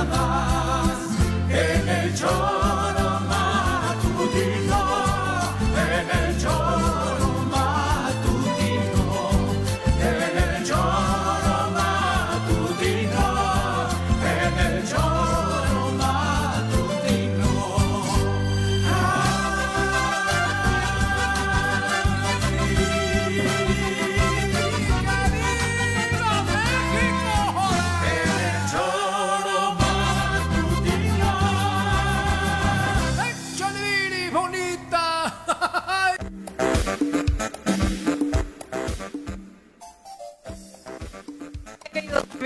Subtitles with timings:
[0.00, 0.57] Y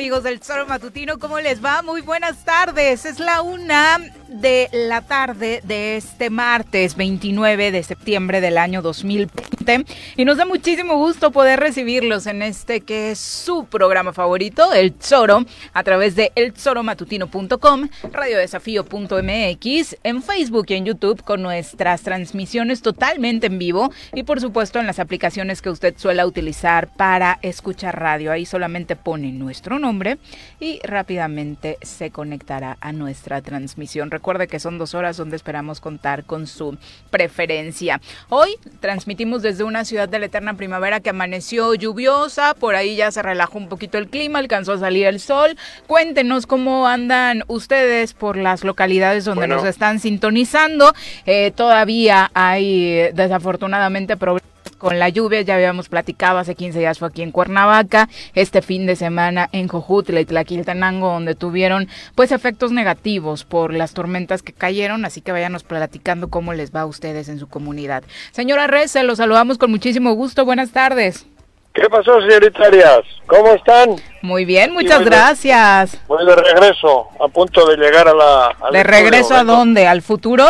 [0.03, 1.81] amigos del Zoro Matutino, ¿cómo les va?
[1.81, 3.05] Muy buenas tardes.
[3.05, 4.01] Es la una
[4.43, 9.85] de la tarde de este martes 29 de septiembre del año 2020
[10.17, 14.95] y nos da muchísimo gusto poder recibirlos en este que es su programa favorito, El
[15.01, 23.47] Zoro, a través de elzoromatutino.com, radiodesafío.mx, en Facebook y en YouTube con nuestras transmisiones totalmente
[23.47, 28.33] en vivo y por supuesto en las aplicaciones que usted suele utilizar para escuchar radio.
[28.33, 30.19] Ahí solamente pone nuestro nombre
[30.59, 34.11] y rápidamente se conectará a nuestra transmisión.
[34.33, 36.79] Recuerde que son dos horas donde esperamos contar con su
[37.11, 38.01] preferencia.
[38.31, 43.11] Hoy transmitimos desde una ciudad de la eterna primavera que amaneció lluviosa, por ahí ya
[43.11, 45.59] se relajó un poquito el clima, alcanzó a salir el sol.
[45.87, 49.57] Cuéntenos cómo andan ustedes por las localidades donde Bueno.
[49.57, 50.95] nos están sintonizando.
[51.27, 56.99] Eh, todavía hay eh, desafortunadamente problemas con la lluvia, ya habíamos platicado, hace 15 días
[56.99, 62.33] fue aquí en Cuernavaca, este fin de semana en Jojutla y Tlaquiltenango, donde tuvieron pues
[62.33, 66.87] efectos negativos por las tormentas que cayeron, así que váyanos platicando cómo les va a
[66.87, 68.03] ustedes en su comunidad.
[68.33, 71.27] Señora Reza, los saludamos con muchísimo gusto, buenas tardes.
[71.75, 73.01] ¿Qué pasó, señorita Arias?
[73.27, 73.97] ¿Cómo están?
[74.21, 75.99] Muy bien, muchas gracias.
[76.07, 78.57] Voy de regreso, a punto de llegar a la...
[78.71, 79.87] ¿De estudio, regreso a dónde?
[79.87, 80.45] ¿Al futuro?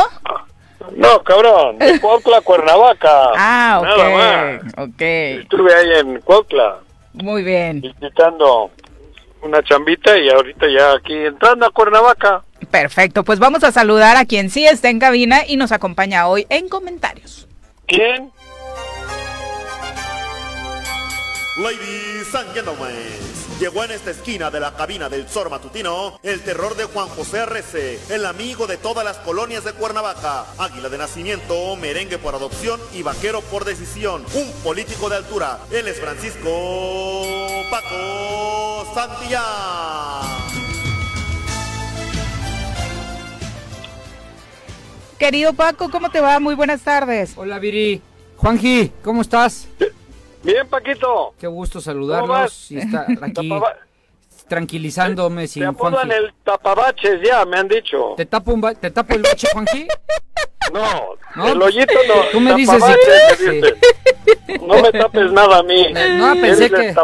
[0.96, 3.30] No, cabrón, de Cuautla, a Cuernavaca.
[3.36, 4.72] Ah, Nada más.
[4.74, 6.78] ok, ok, Estuve ahí en Cuautla
[7.14, 7.80] muy bien.
[7.80, 8.70] visitando
[9.42, 12.42] una chambita y ahorita ya aquí entrando a Cuernavaca.
[12.70, 16.46] Perfecto, pues vamos a saludar a quien sí está en cabina y nos acompaña hoy
[16.48, 17.48] en comentarios.
[17.86, 18.30] ¿Quién?
[21.58, 22.96] Ladies and gentlemen,
[23.58, 27.40] llegó en esta esquina de la cabina del Zor Matutino el terror de Juan José
[27.40, 32.80] Arrece, el amigo de todas las colonias de Cuernavaca, águila de nacimiento, merengue por adopción
[32.92, 35.58] y vaquero por decisión, un político de altura.
[35.70, 37.22] Él es Francisco
[37.70, 39.42] Paco Santillán.
[45.18, 46.40] Querido Paco, ¿cómo te va?
[46.40, 47.34] Muy buenas tardes.
[47.36, 48.02] Hola Viri.
[48.36, 49.68] Juanji, ¿cómo estás?
[50.42, 51.34] Bien, Paquito.
[51.38, 53.76] Qué gusto ¿Cómo saludarlos y estar aquí Tapaba-
[54.48, 56.14] tranquilizándome Te sin apodan Juanji.
[56.16, 58.14] el tapabaches ya, me han dicho.
[58.16, 59.86] ¿Te tapo, un ba- ¿Te tapo el bache, Juanji?
[60.72, 60.80] No,
[61.34, 62.14] No, el hoyito no.
[62.30, 62.80] Tú me dices
[63.38, 63.74] dices.
[64.66, 65.92] No me tapes nada a mí.
[66.18, 66.94] No, pensé que-.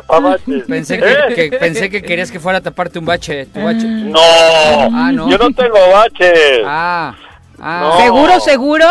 [0.66, 1.00] Pensé ¿Eh?
[1.34, 3.84] que, que- pensé que querías que fuera a taparte un bache, tu bache.
[3.86, 5.28] No, Ah, no.
[5.28, 6.60] yo no tengo baches.
[6.64, 7.14] Ah,
[7.60, 7.80] ah.
[7.98, 8.00] No.
[8.04, 8.86] ¿Seguro, seguro?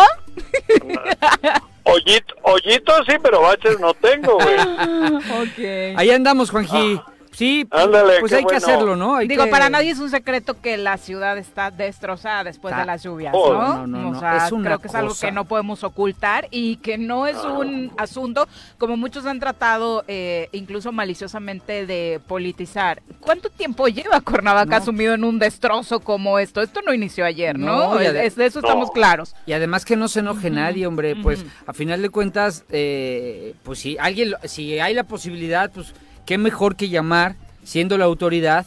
[1.89, 4.57] Hoyito, hoyito sí, pero baches no tengo, güey.
[5.95, 5.97] ok.
[5.97, 6.99] Ahí andamos, Juanji.
[7.37, 9.15] Sí, Ándale, pues hay que hacerlo, ¿no?
[9.15, 12.83] Hay Digo, que- para nadie es un secreto que la ciudad está destrozada después de
[12.83, 13.77] las lluvias, Oh, ¿no?
[13.85, 16.47] no, no, no, O sea, es una creo que es algo que no podemos ocultar
[16.49, 18.47] y que no es un asunto
[18.79, 23.03] como muchos han tratado, eh, incluso maliciosamente, de politizar.
[23.19, 24.85] ¿Cuánto tiempo lleva Cuernavaca No.
[24.85, 26.63] sumido en un destrozo como esto?
[26.63, 27.93] Esto no inició ayer, ¿no?
[27.93, 28.93] No, y Es- ade- es- de eso estamos No.
[28.93, 29.35] claros.
[29.45, 33.77] Y además que no se enoje nadie, hombre, pues a final de cuentas, eh, pues
[33.77, 35.93] si alguien, lo- si hay la posibilidad, pues
[36.27, 38.65] qué mejor que llamar, siendo la autoridad,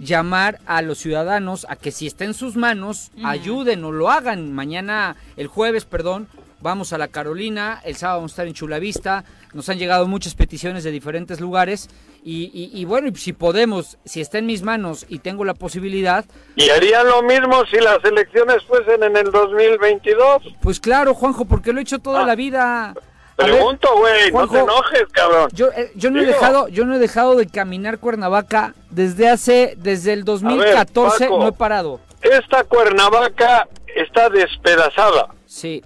[0.00, 4.52] llamar a los ciudadanos a que si está en sus manos, ayuden o lo hagan
[4.52, 6.26] mañana, el jueves, perdón,
[6.60, 10.34] vamos a la Carolina, el sábado vamos a estar en Chulavista, nos han llegado muchas
[10.34, 11.88] peticiones de diferentes lugares
[12.24, 15.54] y, y- y bueno, y si podemos, si está en mis manos y tengo la
[15.54, 16.24] posibilidad,
[16.56, 20.42] Y harían lo mismo si las elecciones fuesen en el 2022.
[20.62, 22.26] pues claro, Juanjo, porque lo he hecho toda Ah.
[22.26, 22.94] la vida.
[23.42, 25.48] Ver, Pregunto, güey, no te enojes, cabrón.
[25.52, 29.74] Yo, eh, yo no he dejado, yo no he dejado de caminar Cuernavaca desde hace,
[29.78, 31.38] desde el 2014 Paco.
[31.38, 32.00] no he parado.
[32.20, 35.28] Esta Cuernavaca está despedazada.
[35.46, 35.82] Sí,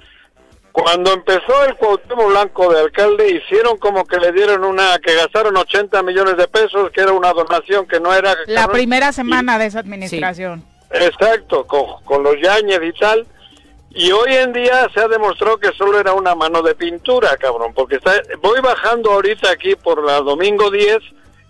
[0.73, 5.56] Cuando empezó el Cuauhtémoc Blanco de alcalde, hicieron como que le dieron una, que gastaron
[5.56, 8.37] 80 millones de pesos, que era una donación que no era...
[8.47, 10.62] La primera semana de esa administración.
[10.91, 13.26] Exacto, con, con los Yañez y tal.
[13.97, 17.73] Y hoy en día se ha demostrado que solo era una mano de pintura, cabrón,
[17.75, 18.13] porque está,
[18.43, 20.99] voy bajando ahorita aquí por la Domingo 10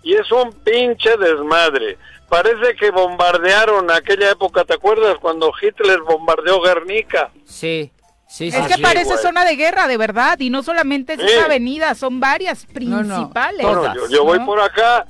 [0.03, 1.97] y es un pinche desmadre.
[2.29, 5.17] Parece que bombardearon aquella época, ¿te acuerdas?
[5.19, 7.31] Cuando Hitler bombardeó Guernica.
[7.45, 7.91] sí,
[8.27, 8.57] sí, sí.
[8.57, 8.81] Es que sí.
[8.81, 9.17] parece güey.
[9.21, 11.25] zona de guerra, de verdad, y no solamente es Sí.
[11.27, 13.61] esa avenida, son varias No, no, principales.
[13.61, 13.93] todas.
[13.93, 14.45] Bueno, yo, yo voy ¿no?
[14.45, 15.05] por acá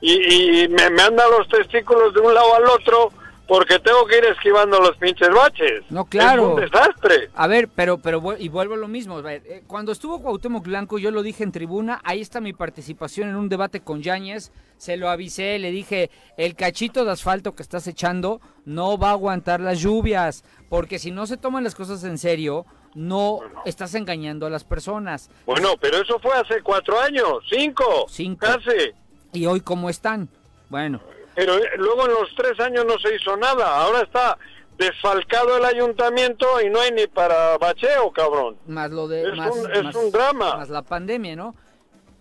[0.00, 3.12] y, y me, me andan los testículos de un lado al otro
[3.48, 5.82] porque tengo que ir esquivando los pinches baches.
[5.90, 6.42] No, claro.
[6.42, 7.30] Es un desastre.
[7.34, 9.20] A ver, pero, pero y vuelvo a lo mismo.
[9.26, 13.36] eh, Cuando estuvo Cuauhtémoc Blanco, yo lo dije en tribuna, ahí está mi participación en
[13.36, 17.86] un debate con Yáñez, se lo avisé, le dije, el cachito de asfalto que estás
[17.86, 22.18] echando no va a aguantar las lluvias, porque si no se toman las cosas en
[22.18, 25.30] serio, no estás engañando a las personas.
[25.46, 28.44] Bueno, pero eso fue hace cuatro años, cinco, Cinco.
[28.46, 28.92] casi.
[29.32, 30.28] ¿Y hoy cómo están?
[30.68, 31.00] Bueno,
[31.38, 33.80] Pero eh, luego en los tres años no se hizo nada.
[33.80, 34.36] Ahora está
[34.76, 38.56] desfalcado el ayuntamiento y no hay ni para bacheo, cabrón.
[38.66, 39.22] más lo de...
[39.30, 40.56] Es más, un- es más- un drama.
[40.56, 41.54] Más la pandemia, ¿no?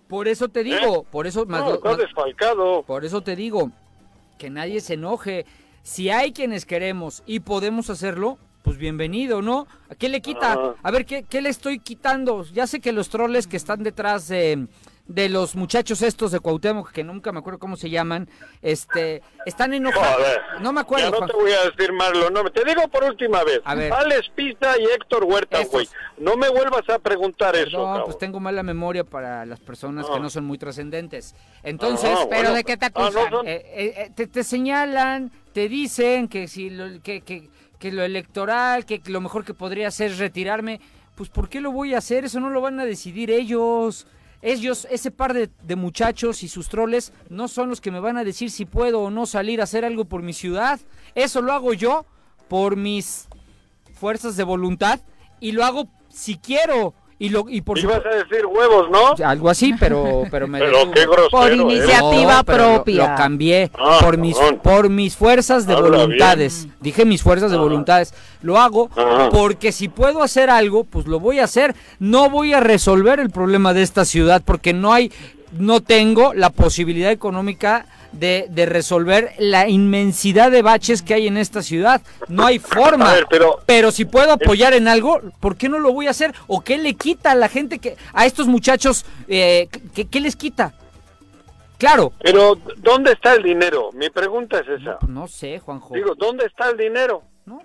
[0.08, 1.46] Por eso te digo, por eso...
[1.48, 2.84] Más No, lo- está más- desfalcado.
[2.84, 3.72] Por eso te digo,
[4.38, 5.46] que nadie se enoje.
[5.82, 9.66] Si hay quienes queremos y podemos hacerlo, pues bienvenido, ¿no?
[9.90, 10.54] ¿A qué le quita?
[10.54, 10.76] Ajá.
[10.84, 12.44] A ver, ¿qué, qué le estoy quitando?
[12.54, 14.68] Ya sé que los troles que están detrás de,
[15.08, 18.28] de los muchachos estos de Cuauhtémoc, que nunca me acuerdo cómo se llaman,
[18.62, 20.18] este, están enojados.
[20.18, 20.42] Joder.
[20.62, 21.30] No me acuerdo, Ya no Juan.
[21.30, 22.54] te voy a decir más los nombres.
[22.54, 23.62] Te digo por última vez.
[23.64, 23.94] A ver.
[23.94, 25.88] Alex Pisa y Héctor Huerta, güey.
[26.18, 28.04] No me vuelvas a preguntar eso, cabrón.
[28.06, 30.20] pues tengo mala memoria para las personas que Ah.
[30.20, 31.36] no son muy trascendentes.
[31.64, 32.54] Entonces, Ah, Pero bueno.
[32.56, 33.30] ¿de qué te Ah, no acusan?
[33.32, 37.50] son- Eh, eh, eh, te, te señalan, te dicen que si lo, que, que,
[37.80, 40.82] que lo electoral, que lo mejor que podría hacer es retirarme.
[41.16, 42.26] Pues ¿por qué lo voy a hacer?
[42.26, 44.06] Eso no lo van a decidir ellos.
[44.42, 48.18] Ellos, ese par de, de muchachos y sus troles, no son los que me van
[48.18, 50.80] a decir si puedo o no salir a hacer algo por mi ciudad.
[51.16, 52.06] Eso lo hago yo
[52.48, 53.28] por mis
[54.00, 55.02] fuerzas de voluntad
[55.40, 56.94] y lo hago si quiero.
[57.20, 59.26] Y, lo, y por Ibas supuesto- a decir huevos, ¿no?
[59.26, 61.30] algo así, pero, pero me Pero qué grosero.
[61.32, 61.56] Por ¿eh?
[61.56, 63.10] iniciativa No, pero lo- propia.
[63.10, 64.60] Lo, cambié Ah, por mis cabrón.
[64.64, 66.68] por mis fuerzas de Habla voluntades.
[66.80, 67.64] Dije mis fuerzas de Ajá.
[67.64, 68.14] voluntades.
[68.44, 69.30] Lo hago Ajá.
[69.32, 71.74] porque si puedo hacer algo, pues lo voy a hacer.
[71.98, 75.12] No voy a resolver el problema de esta ciudad porque no hay
[75.58, 77.86] no tengo la posibilidad económica
[78.20, 82.02] de, de resolver la inmensidad de baches que hay en esta ciudad.
[82.28, 83.14] No hay forma.
[83.14, 83.28] Ver,
[83.66, 86.34] pero- si puedo apoyar en algo, ¿por qué no lo voy a hacer?
[86.48, 90.36] ¿O qué le quita a la gente que a estos muchachos eh, ¿qué, qué les
[90.36, 90.74] quita?
[91.78, 93.92] Claro, Pero, ¿dónde está el dinero?
[93.94, 94.98] Mi pregunta es esa.
[95.08, 95.94] no sé, Juanjo.
[95.94, 97.22] Digo, ¿dónde está el dinero?
[97.46, 97.62] ¿no?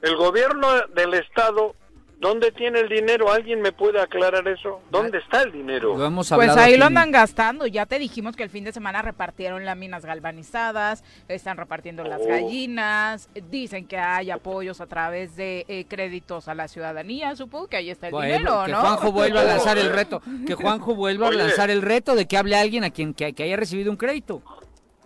[0.00, 1.74] El gobierno del Estado,
[2.20, 3.30] ¿dónde tiene el dinero?
[3.32, 4.80] ¿Alguien me puede aclarar eso?
[4.90, 5.96] ¿Dónde está el dinero?
[5.96, 6.78] Lo hemos Pues ahí aquí.
[6.80, 7.66] lo andan gastando.
[7.66, 12.26] Ya te dijimos que el fin de semana repartieron láminas galvanizadas, están repartiendo las Oh.
[12.28, 17.34] gallinas, dicen que hay apoyos a través de eh, créditos a la ciudadanía.
[17.36, 18.80] Supongo que ahí está el Bueno, dinero, que ¿no?
[18.80, 20.20] Juanjo vuelva a lanzar el reto.
[20.46, 21.40] Que Juanjo vuelva Oye.
[21.40, 23.96] a lanzar el reto de que hable alguien a quien que, que haya recibido un
[23.96, 24.42] crédito.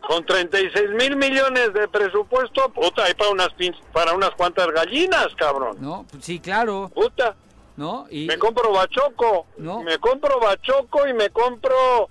[0.07, 5.29] Con 36 mil millones de presupuesto, puta, hay para unas, pin- para unas cuantas gallinas,
[5.37, 5.77] cabrón.
[5.81, 6.05] ¿No?
[6.11, 6.91] Pues sí, claro.
[6.95, 7.35] Puta,
[7.77, 8.07] ¿No?
[8.11, 9.47] Y, me compro bachoco.
[9.57, 9.83] No.
[9.83, 12.11] Me compro bachoco y me compro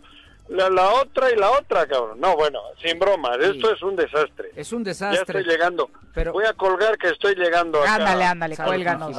[0.49, 2.19] la, la otra y la otra, cabrón.
[2.19, 3.51] No, bueno, sin bromas, Sí.
[3.55, 4.51] esto es un desastre.
[4.55, 5.39] es un Ya desastre.
[5.39, 5.89] estoy llegando.
[6.13, 7.95] Pero- Voy a colgar que estoy llegando acá.
[7.95, 9.15] Ándale, ándale, Salud, cuélganos.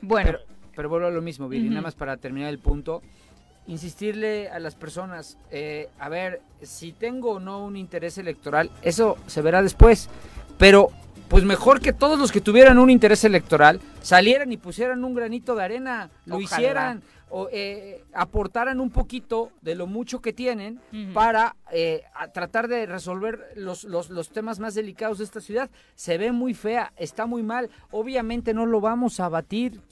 [0.00, 0.40] Bueno, Pero,
[0.76, 1.56] pero vuelvo a lo mismo, Ujú.
[1.56, 3.02] nada más para terminar el punto.
[3.66, 9.16] Insistirle a las personas, eh, a ver, si tengo o no un interés electoral, eso
[9.28, 10.08] se verá después.
[10.58, 10.90] Pero,
[11.28, 15.54] pues mejor que todos los que tuvieran un interés electoral salieran y pusieran un granito
[15.54, 16.44] de arena, lo Ojalá.
[16.44, 17.02] hicieran,
[17.34, 20.78] o eh, aportaran un poquito de lo mucho que tienen
[21.14, 22.02] para eh,
[22.34, 25.70] tratar de resolver los, los, los temas más delicados de esta ciudad.
[25.94, 27.70] Se ve muy fea, está muy mal.
[27.90, 29.30] Obviamente no lo vamos a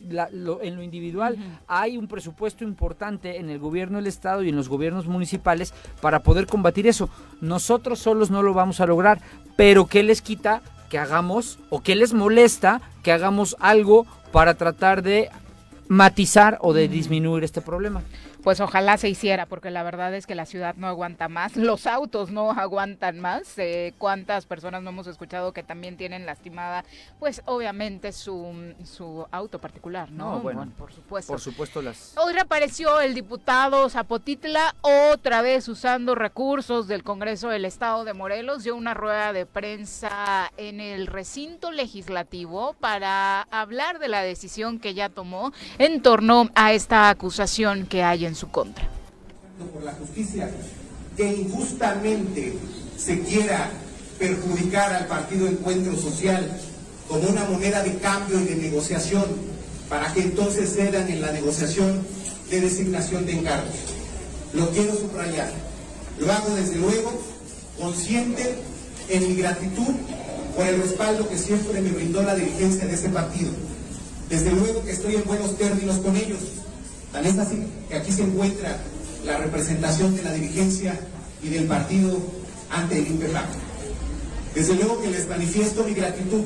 [0.01, 1.39] la- lo- en lo individual.
[1.67, 6.23] Hay un presupuesto importante en el gobierno del Estado y en los gobiernos municipales para
[6.23, 7.09] poder combatir eso.
[7.41, 9.19] Nosotros solos no lo vamos a lograr,
[9.57, 15.03] pero ¿qué les quita que hagamos o qué les molesta que hagamos algo para tratar
[15.03, 15.31] de
[15.91, 18.01] matizar o de disminuir este problema.
[18.43, 21.87] Pues ojalá se hiciera, porque la verdad es que la ciudad no aguanta más, los
[21.87, 23.59] autos no aguantan más.
[23.59, 26.85] Eh, ¿Cuántas personas no hemos escuchado que también tienen lastimada,
[27.19, 30.37] pues obviamente su, su auto particular, ¿no?
[30.37, 31.33] No, bueno, por supuesto.
[31.33, 32.15] Por supuesto, las...
[32.17, 38.65] Hoy reapareció el diputado Zapotitla otra vez usando recursos del Congreso del Estado de Morelos.
[38.65, 44.95] Dio una rueda de prensa en el recinto legislativo para hablar de la decisión que
[44.95, 48.89] ya tomó en torno a esta acusación que hay en su contra.
[49.73, 50.51] por la justicia
[51.17, 52.55] que injustamente
[52.97, 53.71] se quiera
[54.19, 56.51] perjudicar al partido Encuentro Social
[57.09, 59.25] como una moneda de cambio y de negociación
[59.89, 62.07] para que entonces cedan en la negociación
[62.51, 63.75] de designación de encargos.
[64.53, 65.51] Lo quiero subrayar.
[66.19, 67.13] Lo hago desde luego
[67.79, 68.55] consciente
[69.09, 69.95] en mi gratitud
[70.55, 73.51] por el respaldo que siempre me brindó la dirigencia de ese partido.
[74.29, 76.41] Desde luego que estoy en buenos términos con ellos.
[77.13, 78.79] Tan es así que aquí se encuentra
[79.25, 80.99] la representación de la dirigencia
[81.43, 82.19] y del partido
[82.71, 83.47] ante el INPEPAC.
[84.55, 86.43] Desde luego que les manifiesto mi gratitud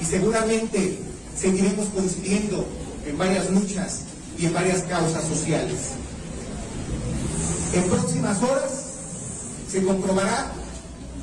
[0.00, 0.98] y seguramente
[1.36, 2.66] seguiremos coincidiendo
[3.06, 4.00] en varias luchas
[4.38, 5.76] y en varias causas sociales.
[7.74, 8.84] En próximas horas
[9.70, 10.52] se comprobará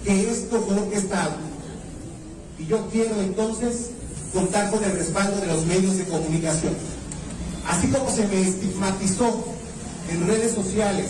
[0.03, 1.36] que esto fue orquestado
[2.60, 3.89] y yo quiero entonces
[4.34, 6.74] contar con el respaldo de los medios de comunicación.
[7.67, 9.43] Así como se me estigmatizó
[10.10, 11.07] en redes sociales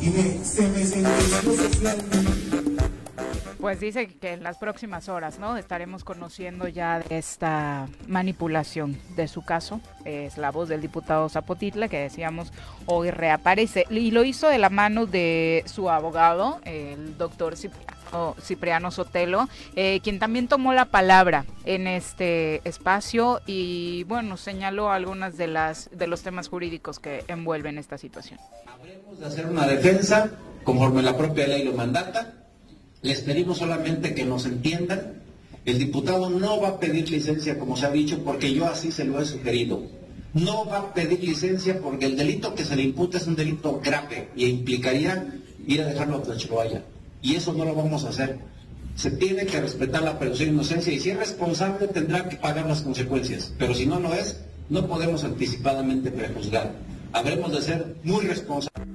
[0.00, 2.45] y me, se me sentenció socialmente.
[3.60, 5.56] Pues dice que en las próximas horas, ¿no?
[5.56, 9.80] Estaremos conociendo ya de esta manipulación de su caso.
[10.04, 12.52] Es la voz del diputado Zapotitla que decíamos
[12.84, 13.84] hoy reaparece.
[13.88, 20.00] Y lo hizo de la mano de su abogado, el doctor Cipriano, Cipriano Sotelo, eh,
[20.02, 26.06] quien también tomó la palabra en este espacio y bueno, señaló algunas de las de
[26.06, 28.38] los temas jurídicos que envuelven esta situación.
[28.66, 30.30] Habremos de hacer una defensa
[30.62, 32.45] conforme la propia ley lo mandata
[33.06, 35.22] les pedimos solamente que nos entiendan.
[35.64, 39.04] El diputado no va a pedir licencia, como se ha dicho, porque yo así se
[39.04, 39.82] lo he sugerido.
[40.34, 43.80] No va a pedir licencia porque el delito que se le imputa es un delito
[43.82, 45.26] grave y implicaría
[45.66, 46.82] ir a dejarlo a Chihuahua.
[47.22, 48.38] Y eso no lo vamos a hacer.
[48.96, 52.66] Se tiene que respetar la presunción de inocencia y si es responsable tendrá que pagar
[52.66, 53.52] las consecuencias.
[53.58, 56.74] Pero si no lo es, no podemos anticipadamente prejuzgar.
[57.12, 58.86] Habremos de ser muy responsables.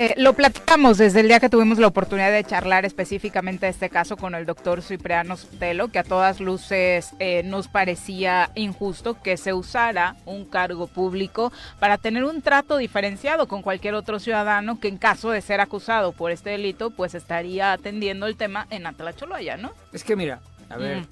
[0.00, 4.16] Eh, lo platicamos desde el día que tuvimos la oportunidad de charlar específicamente este caso
[4.16, 9.52] con el doctor Cipriano Sotelo, que a todas luces eh, nos parecía injusto que se
[9.52, 14.98] usara un cargo público para tener un trato diferenciado con cualquier otro ciudadano que en
[14.98, 19.72] caso de ser acusado por este delito, pues estaría atendiendo el tema en Atlacholoya, ¿no?
[19.92, 20.38] Es que mira,
[20.68, 21.06] a ver, Mm.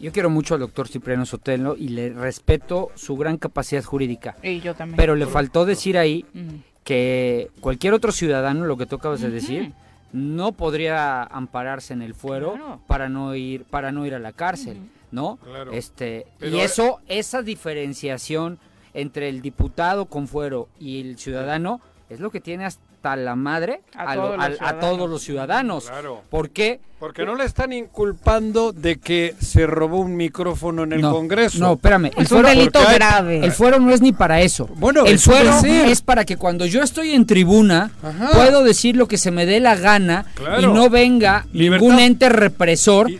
[0.00, 4.34] yo quiero mucho al doctor Cipriano Sotelo y le respeto su gran capacidad jurídica.
[4.42, 4.96] Y yo también.
[4.96, 6.60] Pero le faltó decir ahí Ujú.
[6.84, 9.72] Que cualquier otro ciudadano, lo que tú acabas de decir,
[10.12, 12.80] no podría ampararse en el fuero Claro.
[12.86, 14.78] para no ir para no ir a la cárcel,
[15.10, 15.36] ¿no?
[15.36, 15.72] Claro.
[15.72, 18.58] Este Pero- y eso esa diferenciación
[18.94, 23.80] entre el diputado con fuero y el ciudadano es lo que tiene hasta la madre
[23.94, 24.80] A a, lo- todos los al- a ciudadanos.
[24.90, 25.84] todos los ciudadanos.
[25.88, 26.22] Claro.
[26.30, 26.80] ¿Por qué?
[26.98, 31.58] Porque no le están inculpando de que se robó un micrófono en el no, Congreso.
[31.58, 32.06] No, espérame.
[32.16, 33.44] El Es un fuero, delito porque hay- grave.
[33.44, 34.68] el fuero no es ni para eso.
[34.76, 38.30] Bueno, el fuero es para que cuando yo estoy en tribuna Ajá.
[38.32, 40.60] puedo decir lo que se me dé la gana Claro.
[40.62, 41.84] y no venga Libertad.
[41.84, 43.18] ningún ente represor Y-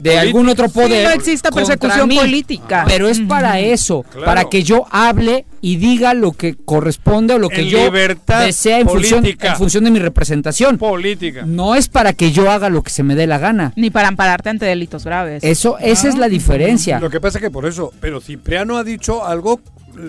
[0.00, 1.04] de, algún otro Sí, poder.
[1.08, 2.16] no exista persecución mí.
[2.16, 2.84] política.
[2.86, 4.24] Pero es para eso, Claro.
[4.26, 8.44] para que yo hable y diga lo que corresponde o lo que En yo libertad
[8.44, 10.76] desea en función, en función de mi representación.
[10.78, 11.44] Política.
[11.46, 13.72] No es para que yo haga lo que se me dé la gana.
[13.76, 15.44] Ni para ampararte ante delitos graves.
[15.44, 16.98] Eso, esa es la diferencia.
[16.98, 19.60] Lo que pasa es que por eso, pero Cipriano ha dicho algo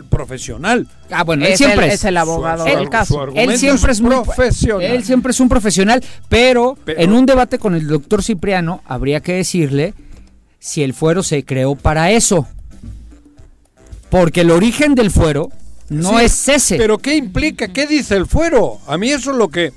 [0.10, 0.88] profesional.
[1.12, 1.96] Ah, bueno, él es, siempre el, es.
[1.96, 3.28] es el abogado Su- del su- caso.
[3.36, 4.82] Él siempre es muy profesional.
[4.84, 9.22] Él siempre es un profesional, pero, Pero- en un debate con el doctor Cipriano habría
[9.22, 9.94] que decirle
[10.60, 12.48] si el fuero se creó para eso.
[14.10, 15.50] Porque el origen del fuero
[15.90, 16.78] no Sí, es ese.
[16.78, 17.68] Pero ¿qué implica?
[17.70, 18.80] ¿Qué dice el fuero?
[18.88, 19.74] A mí eso es lo que...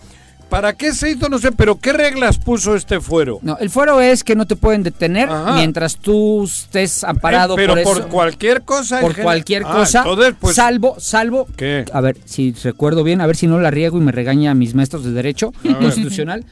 [0.48, 1.28] ¿Para qué se hizo?
[1.28, 3.40] No sé, pero ¿qué reglas puso este fuero?
[3.42, 5.54] no, el fuero es que no te pueden detener Ajá.
[5.56, 9.00] mientras tú estés amparado Eh, pero por, por, eso, cualquier cosa.
[9.00, 11.84] por cualquier Ah, cosa, entonces, pues, salvo, salvo ¿Qué?
[11.92, 14.54] a ver, si recuerdo bien, a ver si no la riego y me regaña a
[14.54, 16.44] mis maestros de derecho constitucional.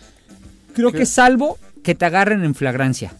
[0.74, 0.98] Creo ¿Qué?
[0.98, 3.12] que salvo que te agarren en flagrancia.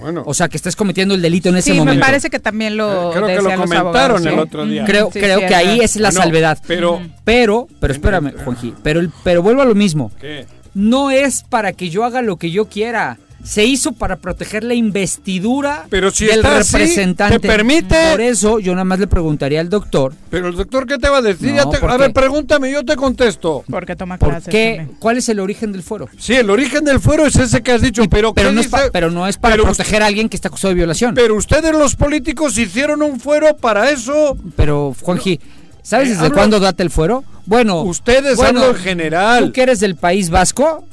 [0.00, 2.04] Bueno, O sea, que estés cometiendo el delito en ese Sí, me momento.
[2.06, 4.84] parece que también lo Eh, creo que lo comentaron abogados, el otro día.
[4.84, 6.58] Creo, sí, creo sí, que ahí es la No, salvedad.
[6.66, 7.00] Pero...
[7.24, 10.10] Pero, pero espérame, Juanji, pero, el- pero vuelvo a lo mismo.
[10.20, 10.46] ¿Qué?
[10.74, 13.18] No es para que yo haga lo que yo quiera.
[13.44, 17.38] Se hizo para proteger la investidura Pero si del está así, representante.
[17.38, 17.96] ¿te permite?
[18.10, 21.18] Por eso yo nada más le preguntaría al doctor Pero el doctor, ¿qué te va
[21.18, 21.50] a decir?
[21.50, 23.64] No, Ya te- a ver, pregúntame, yo te contesto.
[23.70, 24.96] Porque toma por clases qué, también.
[24.98, 26.08] cuál es el origen del fuero.
[26.18, 28.68] Sí, el origen del fuero es ese que has dicho, pero Pero ¿qué no, es
[28.68, 28.90] pa- dice?
[28.92, 31.14] pero no es para Pero proteger a alguien que está acusado de violación.
[31.14, 34.36] Pero ustedes los políticos hicieron un fuero para eso.
[34.56, 35.40] Pero, Juanji,
[35.82, 37.24] ¿sabes Eh, desde hablo- cuándo data el fuero?
[37.46, 39.44] Bueno, Ustedes bueno, hablo en general.
[39.46, 40.84] Tú que eres del País Vasco,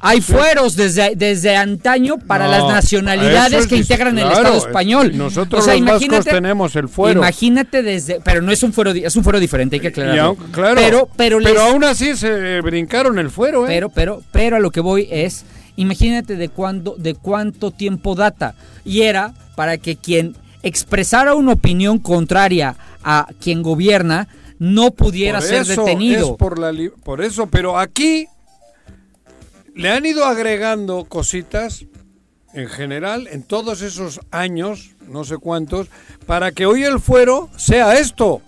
[0.00, 4.64] hay fueros desde, desde antaño para No, las nacionalidades es que integran el Estado es-
[4.64, 5.16] español.
[5.16, 7.20] nosotros los vascos tenemos el fuero.
[7.20, 10.22] Imagínate desde, pero no es un fuero, es un fuero diferente, hay que aclararlo.
[10.22, 13.68] aún- claro, pero, pero, les- aún así se brincaron el fuero, ¿eh?
[13.68, 15.44] pero, pero, pero a lo que voy es,
[15.76, 18.54] imagínate de cuándo, de cuánto tiempo data.
[18.84, 24.28] Y era para que quien expresara una opinión contraria a quien gobierna
[24.58, 26.32] no pudiera Por ser eso, detenido.
[26.32, 26.72] es por, la
[27.04, 28.26] por eso, pero aquí
[29.78, 31.86] le han ido agregando cositas
[32.52, 35.88] en general en todos esos años, no sé cuántos,
[36.26, 38.42] para que hoy el fuero sea esto.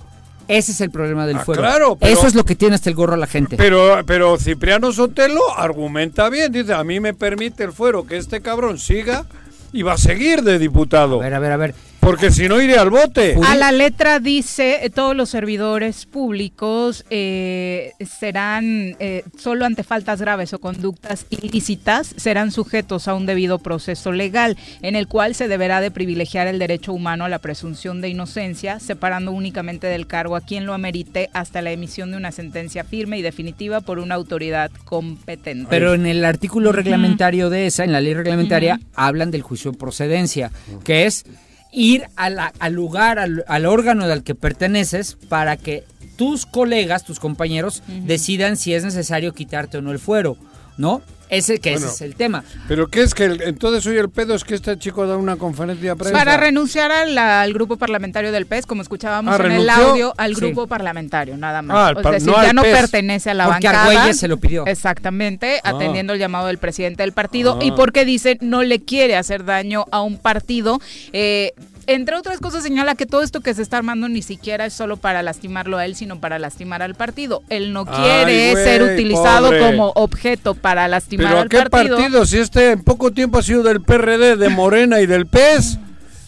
[0.49, 1.63] Ese es el problema del Ah, fuero.
[1.63, 3.57] claro, pero- Eso es lo que tiene hasta el gorro a la gente.
[3.57, 8.41] Pero, pero Cipriano Sotelo argumenta bien, dice, a mí me permite el fuero que este
[8.41, 9.27] cabrón siga
[9.73, 11.21] y va a seguir de diputado.
[11.21, 11.75] A ver, a ver, a ver.
[12.01, 13.37] Porque si no iré al bote.
[13.47, 20.21] A la letra dice, eh, todos los servidores públicos eh, serán, eh, solo ante faltas
[20.21, 25.47] graves o conductas ilícitas, serán sujetos a un debido proceso legal, en el cual se
[25.47, 30.37] deberá de privilegiar el derecho humano a la presunción de inocencia, separando únicamente del cargo
[30.37, 34.15] a quien lo amerite hasta la emisión de una sentencia firme y definitiva por una
[34.15, 35.67] autoridad competente.
[35.69, 39.79] Pero en el artículo reglamentario de esa, en la ley reglamentaria, hablan del juicio de
[39.79, 40.51] procedencia,
[40.83, 41.25] que es
[41.73, 45.85] ir a la- al lugar, al, al órgano al que perteneces para que
[46.17, 50.37] tus colegas, tus compañeros, decidan si es necesario quitarte o no el fuero,
[50.77, 51.01] ¿no?
[51.31, 52.43] Ese que Bueno, ese es el tema.
[52.67, 55.37] Pero ¿qué es que el- entonces hoy el pedo es que este chico da una
[55.37, 56.19] conferencia de prensa?
[56.19, 60.35] Para renunciar al, al grupo parlamentario del PES, como escuchábamos Ah, en el audio, al
[60.35, 60.41] Sí.
[60.41, 61.97] grupo parlamentario, nada más.
[61.97, 62.77] Ah, par- decir, no ya no PES.
[62.81, 63.91] pertenece a la Porque bancada.
[63.93, 64.67] Argüelles se lo pidió.
[64.67, 65.71] Exactamente, Ah.
[65.71, 67.75] atendiendo el llamado del presidente del partido y Ah.
[67.77, 70.81] porque dice no le quiere hacer daño a un partido.
[71.13, 71.53] Eh,
[71.87, 74.97] entre otras cosas señala que todo esto que se está armando ni siquiera es solo
[74.97, 77.43] para lastimarlo a él, sino para lastimar al partido.
[77.49, 79.61] Él no Ay, quiere ser utilizado pobre.
[79.61, 81.97] como objeto para lastimar ¿Pero a al qué partido.
[81.97, 82.27] partido?
[82.27, 85.79] Si este en poco tiempo ha sido del PRD, de Morena y del PES.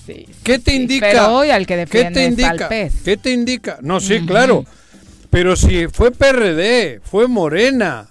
[0.07, 1.07] Sí, ¿Qué te sí, indica?
[1.11, 2.51] Pero hoy al que ¿Qué defiende te es indica?
[2.51, 2.95] al PES.
[3.05, 3.79] ¿Qué te indica?
[3.83, 4.65] No, sí, claro.
[5.31, 8.09] Pero si fue PRD, fue Morena,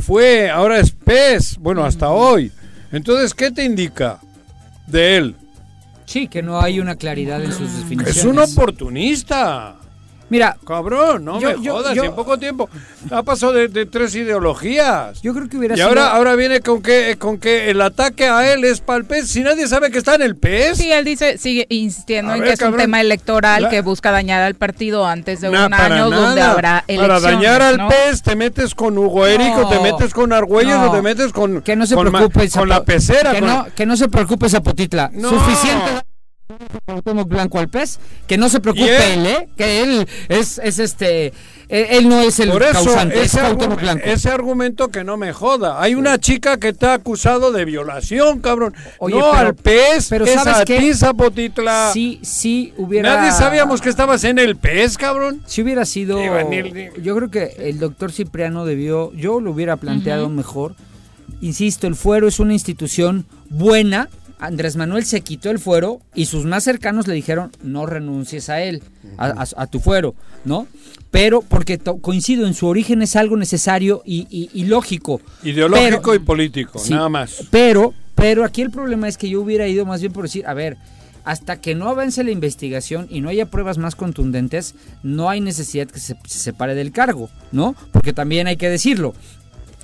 [0.00, 2.50] fue, ahora es PES, bueno, hasta hoy.
[2.90, 4.18] Entonces, ¿qué te indica
[4.86, 5.36] de él?
[6.06, 8.16] Sí, que no hay una claridad en sus definiciones.
[8.16, 9.76] Es un oportunista.
[10.34, 12.68] Mira, Cabrón, no Yo- me yo- jodas, yo- y en poco tiempo
[13.10, 15.22] ha pasado de, de tres ideologías.
[15.22, 15.88] yo creo que hubiera y sido...
[15.88, 19.28] ahora, ahora viene con que, con que el ataque a él es para el PES,
[19.28, 20.76] si nadie sabe que está en el PES.
[20.76, 23.80] Sí, él dice, sigue insistiendo A en ver, que es un tema electoral La- que
[23.82, 26.50] busca dañar al partido antes de Nah, un para año donde nada.
[26.52, 27.20] habrá elecciones.
[27.22, 27.88] Para dañar al ¿no?
[27.88, 29.82] PES te metes con Hugo Eric o te No.
[29.82, 30.90] metes con Argüelles No.
[30.90, 33.32] o te metes con Que no se con preocupe, con la Zapo- pecera.
[33.32, 35.10] Que, con- no, que no se preocupe Zapotitla.
[35.12, 35.28] No.
[35.30, 35.90] Suficiente.
[37.26, 39.48] Blanco al pez, que no se preocupe él- ¿eh?
[39.56, 41.28] Que él es, es este,
[41.68, 44.04] él, él no es el Por eso, causante, es ese, Cuauhtémoc argu- Blanco.
[44.04, 45.80] ese argumento que no me joda.
[45.82, 48.74] Hay una chica que está acusado de violación, cabrón.
[48.98, 49.94] Oye, no pero- al pero
[50.26, 50.78] es ¿sabes a qué?
[50.80, 51.90] ti, Zapotitla.
[51.94, 53.16] Sí, sí hubiera...
[53.16, 55.40] Nadie sabíamos que estabas en el PES, cabrón.
[55.46, 56.18] Si hubiera sido...
[57.02, 59.12] Yo creo que el doctor Cipriano debió...
[59.14, 60.74] Yo lo hubiera planteado mejor.
[61.40, 64.08] Insisto, el fuero es una institución buena.
[64.38, 68.62] Andrés Manuel se quitó el fuero y sus más cercanos le dijeron no renuncies a
[68.62, 68.82] él,
[69.16, 70.66] a, a- a tu fuero, ¿no?
[71.10, 75.20] Pero porque to- coincido, en su origen es algo necesario y, y- y lógico.
[75.42, 77.44] Ideológico Pero- y político, Sí, nada más.
[77.50, 80.54] Pero, pero aquí el problema es que yo hubiera ido más bien por decir, a
[80.54, 80.76] ver,
[81.24, 85.86] hasta que no avance la investigación y no haya pruebas más contundentes, no hay necesidad
[85.86, 87.74] que se, se separe del cargo, ¿no?
[87.92, 89.14] Porque también hay que decirlo,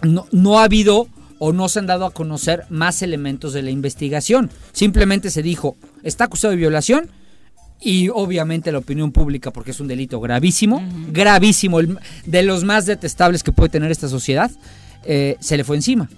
[0.03, 1.09] no, no ha habido
[1.43, 4.51] o no se han dado a conocer más elementos de la investigación.
[4.73, 7.11] Simplemente se dijo, está acusado de violación
[7.81, 12.85] y obviamente la opinión pública, porque es un delito gravísimo, gravísimo, el- de los más
[12.87, 14.51] detestables que puede tener esta sociedad,
[15.05, 16.09] eh, se le fue encima.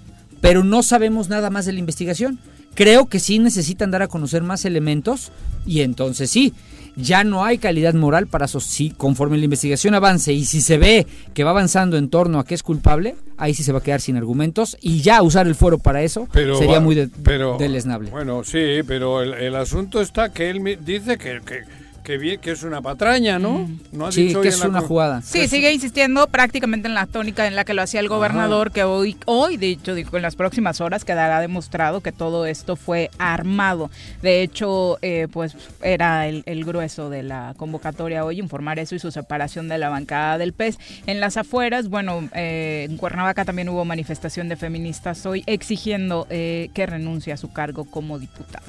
[0.41, 2.41] Pero no sabemos nada más de la investigación.
[2.75, 5.31] Creo que sí necesitan dar a conocer más elementos
[5.65, 6.53] y entonces sí,
[6.97, 8.61] ya no hay calidad moral para eso.
[8.61, 12.45] Sí, conforme la investigación avance y si se ve que va avanzando en torno a
[12.45, 15.55] que es culpable, ahí sí se va a quedar sin argumentos y ya usar el
[15.55, 18.11] foro para eso Pero sería muy de- pero- deleznable.
[18.11, 21.61] Bueno, sí, pero el, el asunto está que él dice que, que,
[22.03, 23.69] que, vi- que es una patraña, ¿no?
[23.93, 25.23] ¿No ha Sí, dicho que es la una jugada.
[25.23, 28.83] Sí, sigue insistiendo prácticamente en la tónica en la que lo hacía el gobernador, que
[28.85, 33.11] hoy, hoy, de hecho, dijo, en las próximas horas quedará demostrado que todo esto fue
[33.19, 33.91] armado.
[34.23, 38.99] De hecho, eh, pues era el, el grueso de la convocatoria hoy, informar eso y
[38.99, 40.79] su separación de la bancada del PES.
[41.07, 46.71] En las afueras, bueno, eh, en Cuernavaca también hubo manifestación de feministas hoy exigiendo eh,
[46.75, 48.67] que renuncie a su cargo como diputado.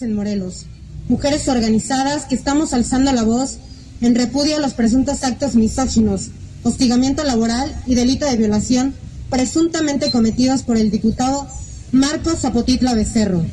[0.00, 0.66] en Morelos,
[1.08, 3.58] mujeres organizadas que estamos alzando la voz
[4.00, 6.28] en repudio a los presuntos actos misóginos,
[6.62, 8.94] hostigamiento laboral y delito de violación
[9.30, 11.48] presuntamente cometidos por el diputado
[11.92, 13.44] Marcos Zapotitla Becerro,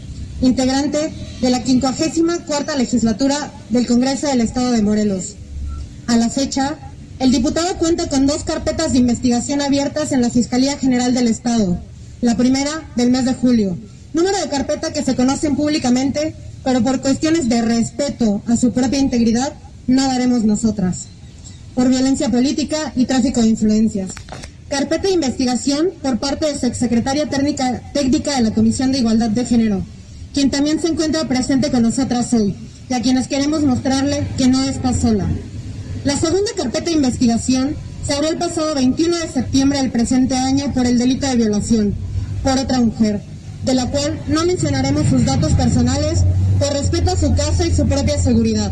[0.41, 5.36] integrante de la 54 legislatura del Congreso del Estado de Morelos.
[6.08, 6.78] A la fecha,
[7.20, 11.80] el diputado cuenta con dos carpetas de investigación abiertas en la Fiscalía General del Estado.
[12.22, 13.78] La primera del mes de julio.
[14.13, 18.99] Número de carpeta que se conocen públicamente, pero por cuestiones de respeto a su propia
[18.99, 19.54] integridad,
[19.86, 21.06] no daremos nosotras.
[21.75, 24.10] Por violencia política y tráfico de influencias.
[24.67, 29.45] Carpeta de investigación por parte de su exsecretaria técnica, de la Comisión de Igualdad de
[29.45, 29.86] Género,
[30.34, 32.56] quien también se encuentra presente con nosotras hoy,
[32.89, 35.28] y a quienes queremos mostrarle que no está sola.
[36.04, 37.75] La segunda carpeta de investigación
[38.08, 41.93] se abrió el pasado 21 de septiembre del presente año por el delito de violación
[42.41, 43.21] por otra mujer,
[43.65, 46.23] de la cual no mencionaremos sus datos personales
[46.60, 48.72] por respeto a su casa y su propia seguridad.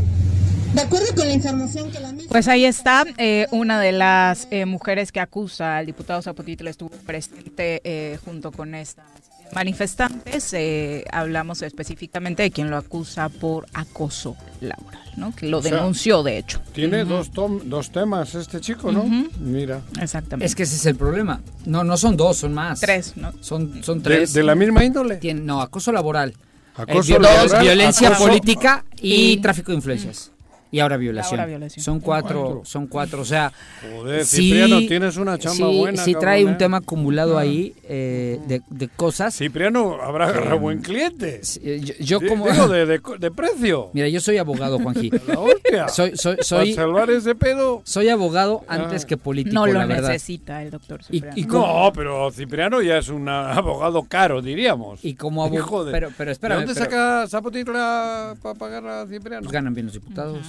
[0.73, 2.29] De acuerdo con la información que la misma...
[2.31, 6.89] Pues ahí está, eh, una de las eh, mujeres que acusa al diputado Zapotitla estuvo
[6.89, 9.05] presente eh, junto con estas
[9.53, 10.51] manifestantes.
[10.53, 15.35] eh, hablamos específicamente de quien lo acusa por acoso laboral, ¿no?
[15.35, 16.59] Que lo O sea, denunció, de hecho.
[16.73, 19.03] Tiene dos, tom- dos temas este chico, ¿no?
[19.39, 19.81] Mira.
[20.01, 20.45] Exactamente.
[20.47, 21.39] Es que ese es el problema.
[21.65, 22.79] No, no son dos, son más.
[22.79, 23.31] Tres, ¿no?
[23.41, 24.33] Son, son ¿De, tres.
[24.33, 25.19] de la misma índole?
[25.19, 26.33] Tien- no, acoso laboral.
[26.75, 30.31] Acoso Eh, violencia acoso- política y y- tráfico de influencias.
[30.73, 31.39] Y ahora violación.
[31.39, 31.83] Ahora violación.
[31.83, 32.61] Son cuatro, Cuatro.
[32.65, 33.21] son cuatro.
[33.21, 33.53] O sea,
[33.95, 36.03] Joder, sí, Cipriano, tienes una chamba sí, buena.
[36.03, 36.55] sí cabrón, trae un ¿eh?
[36.57, 39.35] tema acumulado ahí eh, de, de cosas.
[39.37, 41.43] Cipriano habrá agarrado buen cliente.
[41.43, 42.49] Sí, eh, Yo, como...
[42.49, 43.91] Digo, de, de, de precio.
[43.93, 45.11] Mira, yo soy abogado, Juanji.
[45.27, 45.87] La hostia.
[45.89, 47.81] Soy, soy, soy, Para salvar ese pedo.
[47.85, 48.75] soy abogado Ah.
[48.75, 50.09] antes que político, No lo la verdad.
[50.09, 51.37] necesita el doctor Y- Cipriano.
[51.37, 55.05] y como- No, pero Cipriano ya es un abogado caro, diríamos.
[55.05, 55.91] Y como abogado...
[55.91, 59.41] Pero, pero ¿De espérame, dónde pero- saca Zapotitla para pagar a Cipriano?
[59.43, 60.39] pues ganan bien los diputados.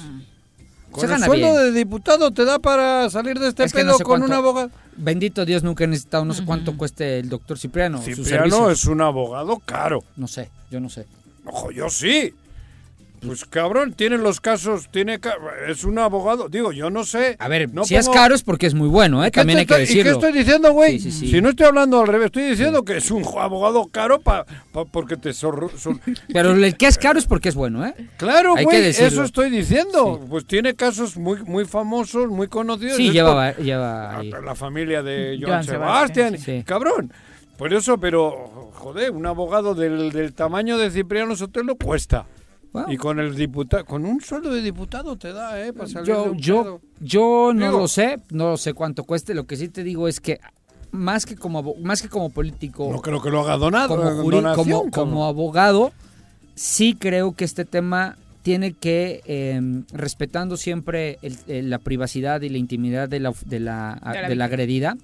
[0.95, 1.63] Con Se el gana sueldo bien.
[1.65, 4.33] de diputado te da para salir de este Es pedo no sé con cuánto- un
[4.33, 4.71] abogado.
[4.97, 8.01] Bendito Dios, nunca he necesitado, no sé cuánto cueste el doctor Cipriano.
[8.01, 10.05] Cipriano es un abogado caro.
[10.17, 11.07] No sé, yo no sé.
[11.47, 12.33] Ojo, yo sí.
[13.27, 15.19] Pues cabrón, tiene los casos, tiene
[15.69, 16.49] es un abogado.
[16.49, 17.37] Digo, yo no sé.
[17.39, 19.31] A ver, no si es caro es porque es muy bueno, ¿eh?
[19.31, 20.13] ¿Qué También hay que estoy- ¿Y qué decirlo.
[20.29, 20.99] estoy diciendo, güey?
[20.99, 21.31] Sí, sí, sí.
[21.31, 24.85] Si no estoy hablando al revés, estoy diciendo que es un abogado caro pa, pa-
[24.85, 25.71] porque te sor-
[26.33, 27.95] Pero el que es caro es porque es bueno, ¿eh?
[28.17, 29.09] Claro, güey, decirlo.
[29.09, 30.21] eso estoy diciendo.
[30.29, 32.97] Pues tiene casos muy muy famosos, muy conocidos.
[32.97, 34.31] Sí, lleva, lleva ahí.
[34.31, 37.13] la, la familia de Joan Sebastián, cabrón.
[37.57, 42.27] Por eso, pero joder, un abogado del, del tamaño de Cipriano Sotelo cuesta.
[42.89, 45.73] Y con el diputado, con un sueldo de diputado te da, ¿eh?
[45.73, 49.35] Para salir Yo, yo, yo no Digo- lo sé, no sé cuánto cueste.
[49.35, 50.41] Lo que sí te digo es que
[50.91, 53.89] más que como más que como político, No creo que lo haga donado.
[53.97, 55.93] como, juri- donación, como, abogado,
[56.55, 59.61] sí creo que este tema tiene que, eh,
[59.93, 64.29] respetando siempre el- el- la privacidad y la intimidad de la, de la, De la
[64.29, 64.97] de la agredida,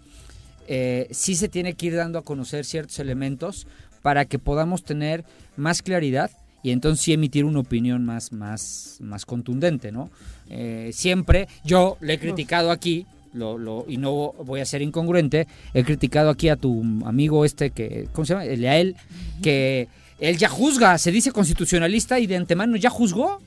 [0.69, 3.67] eh, sí se tiene que ir dando a conocer ciertos elementos
[4.03, 5.25] para que podamos tener
[5.57, 6.31] más claridad
[6.63, 10.11] y entonces sí emitir una opinión más, más, más contundente, ¿no?
[10.49, 15.47] Eh, siempre, yo le he criticado aquí, lo, lo, y no voy a ser incongruente,
[15.73, 18.45] he criticado aquí a tu amigo este que, ¿cómo se llama?
[18.45, 18.97] El a él,
[19.43, 23.41] que él ya juzga, se dice constitucionalista y de antemano ya juzgó.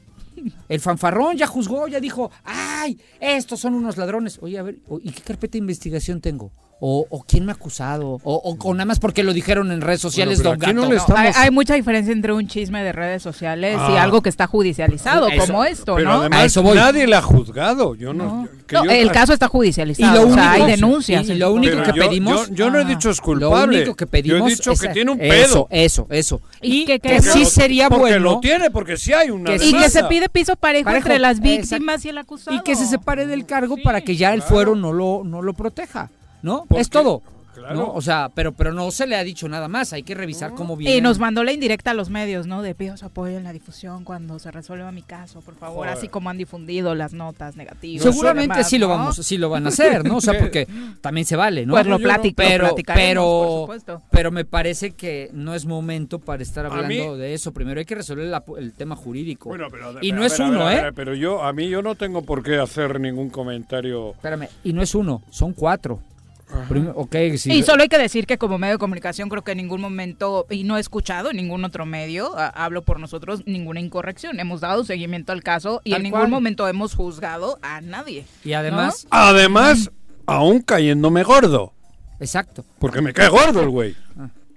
[0.67, 4.39] El fanfarrón ya juzgó, ya dijo, ay, estos son unos ladrones.
[4.41, 6.52] Oye, a ver, ¿y qué carpeta de investigación tengo?
[6.86, 9.80] O, o quién me ha acusado, o, o- o nada más porque lo dijeron en
[9.80, 10.74] redes sociales, pero don Gato.
[10.74, 14.04] No, estamos- hay, hay mucha diferencia entre un chisme de redes sociales y Ah.
[14.04, 16.15] algo que está judicializado, Eso- como esto, Pero ¿no?
[16.15, 16.76] A además eso voy.
[16.76, 17.96] nadie la ha juzgado.
[17.96, 18.24] Yo no.
[18.26, 18.48] No.
[18.67, 21.30] que No, yo- el caso está Y judicializado, lo o sea, hay único- denuncias.
[21.30, 22.89] y lo único que yo- pedimos- Yo, yo no he Ajá.
[22.89, 23.78] dicho es Lo culpable.
[23.78, 25.67] único que pedimos Yo he dicho es- que tiene un Eso, pedo.
[25.69, 26.41] eso, eso.
[26.62, 29.65] Y Y que- sí lo- sería porque bueno lo tiene, porque sí hay una Que
[29.65, 32.58] Y que se pide piso parejo, Parejo, entre las víctimas y el acusado.
[32.58, 35.54] y que se separe del cargo para que ya el fuero no lo, no lo
[35.54, 36.10] proteja,
[36.43, 36.65] ¿no?
[36.67, 37.23] Porque- es todo.
[37.56, 37.75] Claro.
[37.75, 37.91] ¿no?
[37.93, 39.93] O sea, pero, pero no se le ha dicho nada más.
[39.93, 40.97] Hay que revisar cómo viene.
[40.97, 42.63] Y nos mandó la indirecta a los medios, ¿no?
[42.63, 45.91] De pido su apoyo en la difusión cuando se resuelva mi caso, por favor, Joder.
[45.93, 48.01] así como han difundido las notas negativas.
[48.01, 48.95] Seguramente demás, sí lo ¿no?
[48.95, 50.17] vamos, sí lo van a hacer, ¿no?
[50.17, 50.67] O sea, porque
[51.01, 51.73] también se vale, ¿no?
[51.75, 54.01] Pues lo platico- pero, pero, por supuesto.
[54.10, 57.51] pero me parece que no es momento para estar hablando de eso.
[57.53, 59.49] Primero hay que resolver la- el tema jurídico.
[59.49, 60.91] Bueno, pero, y no es ver, a ver, uno, ¿eh?
[60.95, 64.13] pero yo, a mí yo no tengo por qué hacer ningún comentario.
[64.13, 65.99] Espérame, y no es uno, son cuatro.
[67.37, 67.51] Sí.
[67.51, 70.45] Y solo hay que decir que como medio de comunicación creo que en ningún momento,
[70.49, 74.39] y no he escuchado en ningún otro medio, a- hablo por nosotros, ninguna incorrección.
[74.39, 76.31] Hemos dado seguimiento al caso y Tal en ningún cual.
[76.31, 78.25] momento hemos juzgado a nadie.
[78.43, 79.91] Y además, Además,
[80.25, 81.73] aún cayéndome gordo.
[82.19, 82.63] exacto.
[82.79, 83.95] Porque me cae gordo el güey.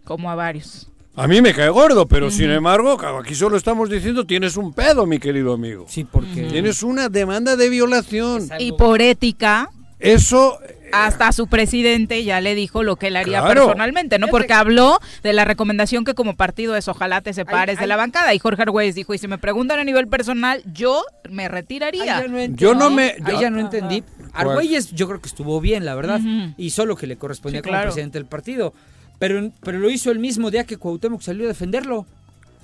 [0.05, 0.89] Como a varios.
[1.19, 5.07] A mí me cae gordo, pero sin embargo, aquí solo estamos diciendo tienes un pedo,
[5.07, 5.87] mi querido amigo.
[5.89, 8.49] Sí, porque Tienes una demanda de violación.
[8.59, 10.59] Y por ética, Eso,
[11.05, 13.63] hasta su presidente ya le dijo lo que él haría Claro.
[13.67, 14.29] personalmente, ¿no?
[14.29, 17.89] Porque habló de la recomendación que como partido es ojalá te separes Ay, de ay.
[17.89, 18.33] la bancada.
[18.35, 22.05] Y Jorge Argüelles dijo, y si me preguntan a nivel personal, yo me retiraría.
[22.07, 22.63] ya no entendí.
[22.63, 24.03] Yo no me- yo- ya no entendí.
[24.33, 26.21] Argüelles yo creo que estuvo bien, la verdad.
[26.21, 26.55] Ujú.
[26.57, 27.87] Hizo lo que le correspondía Sí, como claro.
[27.89, 28.73] presidente del partido.
[29.19, 32.07] Pero, pero lo hizo el mismo día que Cuauhtémoc salió a defenderlo.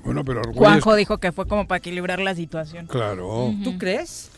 [0.04, 2.86] bueno, pero Argüelles- Juanjo dijo que fue como para equilibrar la situación.
[2.88, 3.54] Claro.
[3.62, 4.31] ¿Tú crees?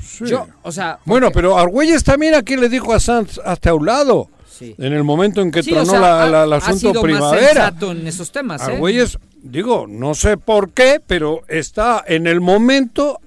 [0.00, 0.24] Sí.
[0.26, 0.98] Yo, o sea...
[1.04, 4.28] Bueno, pero Argüelles también aquí le dijo a Sanz hasta a un lado.
[4.48, 4.74] Sí.
[4.78, 7.02] En el momento en que Sí, o tronó sea, la- la- el ha asunto sido
[7.02, 7.72] primavera.
[7.80, 8.72] en esos temas, ¿eh?
[8.72, 13.20] Argüelles, digo, no sé por qué, pero está en el momento.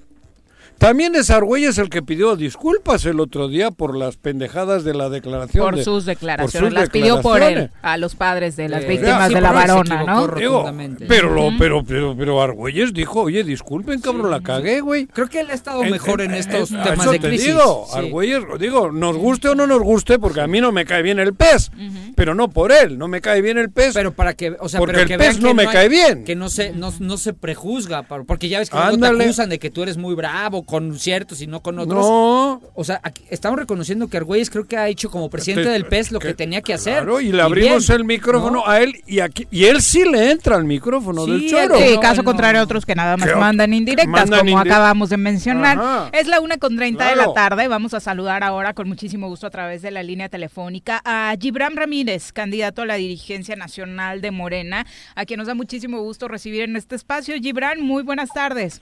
[0.82, 5.08] También es Argüelles el que pidió disculpas el otro día por las pendejadas de la
[5.10, 5.64] declaración.
[5.64, 6.70] Por de- sus declaraciones.
[6.70, 9.52] sus las pidió por él, a los padres de las Eh, víctimas sí, de la
[9.52, 10.26] varona, ¿no?
[10.26, 10.64] Digo,
[11.06, 15.06] pero, lo, pero, pero, pero Argüelles dijo, oye, disculpen, cabrón, la cagué, güey.
[15.06, 17.46] Creo que él ha estado mejor en, estos a temas eso de te crisis.
[17.46, 17.98] digo, Sí.
[17.98, 21.20] Argüelles, digo, nos guste o no nos guste, porque a mí no me cae bien
[21.20, 21.70] el pez,
[22.16, 23.94] pero no por él, no me cae bien el pez.
[23.94, 25.68] Pero para que, o sea, Porque pero el que pez vean que no me hay-
[25.68, 26.24] cae bien.
[26.24, 29.60] Que no se, no, no se prejuzga, porque ya ves que luego te acusan de
[29.60, 32.00] que tú eres muy bravo con ciertos y no con otros.
[32.04, 35.70] no, O sea, aquí estamos reconociendo que Argüelles creo que ha hecho como presidente Te-
[35.70, 36.94] del PES lo que, tenía que hacer.
[36.94, 38.66] Claro, y le abrimos bien, el micrófono ¿no?
[38.68, 41.78] a él y aquí y él sí le entra al micrófono Sí, del choro.
[41.78, 42.24] Sí, No, caso no.
[42.24, 45.78] contrario a otros que nada más mandan indirectas, mandan como indi- acabamos de mencionar.
[45.78, 46.10] Ajá.
[46.12, 47.68] Es la una con 30 de la tarde.
[47.68, 51.76] Vamos a saludar ahora con muchísimo gusto a través de la línea telefónica a Gibran
[51.76, 56.62] Ramírez, candidato a la dirigencia nacional de Morena, a quien nos da muchísimo gusto recibir
[56.62, 57.34] en este espacio.
[57.40, 58.80] Gibran, muy buenas tardes.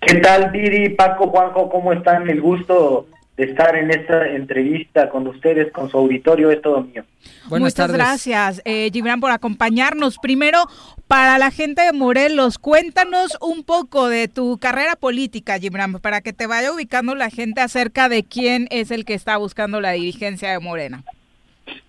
[0.00, 1.68] ¿Qué tal, Viri, Paco, Juanjo?
[1.68, 2.28] ¿Cómo están?
[2.30, 3.06] El gusto
[3.36, 7.04] de estar en esta entrevista con ustedes, con su auditorio, es todo mío.
[7.48, 7.96] Buenas Muchas tardes.
[7.96, 10.18] gracias, eh, Gibran, por acompañarnos.
[10.18, 10.64] Primero,
[11.06, 16.32] para la gente de Morelos, cuéntanos un poco de tu carrera política, Gibran, para que
[16.32, 20.50] te vaya ubicando la gente acerca de quién es el que está buscando la dirigencia
[20.50, 21.02] de Morena.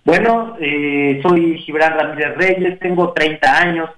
[0.04, 3.90] Bueno, eh, soy Gibran Ramírez Reyes, tengo 30 años,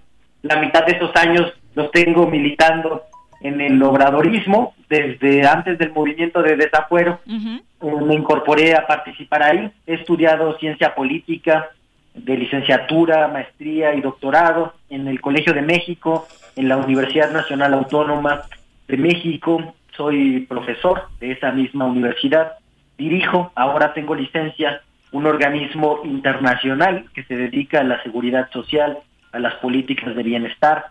[0.42, 3.03] la mitad de esos años los tengo militando
[3.42, 7.20] en el obradorismo, desde antes del movimiento de desafuero.
[7.26, 9.70] Eh, me incorporé a participar ahí.
[9.87, 11.70] He estudiado ciencia política
[12.14, 18.42] de licenciatura, maestría y doctorado en el Colegio de México, en la Universidad Nacional Autónoma
[18.87, 19.74] de México.
[19.96, 22.52] Soy profesor de esa misma universidad.
[22.96, 28.98] Dirijo, ahora tengo licencia, un organismo internacional que se dedica a la seguridad social,
[29.33, 30.87] a las políticas de bienestar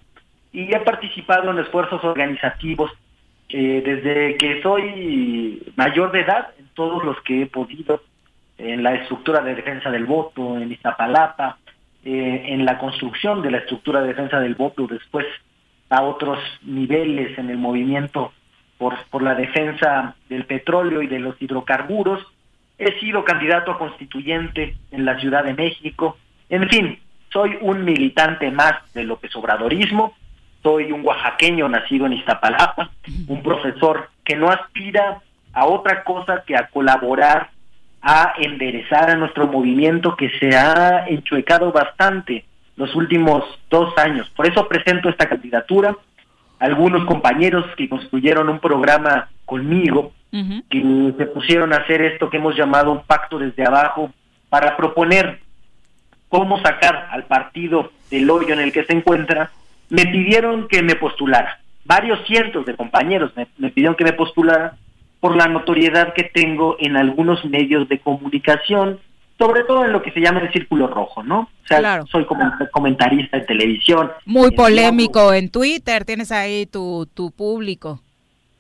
[0.54, 2.92] y he participado en esfuerzos organizativos
[3.50, 8.02] eh, desde que soy mayor de edad, en todos los que he podido,
[8.58, 11.58] en la estructura de defensa del voto, en Iztapalapa,
[12.06, 15.26] eh, en la construcción de la estructura de defensa del voto, después
[15.90, 18.32] a otros niveles en el movimiento
[18.78, 22.26] por, por la defensa del petróleo y de los hidrocarburos.
[22.78, 26.18] He sido candidato a constituyente en la Ciudad de México.
[26.50, 27.00] En fin,
[27.32, 30.16] soy un militante más del López Obradorismo
[30.64, 32.92] soy un oaxaqueño nacido en Iztapalapa,
[33.28, 35.22] un profesor que no aspira
[35.54, 37.50] a otra cosa que a colaborar,
[38.02, 42.46] a enderezar a nuestro movimiento que se ha enchuecado bastante
[42.76, 44.30] los últimos dos años.
[44.36, 45.96] Por eso presento esta candidatura.
[46.60, 52.56] Algunos compañeros que construyeron un programa conmigo, que se pusieron a hacer esto que hemos
[52.56, 54.12] llamado un pacto desde abajo
[54.50, 55.40] para proponer
[56.30, 59.52] cómo sacar al partido del hoyo en el que se encuentra,
[59.92, 61.60] me pidieron que me postulara.
[61.84, 64.78] Varios cientos de compañeros me, me pidieron que me postulara
[65.20, 69.00] por la notoriedad que tengo en algunos medios de comunicación,
[69.38, 71.42] sobre todo en lo que se llama el círculo rojo, ¿no?
[71.42, 72.06] O sea, Claro.
[72.08, 74.12] soy como comentarista en televisión.
[74.26, 78.00] Muy en polémico en Twitter, tienes ahí tu, tu público.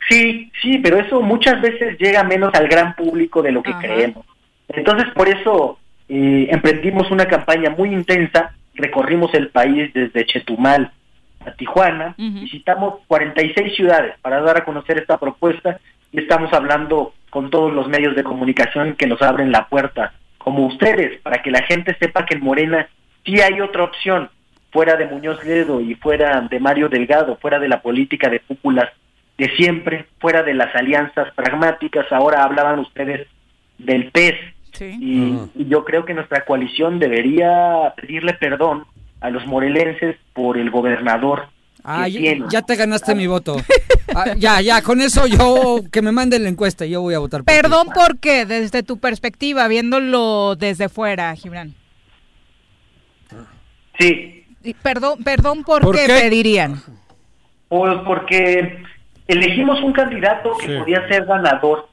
[0.09, 3.79] Sí, sí, pero eso muchas veces llega menos al gran público de lo que Ajá.
[3.79, 4.25] creemos.
[4.67, 10.91] Entonces, por eso eh, emprendimos una campaña muy intensa, recorrimos el país desde Chetumal
[11.45, 15.79] a Tijuana, visitamos 46 ciudades para dar a conocer esta propuesta
[16.11, 20.67] y estamos hablando con todos los medios de comunicación que nos abren la puerta, como
[20.67, 22.87] ustedes, para que la gente sepa que en Morena
[23.25, 24.29] sí hay otra opción,
[24.71, 28.89] fuera de Muñoz Ledo y fuera de Mario Delgado, fuera de la política de cúpulas
[29.37, 33.27] de siempre, fuera de las alianzas pragmáticas, ahora hablaban ustedes
[33.77, 34.35] del PES,
[34.79, 38.85] y, y yo creo que nuestra coalición debería pedirle perdón
[39.21, 41.47] a los morelenses por el gobernador
[41.83, 43.55] Ah, ya, ya te ganaste mi voto.
[44.13, 47.45] Ah, ya, ya, con eso yo que me manden la encuesta, yo voy a votar
[47.45, 48.45] por Perdón, ¿por qué?
[48.45, 51.73] Desde tu perspectiva, viéndolo desde fuera, Gibran.
[53.97, 54.45] Sí.
[54.63, 56.13] Y Perdón, perdón, ¿por, ¿Por qué, qué?
[56.23, 56.75] pedirían?
[57.69, 58.83] Pues porque
[59.27, 60.77] elegimos un candidato que Sí.
[60.79, 61.87] podía ser ganador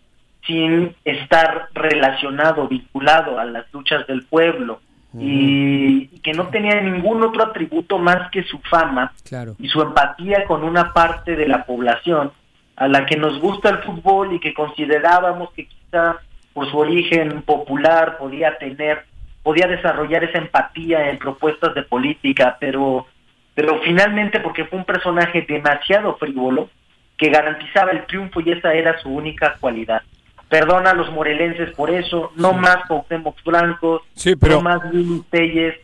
[0.46, 4.80] sin estar relacionado, vinculado a las luchas del pueblo
[5.18, 9.56] y que no tenía ningún otro atributo más que su fama Claro.
[9.58, 12.30] y su empatía con una parte de la población
[12.76, 16.16] a la que nos gusta el fútbol y que considerábamos que quizá
[16.52, 19.04] por su origen popular podía tener,
[19.42, 23.06] podía desarrollar esa empatía en propuestas de política, pero,
[23.54, 26.68] pero finalmente porque fue un personaje demasiado frívolo
[27.16, 30.02] que garantizaba el triunfo y esa era su única cualidad.
[30.48, 35.22] Perdona a los morelenses por eso, no más Cuauhtémoc Blanco, Sí, pero- no más Lili
[35.30, 35.74] Telles.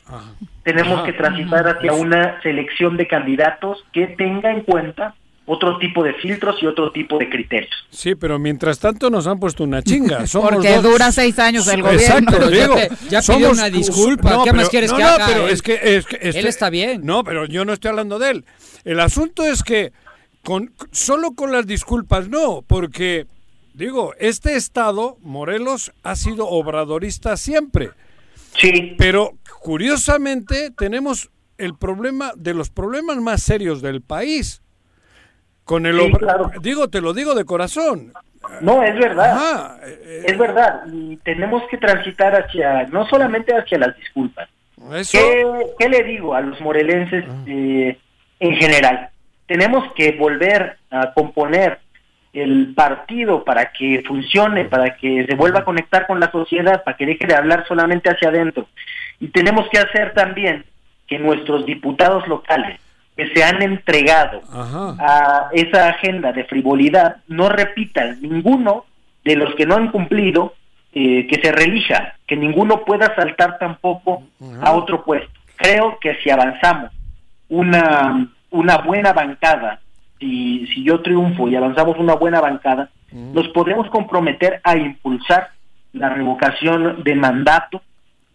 [0.63, 1.05] Tenemos Ajá.
[1.07, 5.15] que transitar hacia una selección de candidatos que tenga en cuenta
[5.47, 7.71] otro tipo de filtros y otro tipo de criterios.
[7.91, 10.27] Sí, pero mientras tanto nos han puesto una chinga.
[10.27, 12.03] Somos Porque dos- dura seis años el gobierno.
[12.33, 15.27] Exacto, ya te- ya pidió una disculpa, ¿qué más pero- quieres no, que no, haga?
[15.27, 17.03] pero Él- es que, es que este- él está bien.
[17.05, 18.45] No, pero yo no estoy hablando de él.
[18.87, 19.93] El asunto es que
[20.43, 23.27] con solo con las disculpas no, porque
[23.75, 27.91] digo, este estado Morelos ha sido obradorista siempre.
[28.57, 28.95] Sí.
[28.99, 34.63] Pero curiosamente tenemos el problema de los problemas más serios del país.
[35.65, 36.51] Con el Sí, claro.
[36.61, 38.13] digo, te lo digo de corazón.
[38.61, 39.33] No, es verdad.
[39.33, 40.83] Ajá, Es verdad.
[40.93, 44.49] Y tenemos que transitar hacia, no solamente hacia las disculpas.
[44.95, 45.47] Eso- ¿Qué,
[45.79, 47.99] qué le digo a los morelenses eh,
[48.41, 49.09] en general?
[49.47, 51.81] Tenemos que volver a componer
[52.35, 56.97] el partido para que funcione, para que se vuelva a conectar con la sociedad, para
[56.97, 58.67] que deje de hablar solamente hacia adentro.
[59.21, 60.65] Y tenemos que hacer también
[61.07, 62.81] que nuestros diputados locales
[63.17, 68.87] que se han entregado a esa agenda de frivolidad no repitan ninguno
[69.25, 70.55] de los que no han cumplido
[70.93, 74.25] eh, que se relija, que ninguno pueda saltar tampoco
[74.61, 75.31] a otro puesto.
[75.57, 76.91] Creo que si avanzamos
[77.49, 79.81] una, una buena bancada,
[80.19, 85.51] si, si yo triunfo y avanzamos una buena bancada, nos podemos comprometer a impulsar
[85.93, 87.83] la revocación de mandato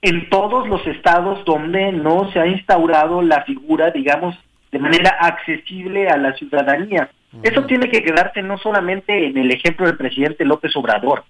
[0.02, 4.36] en todos los estados donde no se ha instaurado la figura, digamos,
[4.72, 7.10] de manera accesible a la ciudadanía.
[7.44, 11.26] Eso tiene que quedarse no solamente en el ejemplo del presidente López Obrador,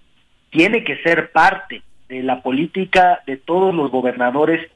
[0.49, 4.69] tiene que ser parte de la política de todos los gobernadores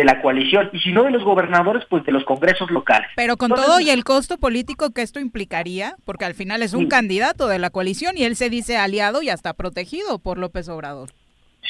[0.00, 3.08] de la coalición, y si no de los gobernadores, pues de los congresos locales.
[3.16, 6.72] Pero con Entonces, todo y el costo político que esto implicaría, porque al final es
[6.72, 6.88] un Sí.
[6.88, 11.10] candidato de la coalición y él se dice aliado y hasta protegido por López Obrador.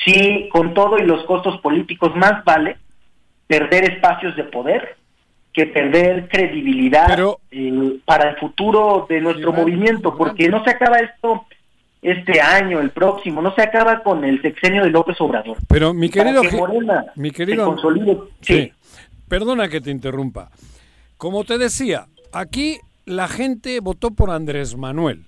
[0.05, 2.79] sí, con todo y los costos políticos, más vale
[3.49, 4.97] perder espacios de poder
[5.53, 7.19] que perder credibilidad
[7.51, 11.45] eh, para el futuro de nuestro movimiento, porque no se acaba esto
[12.03, 15.59] este año, el próximo, no se acaba con el sexenio de López Obrador.
[15.69, 17.77] Pero mi querido, que Morena mi querido,
[18.41, 18.73] sí.
[19.29, 20.51] Perdona que te interrumpa.
[21.17, 25.27] Como te decía, aquí la gente votó por Andrés Manuel.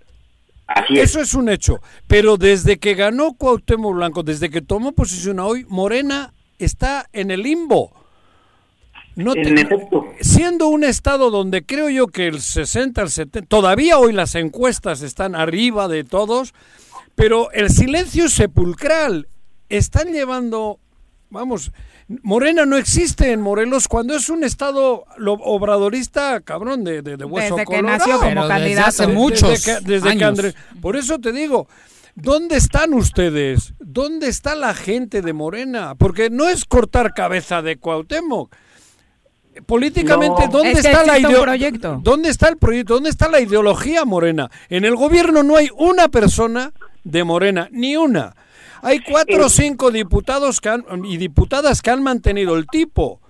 [0.89, 1.81] Eso es un hecho.
[2.07, 7.31] Pero desde que ganó Cuauhtémoc Blanco, desde que tomó posición a hoy, Morena está en
[7.31, 7.93] el limbo.
[9.17, 9.67] No te-
[10.21, 15.03] siendo un estado donde creo yo que el 60, el 70, todavía hoy las encuestas
[15.03, 16.55] están arriba de todos,
[17.15, 19.29] pero el silencio sepulcral.
[19.69, 20.79] Están llevando,
[21.31, 21.73] vamos,
[22.23, 27.25] Morena no existe en Morelos cuando es un estado lo- obradorista, cabrón, de, de, de
[27.25, 28.89] hueso Desde que nació como Pero desde candidato.
[28.89, 30.25] hace Desde muchos que- desde que.
[30.25, 31.69] Andrés- por eso te digo,
[32.15, 33.73] ¿dónde están ustedes?
[33.79, 35.95] ¿Dónde está la gente de Morena?
[35.95, 38.55] Porque no es cortar cabeza de Cuauhtémoc.
[39.67, 40.51] Políticamente, No.
[40.53, 42.01] ¿dónde Es que está la proyecto.
[42.03, 42.95] ¿Dónde está el proyecto?
[42.95, 44.51] ¿Dónde está la ideología morena?
[44.69, 46.73] En el gobierno no hay una persona
[47.05, 48.35] de Morena, ni una.
[48.83, 53.21] Hay cuatro o cinco diputados que han- y diputadas que han mantenido el tipo,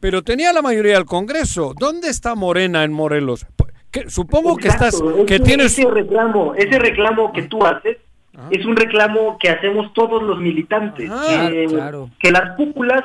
[0.00, 1.72] pero tenía la mayoría del Congreso.
[1.78, 3.46] ¿Dónde está Morena en Morelos?
[3.90, 7.98] Que- supongo que estás, que ese- tienes ese reclamo, ese reclamo que tú haces
[8.50, 12.10] es un reclamo que hacemos todos los militantes, Ajá, que, claro.
[12.18, 13.04] que las cúpulas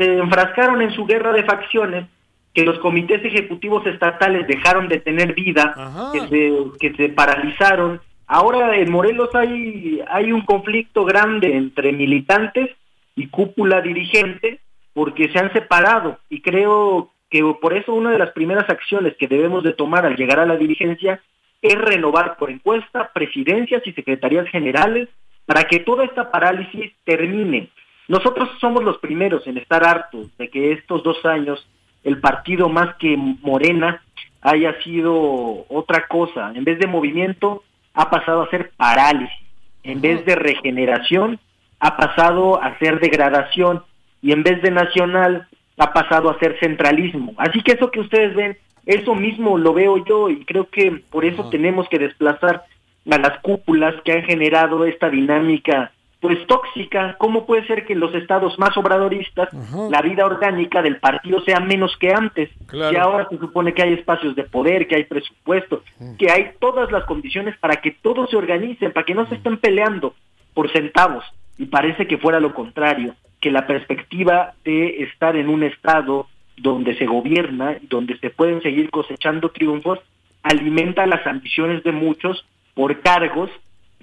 [0.00, 2.06] se enfrascaron en su guerra de facciones,
[2.54, 6.12] que los comités ejecutivos estatales dejaron de tener vida, Ajá.
[6.12, 8.00] que se, que se paralizaron.
[8.26, 12.70] Ahora en Morelos hay, hay un conflicto grande entre militantes
[13.14, 14.60] y cúpula dirigente
[14.94, 19.28] porque se han separado y creo que por eso una de las primeras acciones que
[19.28, 21.20] debemos de tomar al llegar a la dirigencia
[21.60, 25.08] es renovar por encuesta presidencias y secretarías generales
[25.44, 27.68] para que toda esta parálisis termine.
[28.10, 31.64] Nosotros somos los primeros en estar hartos de que estos dos años
[32.02, 34.02] el partido más que Morena
[34.40, 36.50] haya sido otra cosa.
[36.56, 37.62] En vez de movimiento
[37.94, 39.46] ha pasado a ser parálisis.
[39.84, 41.38] En vez de regeneración
[41.78, 43.84] ha pasado a ser degradación.
[44.22, 45.46] Y en vez de nacional
[45.78, 47.34] ha pasado a ser centralismo.
[47.36, 51.24] Así que eso que ustedes ven, eso mismo lo veo yo y creo que por
[51.24, 52.64] eso tenemos que desplazar
[53.08, 57.16] a las cúpulas que han generado esta dinámica pues tóxica.
[57.18, 59.48] ¿Cómo puede ser que en los estados más obradoristas
[59.90, 62.50] la vida orgánica del partido sea menos que antes?
[62.66, 62.92] Claro.
[62.92, 65.82] Y ahora se supone que hay espacios de poder, que hay presupuesto,
[66.18, 69.56] que hay todas las condiciones para que todos se organicen, para que no se estén
[69.56, 70.14] peleando
[70.54, 71.24] por centavos.
[71.56, 76.26] Y parece que fuera lo contrario, que la perspectiva de estar en un estado
[76.58, 79.98] donde se gobierna, donde se pueden seguir cosechando triunfos,
[80.42, 83.50] alimenta las ambiciones de muchos por cargos,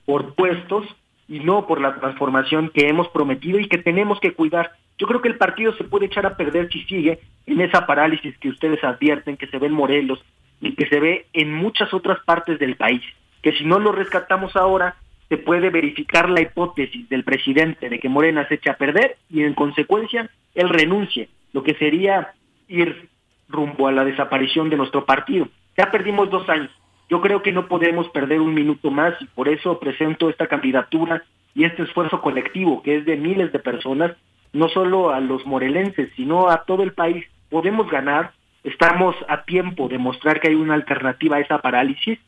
[0.06, 0.86] por puestos
[1.28, 4.72] y no por la transformación que hemos prometido y que tenemos que cuidar.
[4.98, 8.38] Yo creo que el partido se puede echar a perder si sigue en esa parálisis
[8.38, 10.24] que ustedes advierten, que se ve en Morelos
[10.62, 13.02] y que se ve en muchas otras partes del país,
[13.42, 14.96] que si no lo rescatamos ahora,
[15.30, 19.44] se puede verificar la hipótesis del presidente de que Morena se echa a perder y
[19.44, 22.34] en consecuencia él renuncie, lo que sería
[22.68, 23.10] ir
[23.50, 25.48] rumbo a la desaparición de nuestro partido.
[25.78, 26.72] Ya perdimos dos años.
[27.10, 31.24] Yo creo que no podemos perder un minuto más y por eso presento esta candidatura
[31.56, 34.12] y este esfuerzo colectivo que es de miles de personas,
[34.54, 37.26] no solo a los morelenses, sino a todo el país.
[37.50, 38.32] Podemos ganar,
[38.64, 42.20] estamos a tiempo de mostrar que hay una alternativa a esa parálisis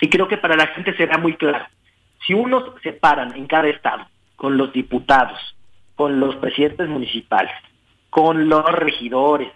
[0.00, 1.64] y creo que para la gente será muy claro.
[2.26, 5.38] Si unos se paran en cada estado con los diputados,
[5.94, 7.52] con los presidentes municipales,
[8.10, 9.52] con los regidores,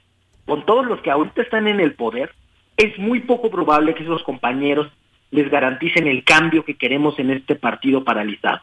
[0.47, 2.33] con todos los que ahorita están en el poder,
[2.79, 4.89] es muy poco probable que esos compañeros
[5.31, 8.61] les garanticen el cambio que queremos en este partido paralizado.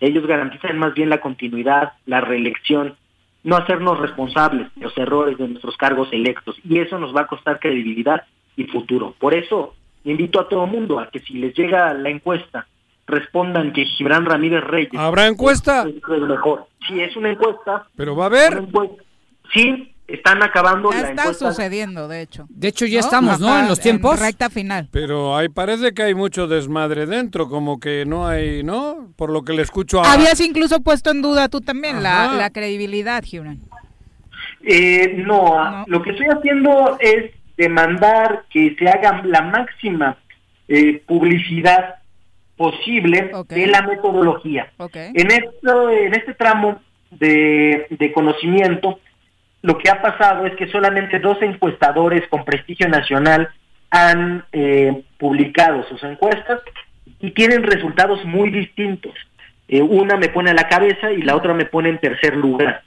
[0.00, 2.96] Ellos garantizan más bien la continuidad, la reelección,
[3.42, 6.56] no hacernos responsables de los errores de nuestros cargos electos.
[6.64, 8.24] Y eso nos va a costar credibilidad
[8.56, 9.14] y futuro.
[9.18, 12.66] Por eso invito a todo el mundo a que si les llega la encuesta,
[13.06, 14.94] respondan que Gibran Ramírez Reyes...
[14.96, 15.86] ¿Habrá encuesta?
[15.88, 16.66] Es mejor.
[16.86, 17.86] Si es una encuesta...
[17.96, 18.62] Pero va a haber...
[19.52, 21.48] Sí, están acabando Ya la está encuesta.
[21.50, 22.46] sucediendo, de hecho.
[22.48, 23.58] De hecho, ya estamos, ¿no?
[23.58, 24.18] En los tiempos.
[24.20, 24.88] recta final.
[24.92, 29.08] Pero ahí parece que hay mucho desmadre dentro, como que no hay, ¿no?
[29.16, 30.12] Por lo que le escucho a...
[30.12, 33.60] Habías incluso puesto en duda tú también la, la credibilidad, Gibran.
[34.62, 40.18] Eh, no, lo que estoy haciendo es demandar que se haga la máxima
[40.68, 41.96] eh, publicidad
[42.56, 44.70] posible de la metodología.
[44.92, 46.80] En, esto, en este tramo
[47.10, 48.98] de, de conocimiento,
[49.66, 53.48] lo que ha pasado es que solamente dos encuestadores con prestigio nacional
[53.90, 56.60] han eh, publicado sus encuestas
[57.18, 59.12] y tienen resultados muy distintos.
[59.66, 62.82] Eh, una me pone a la cabeza y la otra me pone en tercer lugar.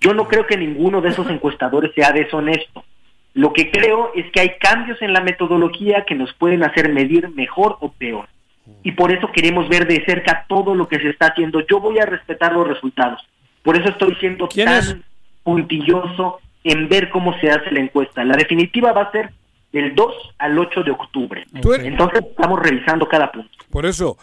[0.00, 2.84] Yo no creo que ninguno de esos encuestadores sea deshonesto.
[3.34, 7.28] Lo que creo es que hay cambios en la metodología que nos pueden hacer medir
[7.30, 8.28] mejor o peor.
[8.84, 11.66] Y por eso queremos ver de cerca todo lo que se está haciendo.
[11.66, 13.20] Yo voy a respetar los resultados.
[13.64, 15.02] Por eso estoy siendo tan
[15.42, 18.24] puntilloso en ver cómo se hace la encuesta.
[18.24, 19.30] La definitiva va a ser
[19.72, 21.44] del 2 al 8 de octubre.
[21.54, 23.48] Eres- Entonces estamos revisando cada punto.
[23.70, 24.16] Por eso,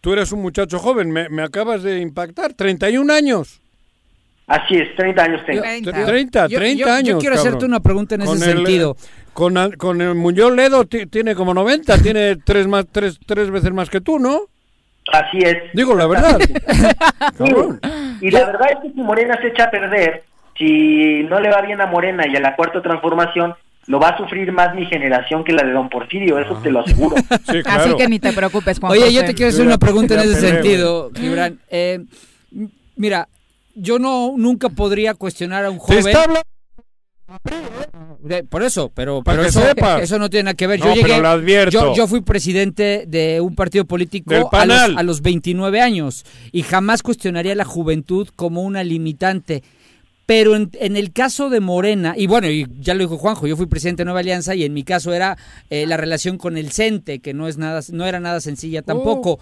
[0.00, 3.60] tú eres un muchacho joven, me, me acabas de impactar, 31 años.
[4.46, 5.60] Así es, 30 años tengo.
[5.62, 7.20] 30, 30, Yo- 30 yo- yo años.
[7.20, 7.70] quiero hacerte cabrón.
[7.70, 8.96] una pregunta en ese el, sentido.
[9.34, 13.50] Con, al- con el Muñoz Ledo ti- tiene como 90, tiene tres, más, tres, tres
[13.50, 14.40] veces más que tú, ¿no?
[15.12, 15.56] Así es.
[15.74, 16.38] Digo la verdad.
[18.20, 20.24] Y la verdad es que si Morena se echa a perder,
[20.58, 23.54] si no le va bien a Morena y a la cuarta transformación,
[23.86, 26.80] lo va a sufrir más mi generación que la de Don Porfirio, eso te lo
[26.80, 27.16] aseguro.
[27.64, 29.12] Así que ni te preocupes, Juan Oye, José.
[29.14, 31.58] yo te quiero hacer una pregunta en ese sentido, Gibran.
[31.70, 32.00] Eh,
[32.96, 33.28] mira,
[33.74, 35.98] yo no nunca podría cuestionar a un Te joven.
[36.06, 36.42] está hablando-
[38.20, 40.02] De- por eso, pero, Para pero que eso, sepas.
[40.02, 40.80] eso no tiene nada que ver.
[40.80, 41.70] No, yo llegué, pero lo advierto.
[41.72, 46.62] Yo, yo fui presidente de un partido político a los, a los 29 años y
[46.62, 49.62] jamás cuestionaría la juventud como una limitante.
[50.28, 53.56] Pero en, en el caso de Morena, y bueno, y ya lo dijo Juanjo, yo
[53.56, 55.38] fui presidente de Nueva Alianza y en mi caso era
[55.70, 59.38] eh, la relación con el CENTE, que no, es nada, no era nada sencilla tampoco.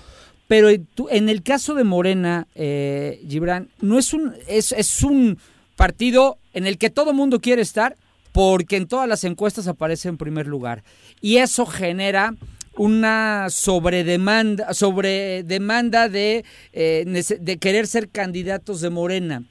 [0.47, 5.39] Pero en el caso de Morena, eh, Gibran, no es un, es, es un
[5.75, 7.97] partido en el que todo mundo quiere estar
[8.31, 10.85] porque en todas las encuestas aparece en primer lugar.
[11.21, 12.37] Y eso genera
[12.77, 19.43] una sobredemanda, sobredemanda de, eh, de querer ser candidatos de Morena.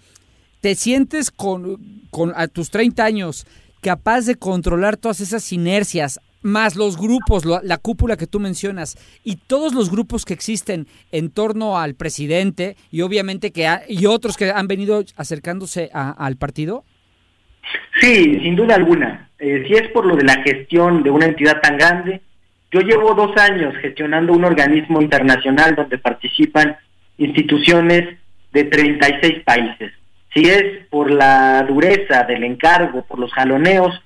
[0.65, 1.77] ¿Te sientes con,
[2.35, 3.45] a tus 30 años
[3.83, 9.35] capaz de controlar todas esas inercias, más los grupos, la cúpula que tú mencionas y
[9.35, 14.37] todos los grupos que existen en torno al presidente y obviamente que ha- y otros
[14.37, 16.83] que han venido acercándose a- al partido?
[18.01, 19.29] Sí, sin duda alguna.
[19.37, 22.21] Eh, si es por lo de la gestión de una entidad tan grande,
[22.71, 26.75] yo llevo dos años gestionando un organismo internacional donde participan
[27.19, 28.17] instituciones
[28.51, 29.91] de 36 países.
[30.35, 34.03] Si es por la dureza del encargo, por los jaloneos,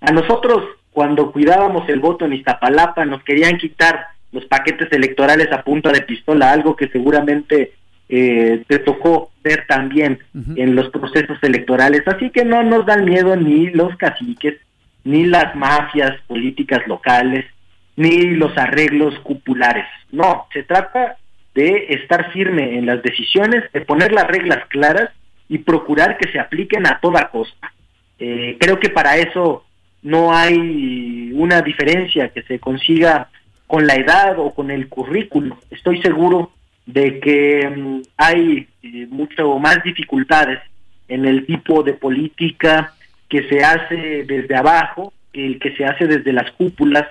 [0.00, 0.62] a nosotros
[0.92, 6.02] cuando cuidábamos el voto en Iztapalapa nos querían quitar los paquetes electorales a punta de
[6.02, 7.72] pistola, algo que seguramente
[8.08, 10.20] eh, te tocó ver también
[10.54, 12.02] en los procesos electorales.
[12.06, 14.54] Así que no nos dan miedo ni los caciques,
[15.02, 17.44] ni las mafias políticas locales,
[17.96, 19.86] ni los arreglos cupulares.
[20.12, 21.16] No, se trata
[21.54, 25.10] de estar firme en las decisiones, de poner las reglas claras
[25.52, 27.74] y procurar que se apliquen a toda costa.
[28.18, 29.66] Eh, creo que para eso
[30.00, 33.28] no hay una diferencia que se consiga
[33.66, 35.58] con la edad o con el currículo.
[35.70, 36.52] Estoy seguro
[36.86, 40.58] de que mm, hay eh, mucho más dificultades
[41.06, 42.94] en el tipo de política
[43.28, 47.06] que se hace desde abajo, el que se hace desde las cúpulas,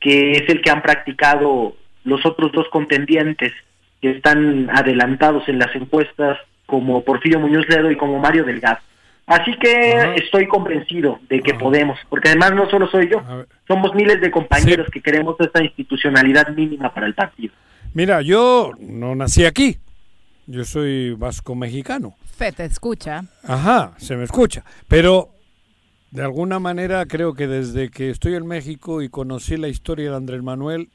[0.00, 3.52] que es el que han practicado los otros dos contendientes
[4.00, 6.38] que están adelantados en las encuestas
[6.72, 8.78] como Porfirio Muñoz Ledo y como Mario Delgado.
[9.26, 13.20] Así que estoy convencido de que podemos, porque además no solo soy yo,
[13.68, 17.52] somos miles de compañeros que queremos esta institucionalidad mínima para el partido.
[17.92, 19.76] Mira, yo no nací aquí.
[20.46, 22.14] Yo soy vasco mexicano.
[22.38, 23.22] Fe te escucha.
[23.44, 24.64] Ajá, se me escucha.
[24.88, 25.28] Pero
[26.10, 30.16] de alguna manera creo que desde que estoy en México y conocí la historia de
[30.16, 30.88] Andrés Manuel,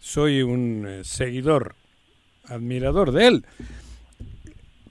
[0.00, 1.76] soy un eh, seguidor,
[2.48, 3.46] admirador de él.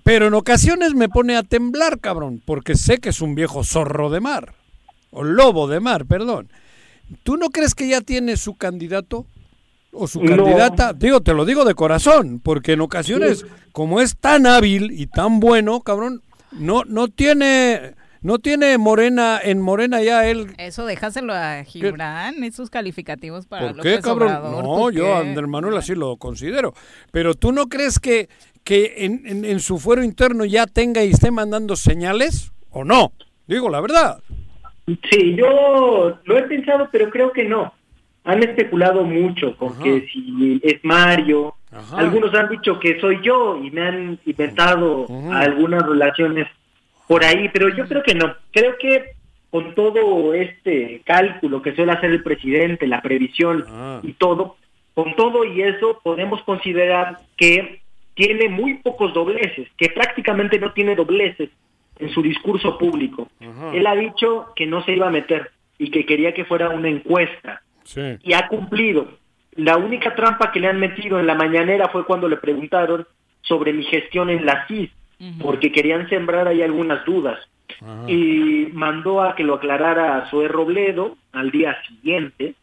[0.07, 4.09] Pero en ocasiones me pone a temblar, cabrón, porque sé que es un viejo zorro
[4.09, 4.53] de mar,
[5.11, 6.47] o lobo de mar, perdón.
[7.23, 9.25] ¿Tú no crees que ya tiene su candidato?
[9.91, 10.43] o su No.
[10.43, 15.07] candidata, digo, te lo digo de corazón, porque en ocasiones, como es tan hábil y
[15.07, 21.33] tan bueno, cabrón, no, no tiene, no tiene Morena, en Morena ya él, Eso déjaselo
[21.33, 24.27] a Gibran, esos calificativos para ¿por qué, López cabrón?
[24.27, 26.73] Obrador, no, ¿tú yo a Andrés Manuel así lo considero,
[27.11, 28.29] pero tú no crees que,
[28.67, 33.13] que en, en- en su fuero interno ya tenga y esté mandando señales, o no,
[33.47, 34.19] digo la verdad.
[35.09, 37.73] Sí, yo lo he pensado, pero creo que no.
[38.25, 41.55] Han especulado mucho con que si es Mario,
[41.93, 46.47] algunos han dicho que soy yo y me han inventado algunas relaciones
[47.07, 48.33] por ahí, pero yo creo que no.
[48.51, 49.11] Creo que
[49.49, 53.63] con todo este cálculo que suele hacer el presidente, la previsión
[54.03, 54.57] y todo,
[54.93, 57.81] con todo y eso podemos considerar que
[58.17, 61.51] tiene muy pocos dobleces, que prácticamente no tiene dobleces
[61.99, 63.29] en su discurso público.
[63.73, 66.89] Él ha dicho que no se iba a meter y que quería que fuera una
[66.89, 68.01] encuesta Sí.
[68.23, 69.07] y ha cumplido.
[69.51, 73.05] La única trampa que le han metido en la mañanera fue cuando le preguntaron
[73.41, 74.89] sobre mi gestión en la CIS,
[75.39, 77.39] porque querían sembrar ahí algunas dudas.
[78.07, 82.55] Y mandó a que lo aclarara a Zoé Robledo al día siguiente.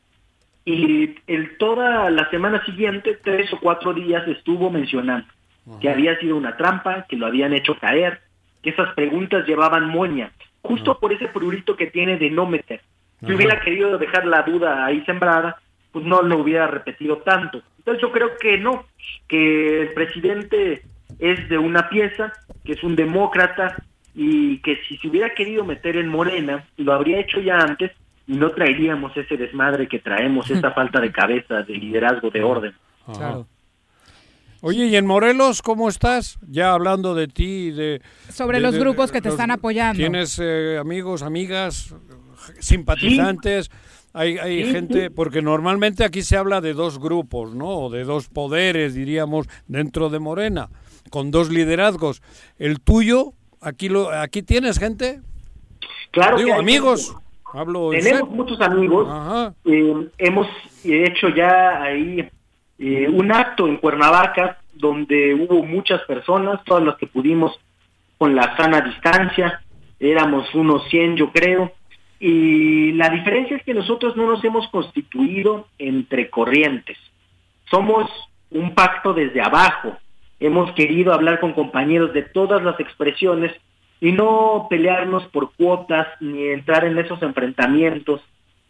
[0.65, 5.27] Y el, toda la semana siguiente, tres o cuatro días, estuvo mencionando
[5.81, 8.21] que había sido una trampa, que lo habían hecho caer,
[8.63, 10.31] que esas preguntas llevaban moña,
[10.63, 12.81] justo por ese prurito que tiene de no meter.
[13.21, 13.35] Si Ajá.
[13.35, 15.57] hubiera querido dejar la duda ahí sembrada,
[15.93, 17.63] pues no lo hubiera repetido tanto.
[17.79, 18.85] Entonces yo creo que no,
[19.29, 20.83] que el presidente
[21.19, 22.33] es de una pieza,
[22.65, 23.77] que es un demócrata
[24.15, 27.93] y que si se hubiera querido meter en Morena, lo habría hecho ya antes
[28.27, 32.73] y no traeríamos ese desmadre que traemos, esa falta de cabeza, de liderazgo, de orden.
[33.07, 33.45] Ajá.
[34.67, 36.39] Oye, ¿y en Morelos cómo estás?
[36.49, 38.01] Ya hablando de ti y de...
[38.33, 39.99] Sobre de- los de- grupos que te los- están apoyando.
[39.99, 41.95] ¿Tienes eh, amigos, amigas,
[42.61, 43.71] simpatizantes?
[44.15, 47.67] Hay, hay Sí, gente, porque normalmente aquí se habla de dos grupos, ¿no?
[47.69, 50.71] O de dos poderes, diríamos, dentro de Morena,
[51.11, 52.23] con dos liderazgos.
[52.59, 55.21] El tuyo, aquí lo, aquí tienes gente.
[56.13, 57.15] Claro Digo, que amigos.
[57.53, 59.55] Hablo en Tenemos muchos amigos.
[59.67, 60.47] Eh, hemos
[60.85, 62.29] hecho ya ahí
[62.79, 67.59] eh, un acto en Cuernavaca donde hubo muchas personas, todas las que pudimos
[68.19, 69.63] con la sana distancia.
[70.01, 71.73] Éramos unos 100, yo creo.
[72.19, 76.99] Y la diferencia es que nosotros no nos hemos constituido entre corrientes.
[77.71, 78.11] Somos
[78.51, 79.97] un pacto desde abajo.
[80.41, 83.53] Hemos querido hablar con compañeros de todas las expresiones
[84.01, 88.21] y no pelearnos por cuotas ni entrar en esos enfrentamientos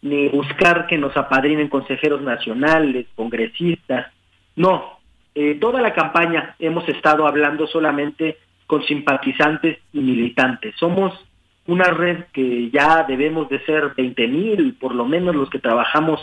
[0.05, 4.13] ni buscar que nos apadrinen consejeros nacionales, congresistas.
[4.55, 4.99] No,
[5.35, 8.37] eh, toda la campaña hemos estado hablando solamente
[8.67, 10.75] con simpatizantes y militantes.
[10.79, 11.15] Somos
[11.67, 16.21] una red que ya debemos de ser 20 mil, por lo menos los que trabajamos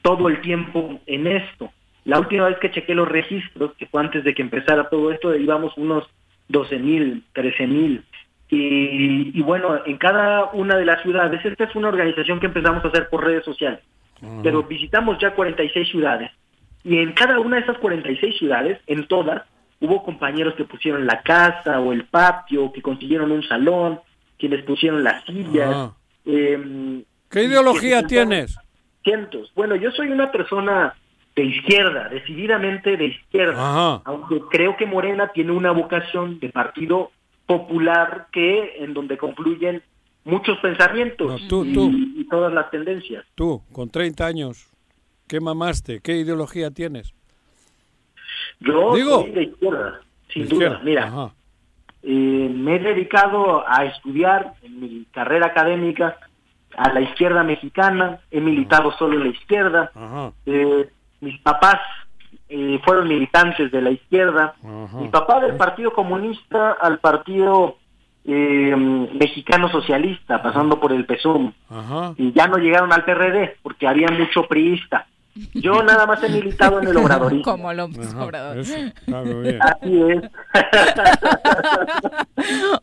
[0.00, 1.72] todo el tiempo en esto.
[2.04, 5.34] La última vez que chequé los registros, que fue antes de que empezara todo esto,
[5.34, 6.04] íbamos unos
[6.46, 8.04] 12 mil, 13 mil.
[8.50, 12.82] Y, y, bueno, en cada una de las ciudades, esta es una organización que empezamos
[12.84, 13.80] a hacer por redes sociales,
[14.42, 16.30] pero visitamos ya 46 ciudades.
[16.82, 19.42] Y en cada una de esas 46 ciudades, en todas,
[19.80, 24.00] hubo compañeros que pusieron la casa o el patio, que consiguieron un salón,
[24.38, 25.90] quienes pusieron las sillas.
[26.24, 28.56] Eh, ¿Qué ideología tienes?
[29.02, 29.52] Cientos.
[29.54, 30.94] Bueno, yo soy una persona
[31.36, 34.02] de izquierda, decididamente de izquierda, Ajá.
[34.06, 37.12] aunque creo que Morena tiene una vocación de partido
[37.48, 39.82] popular que en donde concluyen
[40.24, 41.90] muchos pensamientos No, tú, y, tú.
[41.90, 43.24] y todas las tendencias.
[43.34, 44.68] Tú, con 30 años,
[45.26, 45.98] ¿qué mamaste?
[46.00, 47.12] ¿Qué ideología tienes?
[48.60, 49.22] Yo Digo.
[49.22, 50.00] soy de izquierda,
[50.32, 50.64] sin De duda.
[50.66, 50.84] izquierda.
[50.84, 51.32] Mira,
[52.02, 56.16] eh, me he dedicado a estudiar en mi carrera académica
[56.76, 59.90] a la izquierda mexicana, he militado solo en la izquierda,
[60.46, 60.88] eh,
[61.20, 61.80] mis papás
[62.48, 64.98] eh, fueron militantes de la izquierda, Ajá.
[64.98, 67.76] mi papá del Partido Comunista al Partido
[68.24, 68.74] eh,
[69.18, 72.14] Mexicano Socialista, pasando por el PSUM, Ajá.
[72.16, 75.06] y ya no llegaron al PRD porque había mucho priista.
[75.54, 77.44] Yo nada más he militado en el obradorismo.
[77.44, 78.58] Como López Obrador.
[78.58, 78.74] eso,
[79.04, 79.58] claro, bien.
[79.62, 80.22] Así es.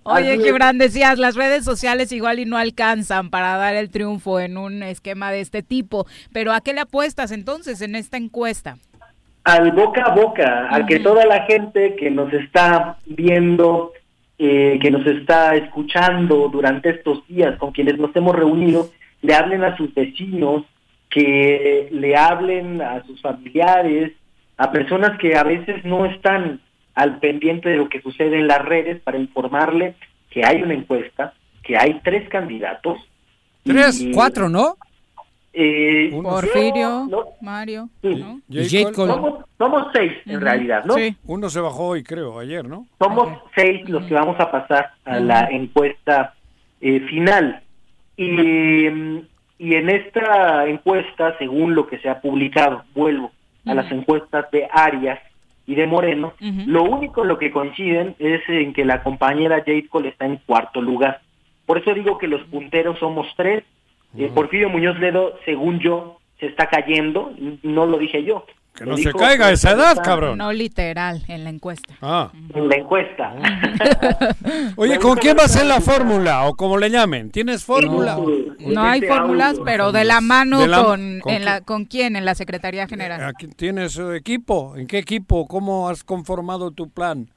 [0.04, 0.44] Oye, Así.
[0.44, 4.84] Gibran, decías, las redes sociales igual y no alcanzan para dar el triunfo en un
[4.84, 8.78] esquema de este tipo, pero ¿a qué le apuestas entonces en esta encuesta?
[9.46, 13.94] Al boca a boca, a que toda la gente que nos está viendo,
[14.40, 18.90] eh, que nos está escuchando durante estos días, con quienes nos hemos reunido,
[19.22, 20.64] le hablen a sus vecinos,
[21.10, 24.14] que le hablen a sus familiares,
[24.58, 26.60] a personas que a veces no están
[26.96, 29.94] al pendiente de lo que sucede en las redes para informarle
[30.32, 32.98] que hay una encuesta, que hay tres candidatos.
[33.64, 34.76] Tres, y- Cuatro, ¿no?
[35.56, 38.16] Eh, Porfirio, no, Mario, Sí.
[38.16, 38.42] ¿no?
[38.94, 39.14] Cole.
[39.14, 40.96] somos, somos seis en realidad, ¿no?
[40.96, 41.16] Sí.
[41.26, 42.86] Uno se bajó hoy, creo, ayer, ¿no?
[43.00, 46.34] Somos seis los que vamos a pasar a la encuesta
[46.82, 47.62] eh, final.
[48.18, 49.20] Y, mm,
[49.60, 53.32] y en esta encuesta, según lo que se ha publicado, vuelvo
[53.66, 55.20] a las encuestas de Arias
[55.66, 56.34] y de Moreno,
[56.68, 60.38] lo único en lo que coinciden es en que la compañera Jade Cole está en
[60.46, 61.22] cuarto lugar.
[61.66, 63.64] Por eso digo que los punteros somos tres.
[64.18, 68.46] Eh, Porfirio Muñoz Ledo, según yo, se está cayendo, no lo dije yo.
[68.76, 70.38] Que no se caiga a esa edad, cabrón.
[70.38, 71.94] No literal, en la encuesta.
[72.02, 72.30] Ah.
[72.54, 73.34] En la encuesta.
[74.76, 76.44] Oye, ¿con quién va a ser la fórmula?
[76.46, 77.32] O como le llamen.
[77.32, 78.18] ¿Tienes fórmula?
[78.60, 81.46] No hay fórmulas, pero de la mano De la- con, ¿con en qué?
[81.46, 82.18] la, ¿con quién?
[82.18, 83.24] En la Secretaría General.
[83.24, 84.76] Aquí ¿Tienes eh, equipo?
[84.76, 85.48] ¿En qué equipo?
[85.48, 87.30] ¿Cómo has conformado tu plan?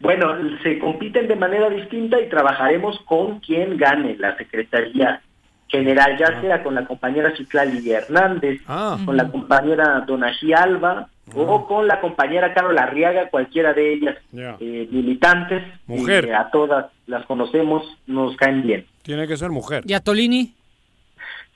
[0.00, 0.32] Bueno,
[0.62, 5.20] se compiten de manera distinta y trabajaremos con quien gane la Secretaría
[5.68, 8.98] General, ya sea con la compañera Citlali Hernández, Ah.
[9.04, 14.88] con la compañera Donají Alba o con la compañera Carol Arriaga, cualquiera de ellas eh,
[14.90, 15.62] militantes.
[15.86, 16.26] Mujer.
[16.26, 18.86] Y a todas las conocemos, nos caen bien.
[19.02, 19.84] Tiene que ser mujer.
[19.86, 20.54] ¿Y a Tolini?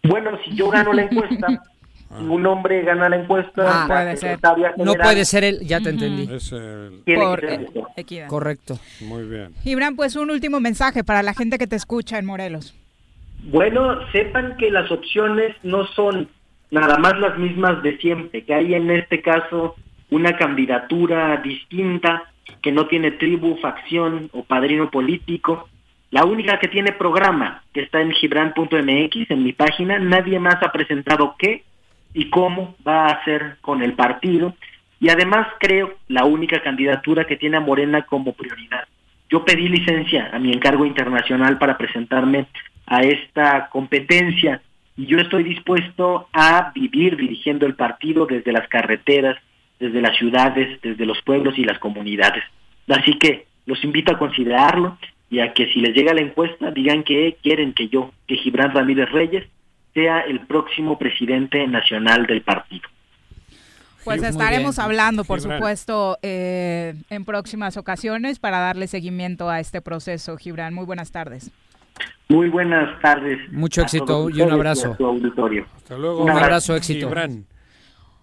[0.03, 1.47] Bueno, si yo gano la encuesta,
[2.21, 4.39] un hombre gana la encuesta, Ah, puede ser.
[4.77, 6.29] No puede ser él, ya te entendí.
[6.35, 8.27] Es el- tiene Por que ser eh, equidad.
[8.29, 8.79] Correcto.
[9.01, 9.55] Muy bien.
[9.63, 12.75] Gibran, pues un último mensaje para la gente que te escucha en Morelos.
[13.43, 16.29] Bueno, sepan que las opciones no son
[16.71, 19.75] nada más las mismas de siempre, que hay en este caso
[20.11, 22.25] una candidatura distinta,
[22.61, 25.69] que no tiene tribu, facción o padrino político.
[26.11, 30.71] La única que tiene programa, que está en gibran.mx, en mi página, nadie más ha
[30.71, 31.65] presentado qué
[32.15, 34.55] y cómo va a hacer con el partido.
[35.01, 38.87] Y además creo la única candidatura que tiene a Morena como prioridad.
[39.29, 42.47] Yo pedí licencia a mi encargo internacional para presentarme
[42.87, 44.63] a esta competencia
[44.97, 49.37] y yo estoy dispuesto a vivir dirigiendo el partido desde las carreteras,
[49.79, 52.45] desde las ciudades, desde los pueblos y las comunidades.
[52.89, 54.99] Así que los invito a considerarlo
[55.31, 58.75] y a que si les llega la encuesta digan que quieren que yo, que Gibran
[58.75, 59.45] Ramírez Reyes,
[59.95, 62.89] sea el próximo presidente nacional del partido.
[64.05, 65.59] Pues estaremos hablando, por Gibran.
[65.59, 70.37] supuesto, eh, en próximas ocasiones para darle seguimiento a este proceso.
[70.37, 71.51] Gibran, muy buenas tardes.
[72.29, 73.39] Muy buenas tardes.
[73.51, 74.95] Mucho éxito y un abrazo.
[74.97, 75.67] su auditorio.
[75.77, 76.23] Hasta luego.
[76.25, 77.07] Un abrazo, éxito.
[77.09, 77.45] Gibran.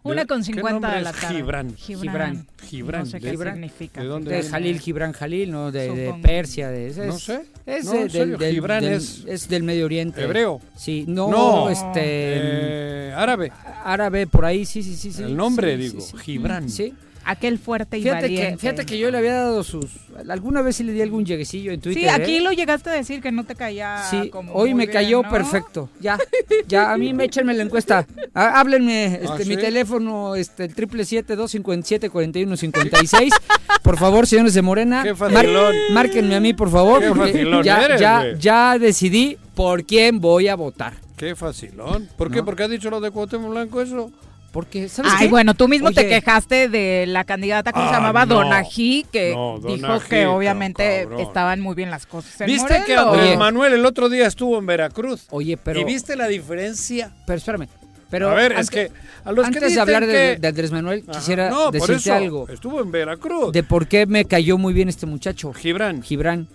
[0.02, 1.36] Una con ¿Qué 50 nombre de la es tarde.
[1.36, 1.76] Gibran?
[1.76, 2.48] Gibran.
[2.64, 3.00] Gibran.
[3.02, 4.02] No sé qué ¿De- significa.
[4.02, 4.44] ¿De dónde De?
[4.50, 5.72] Jalil Gibran Jalil, ¿no?
[5.74, 6.14] De, de.
[6.24, 6.70] Persia.
[6.70, 7.46] De, ese No es- sé.
[7.66, 10.24] Es No, del, serio, del- Gibran del- es- es del Medio Oriente.
[10.24, 10.62] Hebreo.
[10.76, 11.70] Sí, no, No.
[11.70, 11.90] este...
[12.02, 13.52] Eh, árabe.
[13.84, 15.12] árabe, por ahí, sí, sí, sí.
[15.12, 15.22] sí.
[15.22, 16.18] El nombre, Sí, sí, digo, sí.
[16.18, 16.70] Gibran.
[16.70, 16.94] Sí.
[17.26, 18.52] Aquel fuerte y Fíjate valiente.
[18.54, 19.86] que, fíjate que yo le había dado sus...
[20.30, 22.02] Alguna vez sí le di algún lleguecillo en Twitter.
[22.04, 22.42] Sí, aquí ¿eh?
[22.42, 25.22] lo llegaste a decir que no te caía Sí, como hoy muy me bien, cayó
[25.22, 25.30] ¿no?
[25.30, 25.90] perfecto.
[26.00, 26.18] Ya,
[26.68, 28.08] ya, a mí me échenme la encuesta.
[28.34, 32.40] Há- Háblenme, este, ¿Ah, mi teléfono, este, el triple siete dos cincuenta y siete cuarenta
[32.40, 33.34] y uno cincuenta y seis.
[33.84, 35.76] Por favor, señores de Morena, Qué facilón.
[35.92, 40.20] márquenme a mí, por favor, Qué porque facilón ya, eres, ya, ya decidí por quién
[40.20, 40.94] voy a votar.
[41.16, 42.10] Qué facilón.
[42.18, 42.38] ¿Por qué?
[42.40, 42.46] ¿No?
[42.46, 44.12] ¿Por qué ha dicho lo de Cuauhtémoc Blanco eso?
[44.52, 45.32] Porque, ¿sabes Ay, qué?
[45.32, 48.26] bueno, tú mismo te quejaste de la candidata, ¿cómo se Ah, llamaba?
[48.26, 48.36] no.
[48.36, 51.20] Donají, que No, dijo Donají, que obviamente cabrón.
[51.22, 52.96] estaban muy bien las cosas en ¿Viste que.
[52.96, 53.38] Andrés.
[53.38, 55.28] Manuel el otro día estuvo en Veracruz?
[55.30, 55.80] Oye, pero...
[55.80, 57.12] ¿Y viste la diferencia?
[57.28, 57.68] Pero espérame.
[58.10, 58.92] Pero a ver, antes, es que
[59.24, 60.38] a los antes que de hablar de, que...
[60.42, 61.20] de Andrés Manuel, Ajá.
[61.20, 62.50] quisiera no, por decirte eso, algo.
[62.50, 63.52] Estuvo en Veracruz.
[63.52, 65.54] De por qué me cayó muy bien este muchacho.
[65.54, 66.02] Gibran.
[66.02, 66.48] Gibran,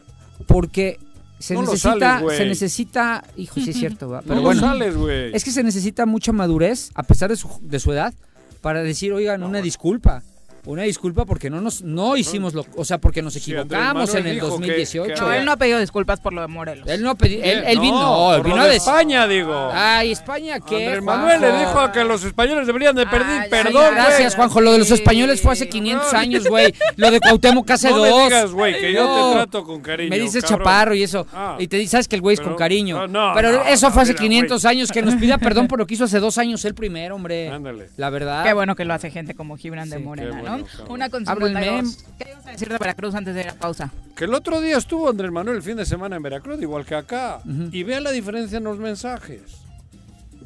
[0.49, 0.99] porque
[1.45, 4.23] se No necesita, sales, se necesita, hijo, sí es cierto, ¿va?
[4.27, 4.95] pero no bueno, sales,
[5.35, 8.15] es que se necesita mucha madurez, a pesar de su, de su edad,
[8.63, 10.23] para decir, oigan, una disculpa.
[10.67, 14.27] Una disculpa porque no nos no hicimos lo, o sea, porque nos Sí, equivocamos en
[14.27, 15.15] el dijo que- 2018.
[15.15, 16.89] que- No, él no ha pedido disculpas por lo de Morelos.
[16.89, 19.71] Él no pedí- él, él No, vino, por vino lo a de decir, España, digo.
[19.73, 20.87] Ay, España, ¿qué?
[20.87, 23.95] Andrés Manuel le dijo que los españoles deberían de pedir Ay, perdón.
[23.95, 24.61] Gracias, Juanjo.
[24.61, 26.75] Lo de los españoles fue hace 500 años, güey.
[26.97, 28.25] Lo de Cuauhtémoc hace No me dos.
[28.25, 30.11] digas, güey, que yo te trato con cariño.
[30.11, 30.59] Me dices cabrón.
[30.61, 31.27] chaparro y eso.
[31.35, 31.57] Ah.
[31.59, 33.07] Y te dices, sabes que el güey es con cariño.
[33.07, 34.77] no, no, Pero no, eso no, fue hace mira, 500 güey.
[34.77, 34.91] años.
[34.93, 37.49] Que nos pida perdón por lo que hizo hace dos años él primero, hombre.
[37.53, 37.89] Ándale.
[37.97, 38.45] La verdad.
[38.45, 40.54] Qué bueno que lo hace gente como Gibran de Morena, ¿no?
[40.89, 41.61] Una con Háblenme.
[41.65, 42.05] 52.
[42.19, 43.91] ¿Qué ibas a decir de Veracruz antes de ir a pausa?
[44.17, 46.95] Que el otro día estuvo Andrés Manuel el fin de semana en Veracruz, igual que
[46.95, 47.41] acá.
[47.73, 49.41] Y vea la diferencia en los mensajes.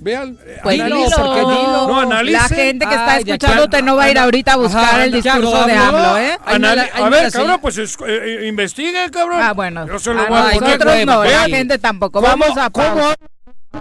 [0.00, 1.16] Vean, eh, Pues Dilo, dilo.
[1.16, 1.88] porque dilo.
[1.88, 2.32] No, analice.
[2.38, 5.10] La gente que está Ay, escuchándote no va a ir ahorita a buscar Ajá, el
[5.10, 6.38] discurso de AMLO, ¿eh?
[6.46, 9.40] Anali- a ver, cabrón, pues es- eh, eh, investigue, cabrón.
[9.42, 9.88] Ah, bueno.
[9.88, 10.62] Yo se lo Ah, voy a no, poner.
[10.78, 12.20] nosotros no, la gente tampoco.
[12.22, 13.16] cómo- Vamos a cómo pausa.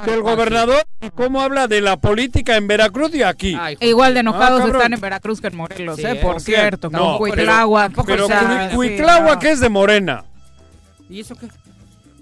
[0.06, 3.56] Del gobernador y cómo habla de la política en Veracruz y aquí.
[3.60, 6.12] Ay, E Igual de enojados Ah, están en Veracruz que en Morelos, Sí, ¿eh?
[6.12, 6.16] ¿eh?
[6.16, 8.06] Por cierto, No, con pero- Cuitláhuac.
[8.06, 9.40] Pero o sea, Cui- sí, Cuitláhuac no.
[9.40, 10.24] que es de Morena.
[11.10, 11.48] ¿Y eso qué?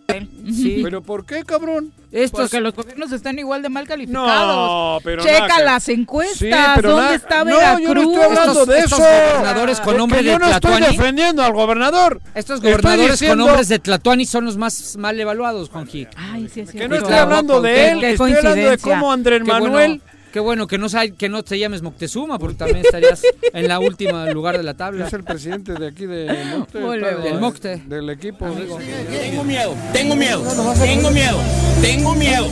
[0.07, 0.81] Sí.
[0.83, 1.91] ¿Pero por qué, cabrón?
[2.11, 4.55] Estos, Porque los gobiernos están igual de mal calificados.
[4.55, 6.37] No, pero Checa nada que- las encuestas.
[6.37, 7.95] Sí, pero ¿Dónde nada- está No, yo Veracruz?
[7.95, 9.09] no estoy hablando estos, de estos eso.
[9.33, 10.97] gobernadores con nombre que de yo no estoy Tlatuani.
[10.97, 12.21] defendiendo al gobernador.
[12.35, 16.07] Estos Estoy gobernadores diciendo con nombres de Tlatuani son los más mal evaluados, Juanji.
[16.15, 20.01] Ay, sí, Que no estoy hablando de él, estoy hablando de cómo Andrés bueno- Manuel...
[20.35, 23.21] Qué bueno que no, que no te llames Moctezuma, porque también estarías
[23.53, 25.07] en la última lugar de la tabla.
[25.07, 26.27] Es el presidente de aquí de
[26.57, 27.83] Mocte, Del Mocte.
[27.87, 28.45] Del equipo.
[28.49, 30.43] Tengo miedo, tengo miedo,
[30.77, 31.39] tengo miedo,
[31.81, 32.47] tengo miedo,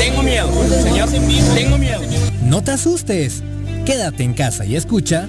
[0.00, 0.48] tengo miedo,
[0.82, 1.08] señor,
[1.54, 2.00] tengo miedo.
[2.42, 3.44] No te asustes.
[3.86, 5.28] Quédate en casa y escucha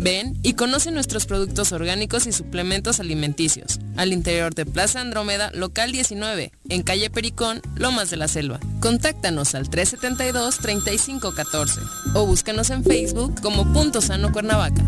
[0.00, 3.78] Ven y conoce nuestros productos orgánicos y suplementos alimenticios.
[3.96, 8.60] Al interior de Plaza Andrómeda, local 19, en calle Pericón, Lomas de la Selva.
[8.80, 11.80] Contáctanos al 372-3514
[12.14, 14.82] o búscanos en Facebook como Punto Sano Cuernavaca.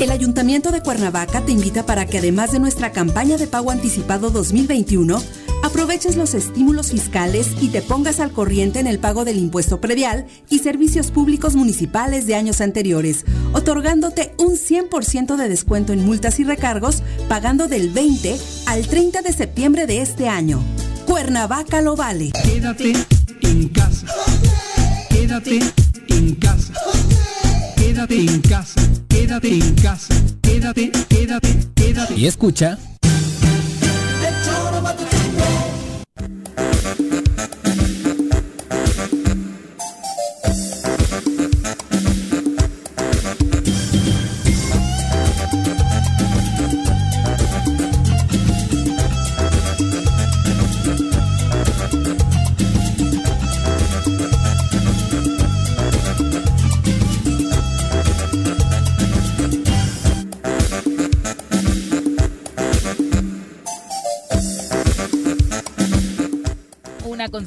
[0.00, 4.28] El Ayuntamiento de Cuernavaca te invita para que además de nuestra campaña de pago anticipado
[4.30, 5.22] 2021,
[5.62, 10.26] aproveches los estímulos fiscales y te pongas al corriente en el pago del impuesto predial
[10.48, 16.44] y servicios públicos municipales de años anteriores, otorgándote un 100% de descuento en multas y
[16.44, 18.36] recargos, pagando del 20
[18.66, 20.62] al 30 de septiembre de este año.
[21.06, 22.30] Cuernavaca lo vale.
[22.44, 22.92] Quédate
[23.42, 24.06] en casa.
[25.08, 25.60] Quédate
[26.08, 26.72] en casa.
[27.76, 28.80] Quédate en casa.
[29.08, 30.14] Quédate en casa.
[30.42, 32.14] Quédate, quédate, quédate.
[32.14, 32.78] Y escucha.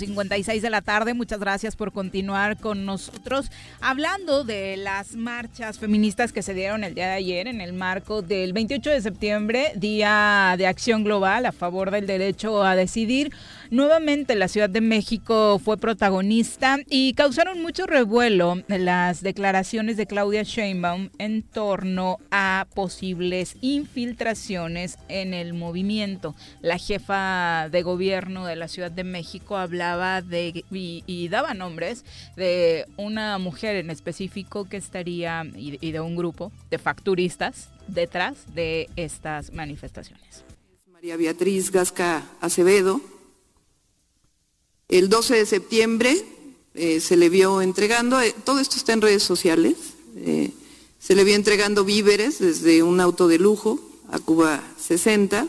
[0.06, 1.14] 56 de la tarde.
[1.14, 3.50] Muchas gracias por continuar con nosotros
[3.82, 8.22] hablando de las marchas feministas que se dieron el día de ayer en el marco
[8.22, 13.32] del 28 de septiembre, Día de Acción Global a favor del derecho a decidir.
[13.70, 20.44] Nuevamente la Ciudad de México fue protagonista y causaron mucho revuelo las declaraciones de Claudia
[20.44, 26.36] Sheinbaum en torno a posibles infiltraciones en el movimiento.
[26.62, 32.06] La jefa de gobierno de la Ciudad de México hablaba de y, daba nombres
[32.36, 38.54] de una mujer en específico que estaría y, y de un grupo de facturistas detrás
[38.54, 40.44] de estas manifestaciones.
[40.92, 43.13] María Beatriz Gasca Acevedo.
[44.90, 46.26] El 12 de septiembre
[46.76, 49.76] eh, se le vio entregando, eh, todo esto está en redes sociales,
[50.18, 50.52] eh,
[51.00, 53.80] se le vio entregando víveres desde un auto de lujo
[54.10, 55.48] a Cuba 60.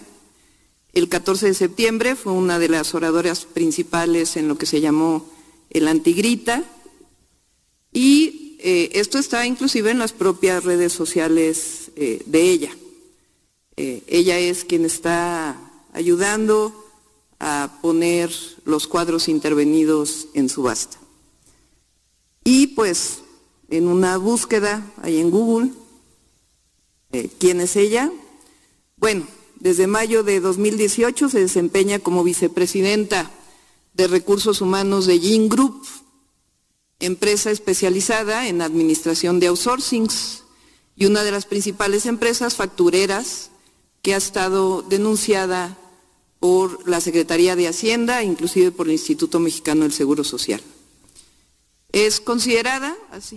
[0.92, 5.28] El 14 de septiembre fue una de las oradoras principales en lo que se llamó
[5.70, 6.64] el Antigrita.
[7.92, 12.76] Y esto está inclusive en las propias redes sociales de ella.
[13.76, 15.60] Ella es quien está
[15.92, 16.83] ayudando
[17.40, 18.32] a poner
[18.64, 20.98] los cuadros intervenidos en subasta.
[22.44, 23.20] Y pues
[23.68, 25.72] en una búsqueda ahí en Google,
[27.12, 28.10] eh, ¿quién es ella?
[28.96, 29.26] Bueno,
[29.60, 33.30] desde mayo de 2018 se desempeña como vicepresidenta
[33.94, 35.86] de Recursos Humanos de Yin Group,
[37.00, 40.42] empresa especializada en administración de outsourcings
[40.96, 43.50] y una de las principales empresas factureras
[44.02, 45.78] que ha estado denunciada
[46.44, 50.60] por la Secretaría de Hacienda, inclusive por el Instituto Mexicano del Seguro Social.
[51.90, 52.94] Es considerada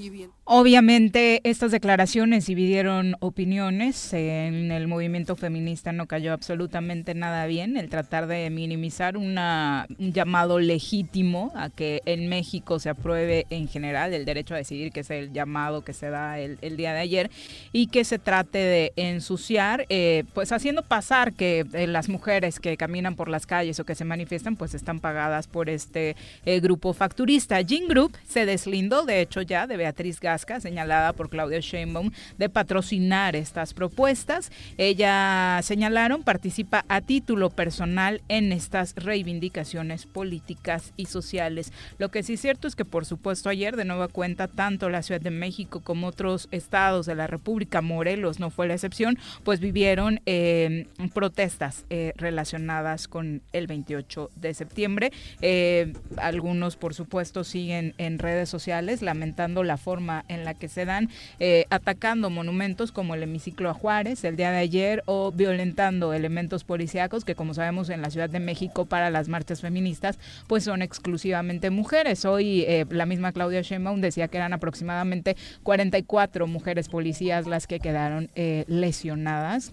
[0.09, 0.32] bien.
[0.45, 4.13] Obviamente estas declaraciones dividieron opiniones.
[4.13, 10.13] En el movimiento feminista no cayó absolutamente nada bien el tratar de minimizar una, un
[10.13, 15.01] llamado legítimo a que en México se apruebe en general el derecho a decidir, que
[15.01, 17.30] es el llamado que se da el, el día de ayer,
[17.71, 22.78] y que se trate de ensuciar, eh, pues haciendo pasar que eh, las mujeres que
[22.78, 26.15] caminan por las calles o que se manifiestan, pues están pagadas por este
[26.45, 27.63] eh, grupo facturista.
[27.63, 32.49] Gin Group se deslindó, de hecho, ya de Beatriz Gasca, señalada por Claudia Sheinbaum, de
[32.49, 34.51] patrocinar estas propuestas.
[34.78, 41.72] Ella, señalaron, participa a título personal en estas reivindicaciones políticas y sociales.
[41.97, 45.01] Lo que sí es cierto es que, por supuesto, ayer, de nueva cuenta, tanto la
[45.01, 49.59] Ciudad de México como otros estados de la República, Morelos no fue la excepción, pues
[49.59, 55.11] vivieron eh, protestas eh, relacionadas con el 28 de septiembre.
[55.41, 60.85] Eh, algunos, por supuesto, siguen en redes sociales lamentando la forma en la que se
[60.85, 66.13] dan, eh, atacando monumentos como el hemiciclo a Juárez el día de ayer o violentando
[66.13, 70.63] elementos policíacos que como sabemos en la Ciudad de México para las marchas feministas pues
[70.63, 72.25] son exclusivamente mujeres.
[72.25, 77.79] Hoy eh, la misma Claudia Sheinbaum decía que eran aproximadamente 44 mujeres policías las que
[77.79, 79.71] quedaron eh, lesionadas.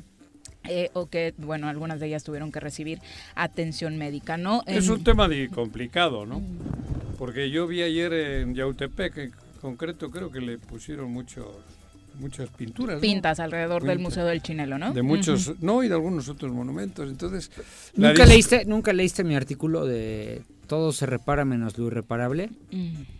[0.66, 2.98] Eh, o que, bueno, algunas de ellas tuvieron que recibir
[3.34, 4.62] atención médica, ¿no?
[4.66, 6.40] Es En- un tema de complicado, ¿no?
[7.18, 9.30] Porque yo vi ayer en Yautepec,
[9.68, 11.46] concreto, creo que le pusieron muchos,
[12.20, 12.96] muchas pinturas.
[12.96, 13.00] ¿no?
[13.00, 13.98] pintas alrededor del.
[13.98, 14.92] Museo del Chinelo, ¿no?
[14.92, 17.08] De muchos, no, y de algunos otros monumentos.
[17.08, 17.50] Entonces,
[17.96, 22.50] ¿Nunca leíste, ¿Nunca leíste mi artículo de Todo se repara menos lo irreparable?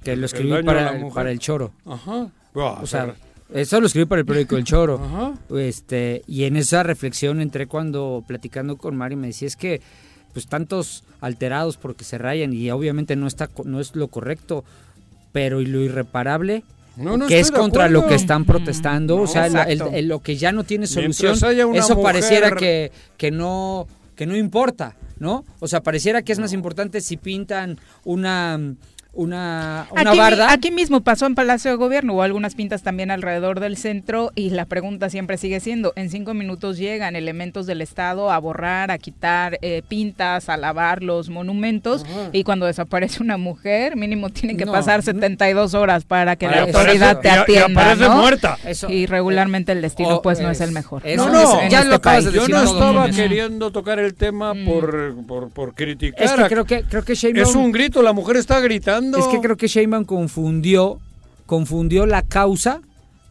[0.03, 1.15] Que lo El escribí para, la mujer.
[1.15, 1.73] para el Choro.
[1.87, 2.31] Ajá.
[2.53, 3.15] Buah, O sea,
[3.49, 5.35] pero- eso lo escribí para el periódico El Choro.
[5.57, 9.81] Este, y en esa reflexión entré cuando platicando con Mari me decía es que
[10.35, 14.65] pues tantos alterados porque se rayan y obviamente no está co- no es lo correcto,
[15.35, 16.63] pero y lo irreparable
[16.97, 19.91] No, no que es contra lo que están protestando, o sea, el- exacto.
[19.93, 21.35] el- lo que ya no tiene solución,
[21.75, 25.45] eso pareciera mujer- que, que no que no importa, ¿no?
[25.59, 28.61] O sea, pareciera que es más importante si pintan una
[29.15, 30.53] una, una Aquí, barda.
[30.53, 34.51] aquí mismo pasó en Palacio de Gobierno, hubo algunas pintas también alrededor del centro y
[34.51, 38.99] la pregunta siempre sigue siendo, en cinco minutos llegan elementos del Estado a borrar, a
[38.99, 44.65] quitar eh, pintas, a lavar los monumentos y cuando desaparece una mujer mínimo tienen que
[44.65, 48.09] No, pasar 72 horas para que Y la aparece- autoridad te y- y atienda, aparece
[48.09, 48.17] ¿no?
[48.17, 48.59] muerta.
[48.65, 51.03] Eso- y regularmente el destino pues no es el mejor.
[51.05, 52.35] eso No, no, En ya este lo acabas de país.
[52.35, 56.23] Yo decir no estaba queriendo tocar el tema por, por, por criticar.
[56.25, 59.04] Es que creo que creo que Sheinbaum- Es un grito, la mujer está gritando.
[59.19, 61.01] Es que creo que Sheinbaum confundió,
[61.47, 62.81] confundió la causa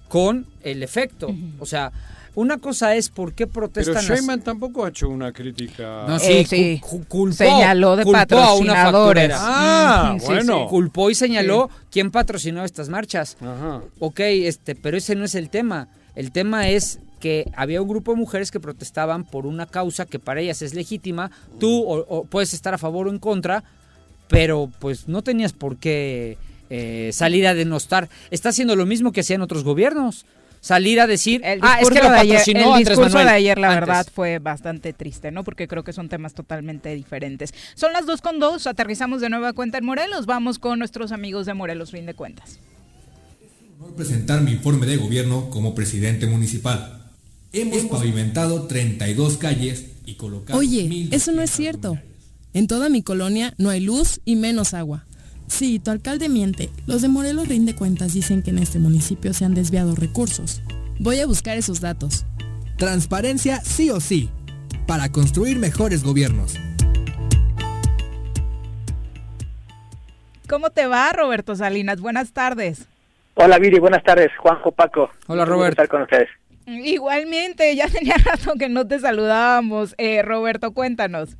[0.07, 1.33] con el efecto.
[1.59, 1.91] O sea,
[2.35, 6.05] una cosa es por qué Pero protestan las- Sheinbaum tampoco ha hecho una crítica.
[6.07, 6.79] No, Eh, sí, sí.
[6.81, 8.21] cu- cu- culpó, Señaló de culpó a
[8.55, 9.31] una patrocinadores.
[9.31, 9.37] facturera.
[9.39, 10.59] Ah, sí, bueno.
[10.63, 10.69] sí.
[10.69, 13.37] Culpó y señaló quién patrocinó estas marchas.
[13.41, 13.81] Ajá.
[13.99, 15.87] Ok, este, pero ese no es el tema.
[16.15, 20.19] El tema es que había un grupo de mujeres que protestaban por una causa que
[20.19, 21.31] para ellas es legítima.
[21.59, 23.63] Tú o- o puedes estar a favor o en contra,
[24.27, 26.37] pero pues no tenías por qué
[26.69, 28.09] eh, salir a denostar.
[28.31, 30.25] Está haciendo lo mismo que hacían otros gobiernos.
[30.59, 33.25] Salir a decir, El ah, es que lo de ayer- patrocinó el Andrés discurso Manuel
[33.27, 33.79] de ayer, la antes.
[33.81, 35.43] verdad, fue bastante triste, ¿no?
[35.43, 37.53] Porque creo que son temas totalmente diferentes.
[37.75, 40.25] Son las dos con dos, aterrizamos de nueva cuenta en Morelos.
[40.25, 42.59] Vamos con nuestros amigos de Morelos, fin de cuentas.
[43.81, 47.11] honor presentar mi informe de gobierno como presidente municipal.
[47.51, 51.99] Hemos pavimentado 32 calles y colocado Oye, 1,200 eso no es cierto.
[52.53, 55.05] En toda mi colonia no hay luz y menos agua.
[55.47, 56.69] Sí, tu alcalde miente.
[56.87, 60.61] Los de Morelos Rinde Cuentas dicen que en este municipio se han desviado recursos.
[60.99, 62.25] Voy a buscar esos datos.
[62.77, 64.29] Transparencia sí o sí,
[64.87, 66.55] para construir mejores gobiernos.
[70.47, 71.99] ¿Cómo te va, Roberto Salinas?
[72.01, 72.87] Buenas tardes.
[73.35, 74.29] Hola Viri, buenas tardes.
[74.39, 75.09] Juanjo Paco.
[75.27, 75.71] Hola, Un gusto Robert.
[75.73, 76.29] estar con ustedes.
[76.67, 79.95] Igualmente, ya tenía rato que no te saludábamos.
[79.97, 81.35] Eh, Roberto, cuéntanos.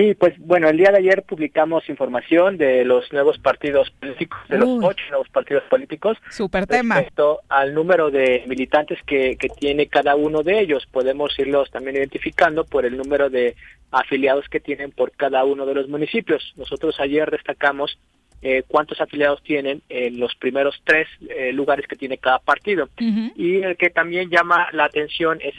[0.00, 4.56] Sí, pues bueno, el día de ayer publicamos información de los nuevos partidos políticos, de
[4.56, 6.94] los ocho nuevos partidos políticos, Super tema.
[6.94, 10.86] respecto al número de militantes que, que tiene cada uno de ellos.
[10.90, 13.56] Podemos irlos también identificando por el número de
[13.90, 16.54] afiliados que tienen por cada uno de los municipios.
[16.56, 17.98] Nosotros ayer destacamos
[18.40, 22.88] eh, cuántos afiliados tienen en los primeros tres eh, lugares que tiene cada partido.
[23.36, 25.54] Y el que también llama la atención es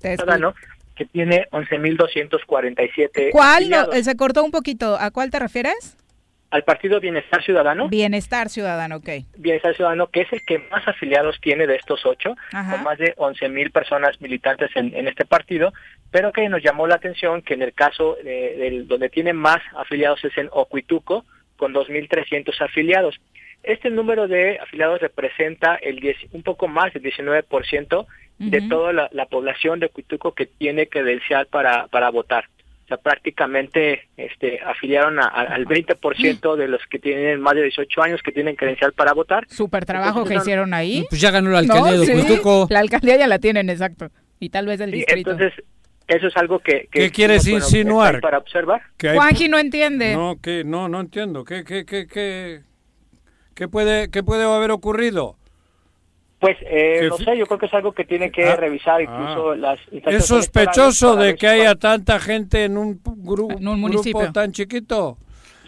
[0.00, 0.16] Te
[0.94, 3.70] que tiene 11.247 ¿Cuál?
[3.70, 4.96] No, se cortó un poquito.
[4.98, 5.96] ¿A cuál te refieres?
[6.50, 9.08] Al Partido Bienestar Ciudadano, Bienestar Ciudadano, ok.
[9.38, 12.72] Bienestar Ciudadano, que es el que más afiliados tiene de estos ocho, Ajá.
[12.74, 15.72] con más de 11.000 personas militantes en, en este partido,
[16.10, 19.60] pero que nos llamó la atención que en el caso de- del donde tiene más
[19.78, 21.24] afiliados es en Ocuituco,
[21.56, 23.18] con 2.300 afiliados.
[23.62, 28.06] Este número de afiliados representa el 10 un poco más del 19%
[28.50, 32.44] de toda la, la población de Ocuituco que tiene credencial para, para votar.
[32.84, 37.62] O sea, prácticamente este, afiliaron a- a- al 20% de los que tienen más de
[37.62, 39.46] 18 años que tienen credencial para votar.
[39.48, 41.04] Super trabajo que no- hicieron ahí.
[41.08, 42.66] Pues ya ganó la alcaldía de sí, Ocultuco.
[42.70, 44.10] La alcaldía ya la tienen, exacto.
[44.40, 45.30] Y tal vez el Sí, distrito.
[45.30, 45.64] entonces,
[46.08, 46.88] eso es algo que...
[46.90, 48.20] que ¿Qué quieres bueno, insinuar?
[48.20, 48.82] para observar.
[49.02, 50.14] Hay- Juanji no entiende.
[50.14, 51.44] No, que no, no entiendo.
[51.44, 52.60] ¿Qué, qué, qué, qué,
[53.54, 55.36] qué puede, qué puede haber ocurrido?
[56.42, 59.52] Pues, eh, no sé, yo creo que es algo que tiene que Ah, revisar incluso
[59.52, 59.56] ah.
[59.56, 64.18] las instancias Es sospechoso de que haya tanta gente en un gru- En un municipio.
[64.18, 65.16] grupo tan chiquito.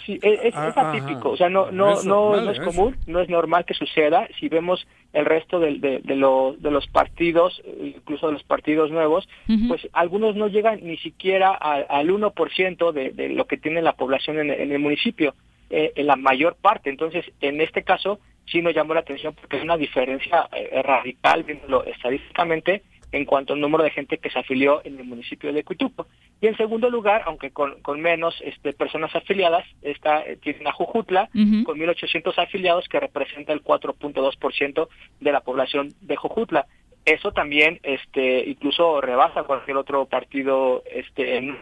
[0.05, 1.29] Sí, es, es- Ah, es atípico, ajá.
[1.29, 2.67] o sea, no no Eso, no, vale, no es eso.
[2.67, 4.27] común, no es normal que suceda.
[4.41, 8.91] Si vemos el resto del- de, de, lo- de los partidos, incluso de los partidos
[8.91, 9.29] nuevos,
[9.69, 13.93] pues algunos no llegan ni siquiera a- al 1% de, de lo que tiene la
[13.93, 15.37] población en, en el municipio,
[15.71, 16.91] eh, en la mayor parte.
[16.91, 21.45] Entonces, en este caso, sí nos llamó la atención porque es una diferencia eh, radical,
[21.45, 25.63] viéndolo estadísticamente, en cuanto al número de gente que se afilió en el municipio de
[25.63, 26.09] Cuituco.
[26.41, 30.73] Y en segundo lugar, aunque con, con menos este, personas afiliadas, está, eh, tienen a
[30.73, 31.65] Jujutla, Ujú.
[31.65, 34.89] con 1.800 afiliados, que representa el 4.2%
[35.21, 36.67] de la población de Jujutla.
[37.05, 41.59] Eso también este, incluso rebasa cualquier otro partido este, en,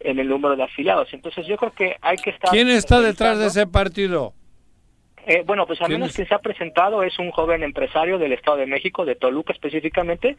[0.00, 1.08] en el número de afiliados.
[1.12, 2.50] Entonces yo creo que hay que estar...
[2.50, 4.34] ¿Quién está detrás de ese partido?
[5.26, 6.16] Eh, bueno, pues al ¿Quién menos es?
[6.16, 10.36] quien se ha presentado es un joven empresario del Estado de México, de Toluca específicamente,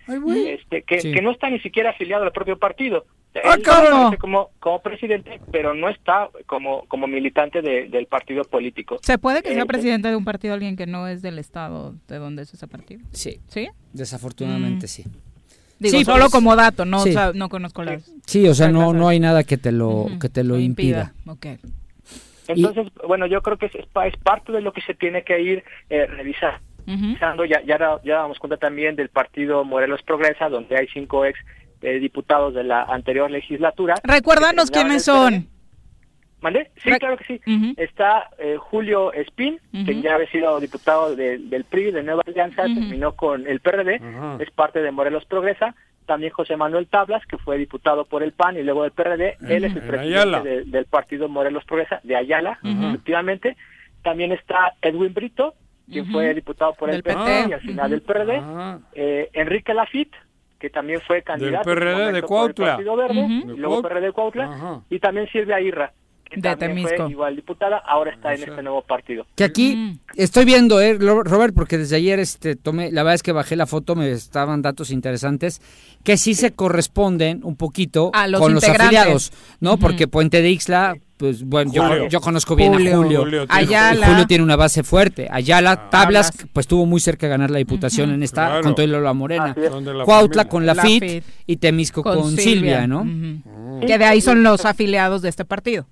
[0.47, 1.12] este, que, Sí.
[1.12, 3.06] que no está ni siquiera afiliado al propio partido.
[3.43, 8.97] ¡Ah, Él como, como presidente, pero no está como, como militante de- del partido político.
[9.01, 11.95] ¿Se puede que sea Eh, presidente de un partido alguien que no es del estado
[12.08, 13.01] de donde es ese partido?
[13.12, 13.68] Sí, ¿Sí?
[13.91, 14.88] desafortunadamente Mm.
[14.88, 15.03] sí.
[15.80, 17.09] Digo, Sí, solo pues, como dato, no, sí.
[17.09, 18.09] o sea, no conozco las...
[18.26, 21.13] Sí, o sea, no, no hay nada que te lo, que te lo impida.
[21.28, 21.47] Ok.
[22.47, 25.23] Entonces, bueno, yo creo que es, es pa- es parte de lo que se tiene
[25.23, 26.59] que ir eh, revisar.
[26.86, 27.43] revisando.
[27.45, 31.39] Ya, ya, ya damos cuenta también del partido Morelos Progresa, donde hay cinco ex
[31.82, 33.95] eh, diputados de la anterior legislatura.
[34.03, 35.47] Recuérdanos quiénes son.
[36.45, 36.69] ¿Mande?
[36.77, 37.41] Sí, claro que sí.
[37.75, 42.63] Está eh, Julio Espín, que ya había sido diputado de- del PRI, de Nueva Alianza,
[42.65, 43.99] terminó con el PRD,
[44.39, 45.73] es parte de Morelos Progresa.
[46.05, 49.37] También José Manuel Tablas, que fue diputado por el PAN y luego del PRD.
[49.49, 50.05] Él es el En presidente
[50.43, 53.57] de- del partido Morelos Progresa, de Ayala, efectivamente.
[54.03, 55.55] También está Edwin Brito,
[55.91, 57.49] quien fue diputado por el Del PT, PT.
[57.49, 58.41] y al final del PRD.
[58.93, 60.13] Eh, Enrique Lafitte,
[60.59, 62.23] que también fue candidato su PRD de momento por el
[62.55, 62.65] Cuautla.
[62.75, 63.89] Partido Verde, y luego Cuautla.
[63.89, 65.91] PRD de Cuautla, y también Silvia Irra,
[66.41, 67.03] que De también Temisco.
[67.03, 69.25] fue igual diputada, ahora está en este nuevo partido.
[69.36, 73.31] Que aquí estoy viendo, eh, Robert, porque desde ayer este tomé, la verdad es que
[73.31, 75.61] bajé la foto, me estaban datos interesantes
[76.03, 79.77] que sí se corresponden un poquito A los con los afiliados, ¿no?
[79.77, 81.71] Porque Puente de Ixla, pues bueno,
[82.09, 82.93] yo, conozco bien Julio.
[82.93, 83.19] a Julio.
[83.21, 84.07] Julio Ayala.
[84.07, 85.27] Julio tiene una base fuerte.
[85.31, 86.49] Ayala, Tablas, Tablas.
[86.53, 88.63] pues estuvo muy cerca de ganar la diputación en esta Claro.
[88.63, 89.55] con todo y Lola Morena.
[89.57, 90.49] La Cuautla familia.
[90.49, 91.07] con la Lafitte.
[91.09, 93.01] FIT y Temisco con, Silvia, ¿no?
[93.01, 93.79] Ujú.
[93.88, 95.88] Que de ahí son los afiliados de este partido.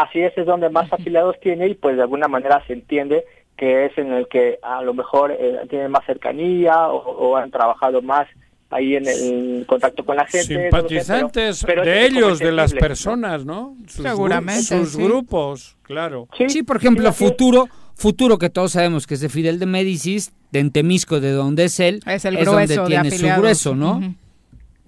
[0.00, 3.24] Así es, es donde más afiliados tiene y pues de alguna manera se entiende
[3.56, 7.50] que es en el que a lo mejor eh, tienen más cercanía o, o han
[7.50, 8.26] trabajado más
[8.70, 10.54] ahí en el contacto con la gente.
[10.54, 13.76] no lo sé, Simpatizantes pero- pero de ellos, de las personas, ¿no?
[13.86, 15.02] Sus, Seguramente, sus sí.
[15.02, 16.26] grupos, claro.
[16.48, 20.60] Sí, por ejemplo, Futuro, Futuro que todos sabemos que es de Fidel de Médicis, de
[20.60, 23.98] Entemisco, de donde es él, Es el donde grueso de tiene su grueso, ¿no?
[23.98, 24.14] Ujú.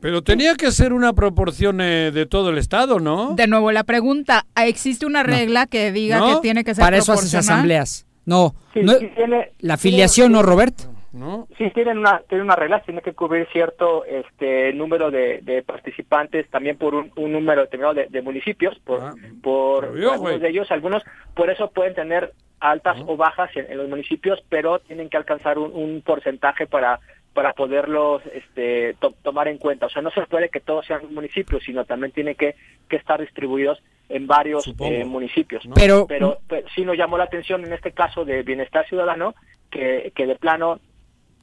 [0.05, 3.35] Pero tenía que ser una proporción eh, de todo el Estado, ¿no?
[3.37, 6.27] De nuevo, la pregunta, ¿existe una regla que diga No.
[6.27, 8.07] que tiene que ser Para eso haces asambleas.
[8.27, 10.75] No, Sí, no- sí tiene- la afiliación, ¿no, Robert?
[11.15, 11.49] ¿No?
[11.57, 16.51] Sí, tienen una, tienen una regla, tiene que cubrir cierto este número de, de participantes,
[16.51, 20.71] también por un, un número determinado de, de municipios, por, por obvio, algunos de ellos,
[20.71, 21.03] algunos,
[21.35, 25.57] por eso pueden tener altas o bajas en, en los municipios, pero tienen que alcanzar
[25.59, 27.01] un, un porcentaje para
[27.35, 29.87] para poderlos este, to- tomar en cuenta.
[29.87, 32.55] O sea, no se puede que todos sean municipios, sino también tiene que,
[32.89, 35.65] que estar distribuidos en varios eh, municipios.
[35.75, 39.35] Pero- pero, pero sí nos llamó la atención en este caso de Bienestar Ciudadano
[39.71, 40.79] que, que de plano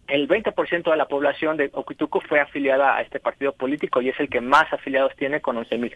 [0.08, 4.20] el 20% de la población de Oquituco fue afiliada a este partido político y es
[4.20, 5.96] el que más afiliados tiene con 11.000.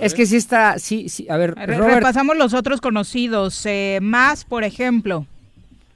[0.00, 3.64] Es que sí está, sí, sí, a ver, Robert, Repasamos los otros conocidos.
[3.64, 5.24] eh, más, por ejemplo.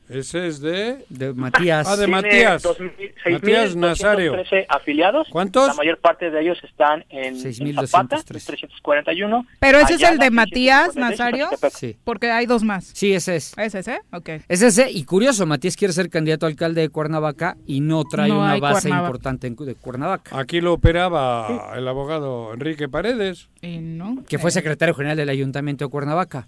[0.09, 1.05] Ese es de...
[1.09, 1.87] de Matías.
[1.89, 2.65] Ah, de Matías.
[2.65, 4.35] 2.000 Matías Nazario.
[4.35, 5.29] 6.213 afiliados.
[5.31, 5.67] ¿Cuántos?
[5.69, 7.87] La mayor parte de ellos están en, en 6.213.
[7.87, 9.47] Zapata, 341.
[9.59, 11.71] Pero ese es el de Matías 646, Nazario.
[11.73, 11.97] Sí.
[12.05, 12.85] Porque hay dos más.
[12.95, 13.53] Sí, ese es.
[13.59, 14.01] ¿Es ese?
[14.13, 14.29] Ok.
[14.49, 18.29] Es ese, y curioso, Matías quiere ser candidato a alcalde de Cuernavaca y no trae
[18.29, 19.07] No una base Cuernavaca.
[19.09, 20.39] importante en- de Cuernavaca.
[20.39, 23.49] Aquí lo operaba el abogado Enrique Paredes.
[23.63, 24.23] Y no.
[24.29, 26.47] Que fue secretario general del Ayuntamiento de Cuernavaca.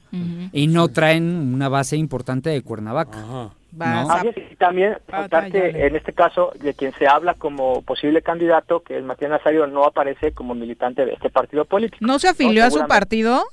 [0.53, 3.48] Y no traen una base importante de Cuernavaca.
[3.79, 8.83] Así es, y también contarte, en este caso, de quien se habla como posible candidato,
[8.83, 12.05] que es Matías Nazario, no aparece como militante de este partido político.
[12.05, 13.45] ¿No se afilió a su partido?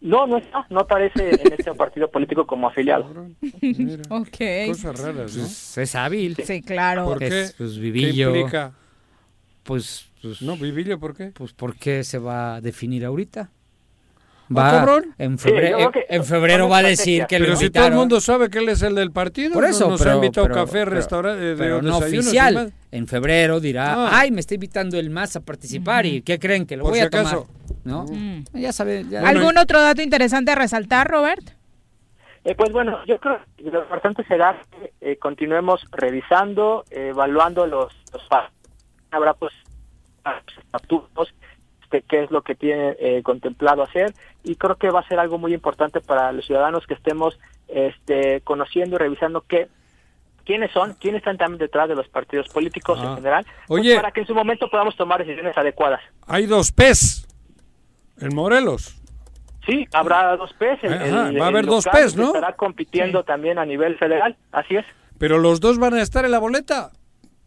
[0.00, 3.06] No, no está, no aparece en este partido político como afiliado.
[4.10, 4.36] ok.
[4.68, 5.42] Cosas raras, ¿no?
[5.42, 6.36] Pues es hábil.
[6.36, 7.06] Sí, claro.
[7.06, 7.42] ¿Por qué?
[7.42, 8.36] Es, pues, ¿Qué Vivillo.
[8.36, 8.72] implica?
[9.64, 11.32] Pues, pues, No, Vivillo, ¿por qué?
[11.34, 13.50] pues, ¿por qué se va a definir ahorita?
[14.48, 15.14] ¿Ah, Va, cabrón?
[15.18, 17.84] en Sí, febrero, que en son febrero va a decir que lo Pero si todo
[17.84, 17.98] el invitaron.
[17.98, 20.54] mundo sabe que él es el del partido, Por eso, nos pero, ha invitado pero-
[20.64, 22.72] café, pero- restaurante, pero no oficial.
[22.92, 24.10] En febrero dirá, Ah.
[24.20, 27.00] ay, me está invitando el más a participar y ¿qué creen que lo Por voy
[27.00, 27.26] si a tomar?
[27.26, 27.48] acaso.
[27.84, 28.04] ¿No?
[28.04, 28.44] Mm.
[28.54, 31.42] Ya sabe, ya- ¿Algún otro dato interesante a resaltar, Robert?
[32.44, 37.66] Eh, pues bueno, yo creo que lo importante será que eh, continuemos revisando, eh, evaluando
[37.66, 38.22] los, los
[39.10, 39.52] Habrá pues
[40.58, 41.34] estatutos,
[41.86, 44.12] este, qué es lo que tiene eh, contemplado hacer
[44.42, 48.40] y creo que va a ser algo muy importante para los ciudadanos que estemos este,
[48.42, 49.68] conociendo y revisando qué
[50.44, 53.06] quiénes son, quiénes están también detrás de los partidos políticos Ah.
[53.10, 53.96] en general, pues, Oye.
[53.96, 56.00] para que en su momento podamos tomar decisiones adecuadas.
[56.28, 57.26] Hay dos PES
[58.20, 59.00] en Morelos.
[59.66, 60.78] Sí, habrá dos PES.
[60.84, 62.26] el- Ajá, el- va a haber dos PES, ¿no?
[62.26, 64.84] Estará compitiendo también a nivel federal, así es.
[65.18, 66.90] Pero los dos van a estar en la boleta.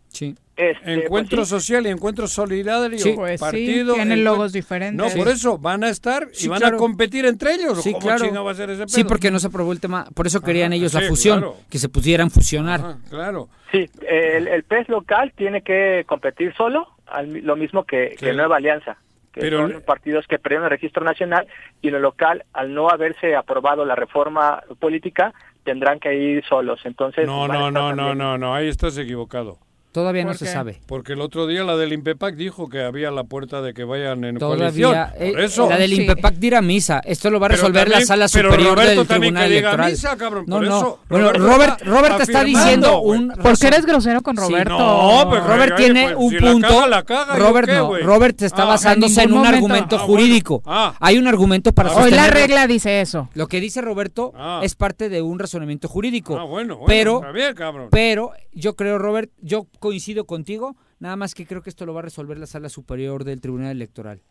[0.09, 0.35] Sí.
[0.61, 1.55] Este, Encuentro pues sí.
[1.55, 2.99] social y encuentro solidario.
[2.99, 3.93] Sí, pues sí, partido.
[3.93, 4.97] tienen encuent- logos diferentes.
[4.97, 5.17] No, Sí.
[5.17, 6.75] por eso van a estar y Sí, van claro.
[6.75, 7.81] a competir entre ellos.
[7.81, 8.43] Sí, ¿Cómo claro.
[8.43, 8.89] va a ser ese pedo?
[8.89, 10.05] Sí, porque no se aprobó el tema.
[10.13, 11.55] Por eso querían Ajá, ellos la sí, fusión, claro.
[11.69, 12.79] que se pudieran fusionar.
[12.81, 13.47] Ajá, claro.
[13.71, 18.35] Sí, el, el PES local tiene que competir solo, al lo mismo que, que Sí.
[18.35, 18.97] Nueva Alianza,
[19.31, 21.47] que Pero- son partidos que perdieron el registro nacional
[21.81, 25.33] y lo local, al no haberse aprobado la reforma política,
[25.63, 26.81] tendrán que ir solos.
[26.83, 29.57] Entonces, No, no, no, no, no, no, ahí estás equivocado.
[29.91, 30.79] Todavía no ¿Por se sabe.
[30.85, 34.23] Porque el otro día la del Impepac dijo que había la puerta de que vayan
[34.23, 34.95] en Todavía, coalición.
[35.17, 35.67] eh, Por eso.
[35.69, 37.01] la del Impepac dirá misa.
[37.03, 39.55] Esto lo va a Pero resolver la sala pero superior Roberto del también Tribunal que
[39.55, 39.91] diga Electoral.
[39.91, 40.77] misa, cabrón, no, por no.
[40.77, 43.29] eso bueno, Robert, está Robert te está afirmando, diciendo un.
[43.29, 44.43] ¿Por qué eres grosero con Sí.
[44.43, 44.77] Roberto?
[44.77, 46.67] No, pero Robert oye, tiene pues, un si la punto.
[46.67, 47.97] caga, la caga, ¿yo Robert qué, no.
[47.97, 49.95] Robert está Ah, basándose en en un argumento.
[49.95, 50.61] Ah, jurídico.
[50.67, 50.93] Ah.
[50.99, 53.29] Hay un argumento para Hoy la regla dice eso.
[53.33, 54.59] Lo que dice Roberto Ah.
[54.63, 56.37] es parte de un razonamiento jurídico.
[56.37, 57.87] Ah, bueno, bueno, pero, está bien, cabrón.
[57.89, 61.99] pero yo creo, Robert, yo coincido contigo, nada más que creo que esto lo va
[62.01, 64.21] a resolver la sala superior del Tribunal Electoral.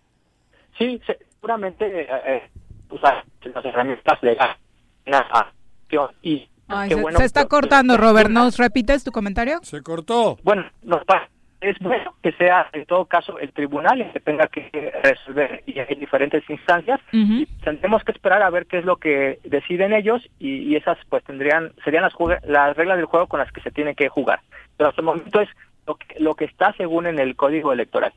[0.79, 2.43] Sí, se- seguramente eh, eh,
[2.91, 4.57] usar las herramientas legales.
[6.23, 8.31] Y Ay, qué se, bueno se está cortando, Robert.
[8.31, 9.59] ¿Nos repites tu comentario?
[9.63, 10.37] Se cortó.
[10.43, 11.29] Bueno, nos pa-
[11.61, 15.79] es bueno que sea en todo caso el tribunal el que tenga que resolver y
[15.79, 17.01] hay diferentes instancias.
[17.13, 17.47] Ujú.
[17.63, 21.25] Tendremos que esperar a ver qué es lo que deciden ellos y, y esas pues
[21.25, 22.15] tendrían serían las
[22.45, 24.41] las reglas del juego con las que se tiene que jugar.
[24.77, 25.49] Pero hasta el momento es
[25.87, 28.13] lo que, lo que está según en el código electoral.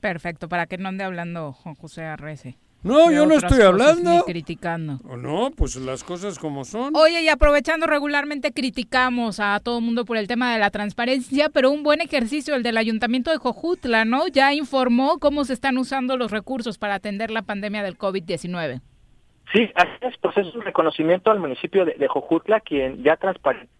[0.00, 2.56] Perfecto, para que no ande hablando Juan José Arrece.
[2.82, 4.10] No, yo no estoy cosas, hablando.
[4.10, 5.00] Ni criticando.
[5.08, 5.50] ¿O no?
[5.56, 6.94] Pues las cosas como son.
[6.94, 11.48] Oye, y aprovechando regularmente criticamos a todo el mundo por el tema de la transparencia,
[11.48, 14.28] pero un buen ejercicio el del Ayuntamiento de Jojutla, ¿no?
[14.28, 18.80] Ya informó cómo se están usando los recursos para atender la pandemia del COVID-19.
[19.52, 23.70] Sí, así es, pues es un reconocimiento al municipio de, de Jojutla, quien ya transparente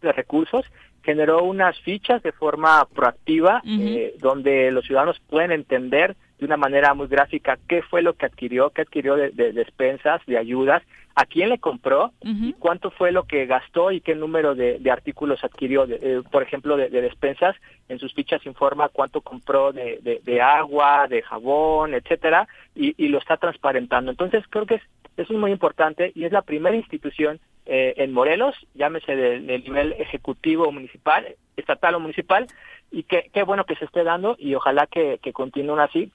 [0.00, 0.64] de recursos,
[1.02, 6.94] generó unas fichas de forma proactiva, eh, donde los ciudadanos pueden entender de una manera
[6.94, 10.82] muy gráfica qué fue lo que adquirió, qué adquirió de, de despensas, de ayudas,
[11.16, 12.10] a quién le compró,
[12.48, 16.22] y cuánto fue lo que gastó y qué número de, de artículos adquirió, de- eh,
[16.30, 17.54] por ejemplo, de, de despensas.
[17.88, 23.08] En sus fichas informa cuánto compró de, de- de agua, de jabón, etcétera, y, y
[23.08, 24.10] lo está transparentando.
[24.10, 24.82] Entonces, creo que es,
[25.16, 29.62] eso es muy importante y es la primera institución eh, en Morelos, llámese del, del
[29.62, 32.48] nivel ejecutivo municipal, estatal o municipal,
[32.90, 36.10] y qué, qué bueno que se esté dando y ojalá que, que continúen así.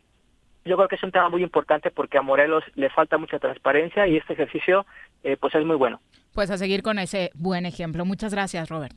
[0.66, 4.08] Yo creo que es un tema muy importante porque a Morelos le falta mucha transparencia
[4.08, 4.86] y este ejercicio
[5.24, 6.00] eh, pues es muy bueno.
[6.34, 8.06] Pues a seguir con ese buen ejemplo.
[8.06, 8.96] Muchas gracias, Robert.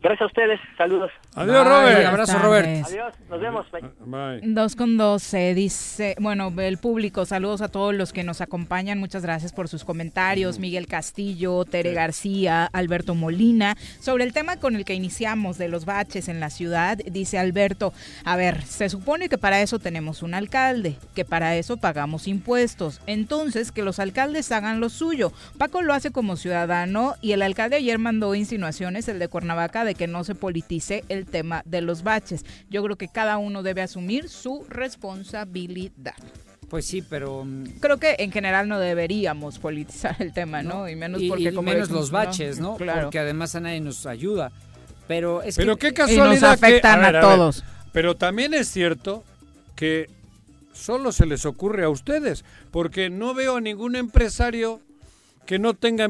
[0.00, 1.10] Gracias a ustedes, saludos.
[1.34, 2.06] Adiós, Bye, Robert.
[2.06, 2.68] Abrazo, Robert.
[2.86, 3.66] Adiós, nos vemos.
[3.72, 3.82] bye.
[4.06, 4.54] Bye.
[4.54, 9.22] Dos con doce, dice, bueno, el público, saludos a todos los que nos acompañan, muchas
[9.22, 14.84] gracias por sus comentarios, Miguel Castillo, Tere García, Alberto Molina, sobre el tema con el
[14.84, 17.92] que iniciamos de los baches en la ciudad, dice Alberto,
[18.24, 23.00] a ver, se supone que para eso tenemos un alcalde, que para eso pagamos impuestos,
[23.06, 27.76] entonces que los alcaldes hagan lo suyo, Paco lo hace como ciudadano y el alcalde
[27.76, 32.02] ayer mandó insinuaciones, el de Cuernavaca, de que no se politice el tema de los
[32.04, 32.44] baches.
[32.70, 36.14] Yo creo que cada uno debe asumir su responsabilidad.
[36.68, 37.44] Pues sí, pero...
[37.44, 40.88] mm, Creo que en general no deberíamos politizar el tema, ¿no?
[40.88, 42.76] Y menos y, porque y como menos decimos, los baches, ¿no?
[42.76, 43.02] Claro.
[43.04, 44.52] Porque además a nadie nos ayuda.
[45.06, 45.88] Pero es Pero que...
[45.88, 47.64] qué casualidad que- afectan a ver, todos.
[47.92, 49.24] Pero también es cierto
[49.74, 50.10] que
[50.74, 54.80] solo se les ocurre a ustedes, porque no veo a ningún empresario
[55.46, 56.06] que no tenga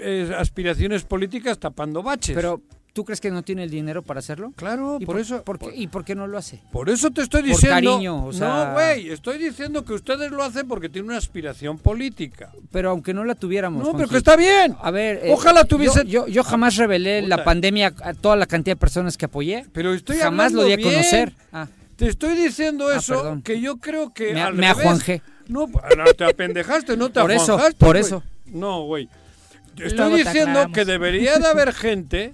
[0.00, 2.34] eh, aspiraciones políticas tapando baches.
[2.34, 2.60] Pero,
[2.92, 4.52] ¿tú crees que no tiene el dinero para hacerlo?
[4.56, 6.60] Claro, ¿Y por eso- por qué- ¿Y por qué no lo hace?
[6.72, 7.74] Por eso te estoy Por diciendo.
[7.92, 11.78] cariño, o sea- No, güey, estoy diciendo que ustedes lo hacen porque tienen una aspiración
[11.78, 12.50] política.
[12.72, 13.84] Pero aunque no la tuviéramos.
[13.86, 14.76] No, pero que está bien.
[14.80, 18.46] A ver, Ojalá eh, tuviese- Yo, yo, yo jamás revelé la pandemia a toda la
[18.46, 19.66] cantidad de personas que apoyé.
[19.72, 20.90] Pero estoy jamás lo di a bien.
[20.92, 21.32] conocer.
[21.52, 24.78] Ah, Te estoy diciendo Ah, eso que yo creo que Me- al me revés.
[24.78, 25.22] ajuanjé.
[25.48, 28.00] No, no, te apendejaste, no te Por eso, ajuanjaste, por güey.
[28.00, 28.22] eso.
[28.46, 29.08] No, güey.
[29.76, 32.32] Estoy diciendo que debería de haber gente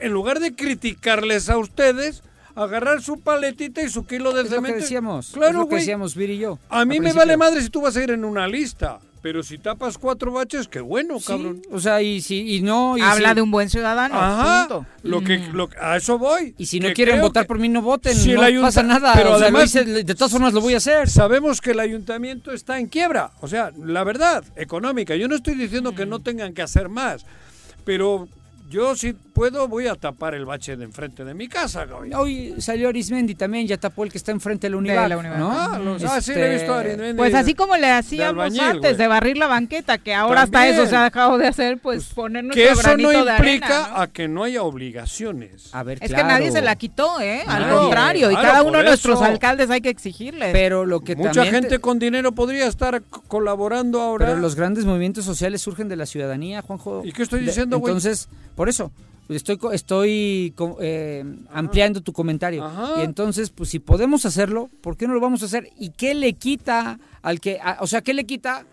[0.00, 2.22] en lugar de criticarles a ustedes,
[2.54, 4.80] agarrar su paletita y su kilo de es lo que cemento.
[4.82, 5.30] decíamos.
[5.32, 5.80] Claro, es lo que güey.
[5.80, 6.58] decíamos Viri y yo.
[6.68, 7.18] A mí me principio.
[7.20, 10.66] vale madre si tú vas a ir en una lista, pero si tapas cuatro baches,
[10.68, 11.60] qué bueno, Sí, cabrón.
[11.70, 14.14] O sea, y si y no y Habla si- de un buen ciudadano.
[14.18, 14.86] Ajá, punto.
[15.02, 16.54] lo que, lo, a eso voy.
[16.56, 19.12] y si no quieren votar que- por mí no voten, Si no ayunta- pasa nada.
[19.14, 21.10] pero o sea, lo además- hice- de todas formas lo voy a hacer.
[21.10, 25.14] Sabemos que el ayuntamiento está en quiebra, o sea, la verdad, económica.
[25.16, 27.26] Yo no estoy diciendo que no tengan que hacer más,
[27.84, 28.28] pero
[28.70, 32.10] yo si puedo voy a tapar el bache de enfrente de mi casa, güey.
[32.14, 35.38] Hoy salió Arismendi también, ya tapó el que está enfrente de la Univac, la Univac.
[35.38, 35.52] ¿no?
[35.52, 37.18] Ah, los- ah, sí, le he visto a Arismendi.
[37.18, 40.86] Pues así como le hacíamos albañil, antes de barrir la banqueta, que ahora hasta eso
[40.86, 43.88] se ha dejado de hacer, pues, poner nuestro Que eso granito no de implica arena.
[43.96, 44.00] ¿no?
[44.02, 45.68] a que no haya obligaciones.
[45.74, 46.26] A ver, Es claro.
[46.28, 47.42] que nadie se la quitó, ¿eh?
[47.46, 50.52] Al Claro, contrario, y cada uno de nuestros alcaldes hay que exigirles.
[50.52, 54.26] Pero lo que Mucha también te- gente con dinero podría estar colaborando ahora.
[54.28, 57.02] Pero los grandes movimientos sociales surgen de la ciudadanía, Juanjo.
[57.04, 57.90] ¿Y qué estoy diciendo, güey?
[57.92, 58.90] Entonces, por eso,
[59.28, 62.64] estoy estoy eh, ampliando tu comentario.
[62.64, 63.00] Ajá.
[63.00, 65.70] Y entonces, pues si podemos hacerlo, ¿por qué no lo vamos a hacer?
[65.78, 68.64] ¿Y qué le quita al que, a- o sea, qué le quita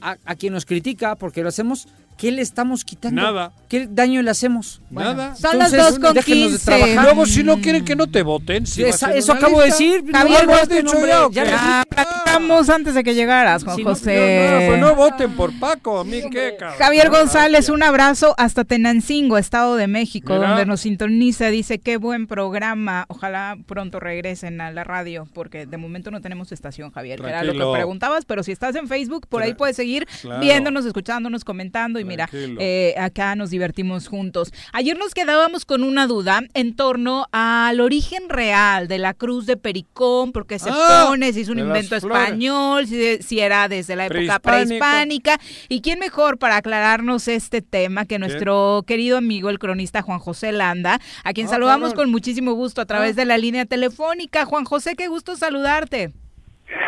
[0.00, 1.88] a, a quien nos critica porque lo hacemos
[2.18, 3.22] ¿qué le estamos quitando?
[3.22, 3.52] Nada.
[3.68, 4.82] ¿Qué daño le hacemos?
[4.90, 5.34] Nada.
[5.36, 6.64] Son las 2 con déjenos de 15.
[6.66, 7.04] trabajar.
[7.04, 10.04] Luego, si no quieren que no te voten, si Esa- eso acabo de decir.
[10.12, 11.44] Javier, no lo has ¿has dicho dicho ya.
[11.44, 14.48] ya Ah, platicamos antes de que llegaras, Juan Sí, no, José.
[14.50, 16.78] No, pues no voten por Paco, a mí qué, cabrón.
[16.78, 20.48] Javier González, un abrazo hasta Tenancingo, Estado de México, Mira.
[20.48, 21.48] donde nos sintoniza.
[21.48, 23.04] Dice, qué buen programa.
[23.08, 27.52] Ojalá pronto regresen a la radio, porque de momento no tenemos estación, Javier, era lo
[27.52, 30.40] que preguntabas, pero si estás en Facebook, por ahí puedes seguir Claro.
[30.40, 34.52] viéndonos, escuchándonos, comentando y mira, eh, acá nos divertimos juntos.
[34.72, 39.56] Ayer nos quedábamos con una duda en torno al origen real de la cruz de
[39.56, 44.06] Pericón, porque se Ah, pone, si es un invento español, si, si era desde la
[44.06, 45.38] época prehispánica.
[45.68, 50.52] ¿Y quién mejor para aclararnos este tema que nuestro querido amigo, el cronista Juan José
[50.52, 54.44] Landa, a quien Ah, saludamos con muchísimo gusto a través de la línea telefónica?
[54.44, 56.12] Juan José, qué gusto saludarte.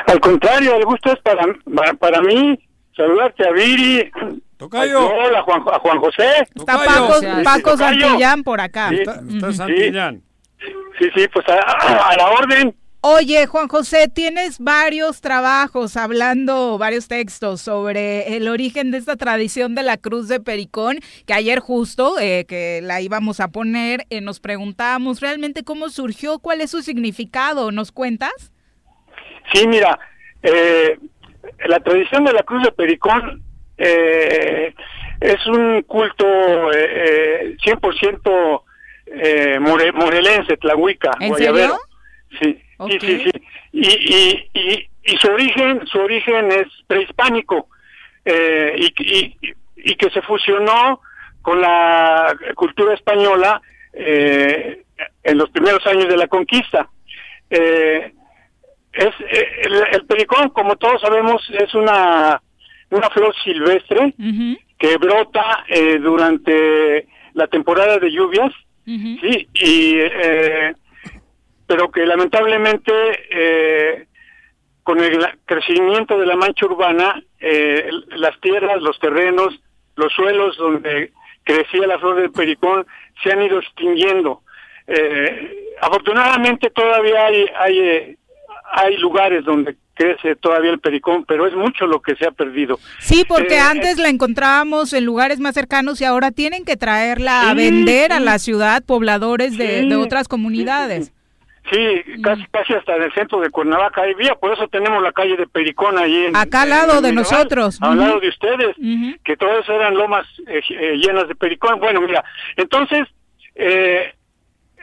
[0.07, 1.45] Al contrario, el gusto es para,
[1.95, 2.59] para mí
[2.97, 4.11] saludarte a Viri,
[4.57, 5.09] Tocayo.
[5.09, 6.47] Hola, Juan, a Juan José.
[6.55, 6.85] Está.
[6.85, 7.15] Paco.
[7.45, 7.77] Paco.
[7.77, 8.91] Santillán por acá.
[8.91, 8.97] Sí.
[8.97, 9.53] Está, está.
[9.53, 10.23] Santillán.
[10.99, 12.77] Sí, sí, pues a, a la orden.
[13.03, 19.75] Oye, Juan José, tienes varios trabajos hablando, varios textos sobre el origen de esta tradición
[19.75, 24.21] de la cruz de Pericón, que ayer justo, eh, que la íbamos a poner, eh,
[24.21, 28.53] nos preguntábamos realmente cómo surgió, cuál es su significado, ¿nos cuentas?
[29.51, 29.99] Sí, mira,
[30.43, 30.99] eh,
[31.67, 33.43] la tradición de la Cruz de Pericón
[33.79, 34.75] eh,
[35.21, 36.27] es un culto
[36.73, 38.63] eh, eh, 100%
[39.07, 41.79] eh, more- morelense, tlahuica, ¿En guayabero.
[42.41, 43.31] Sí, sí, sí, sí.
[43.73, 47.69] Y, y, y, y su origen, su origen es prehispánico
[48.25, 49.37] eh, y, y,
[49.77, 51.01] y que se fusionó
[51.43, 53.61] con la cultura española
[53.93, 54.83] eh,
[55.23, 56.89] en los primeros años de la conquista.
[57.49, 58.13] Eh,
[58.93, 62.41] es eh, el, el pericón, como todos sabemos, es una
[62.91, 64.15] una flor silvestre
[64.79, 68.53] que brota eh, durante la temporada de lluvias,
[68.85, 70.75] sí, y eh,
[71.67, 72.93] pero que lamentablemente
[73.31, 74.07] eh,
[74.83, 79.61] con el crecimiento de la mancha urbana, eh, las tierras, los terrenos,
[79.95, 81.13] los suelos donde
[81.45, 82.87] crecía la flor del pericón
[83.23, 84.43] se han ido extinguiendo.
[84.89, 88.17] Eh, afortunadamente todavía hay, hay, eh,
[88.73, 92.79] hay lugares donde crece todavía el pericón, pero es mucho lo que se ha perdido.
[93.01, 97.43] Sí, porque Eh, antes la encontrábamos en lugares más cercanos y ahora tienen que traerla
[97.43, 101.13] a Sí, vender a la ciudad pobladores de, Sí, de otras comunidades.
[101.71, 105.13] Sí, casi, casi hasta en el centro de Cuernavaca hay vía, por eso tenemos la
[105.13, 106.25] calle de Pericón ahí.
[106.27, 107.79] En, Acá al en lado de Mineral, nosotros.
[107.83, 109.17] Al lado de ustedes, Ujú.
[109.23, 111.79] que todas eran lomas eh, eh, llenas de Pericón.
[111.79, 112.25] Bueno, mira,
[112.57, 113.07] entonces,
[113.55, 114.15] eh,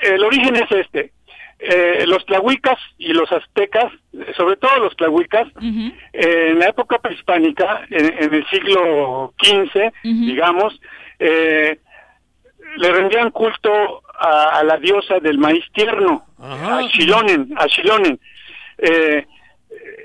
[0.02, 1.12] el origen es este.
[1.60, 3.92] Eh, los tlahuicas y los aztecas,
[4.36, 5.48] sobre todo los tlahuicas,
[6.14, 10.80] eh, en la época prehispánica, en, en el siglo XV, digamos,
[11.18, 11.80] eh,
[12.78, 16.78] le rendían culto a, a la diosa del maíz tierno, Ajá.
[16.80, 18.20] a Xilonen, a Xilonen.
[18.78, 19.26] Eh,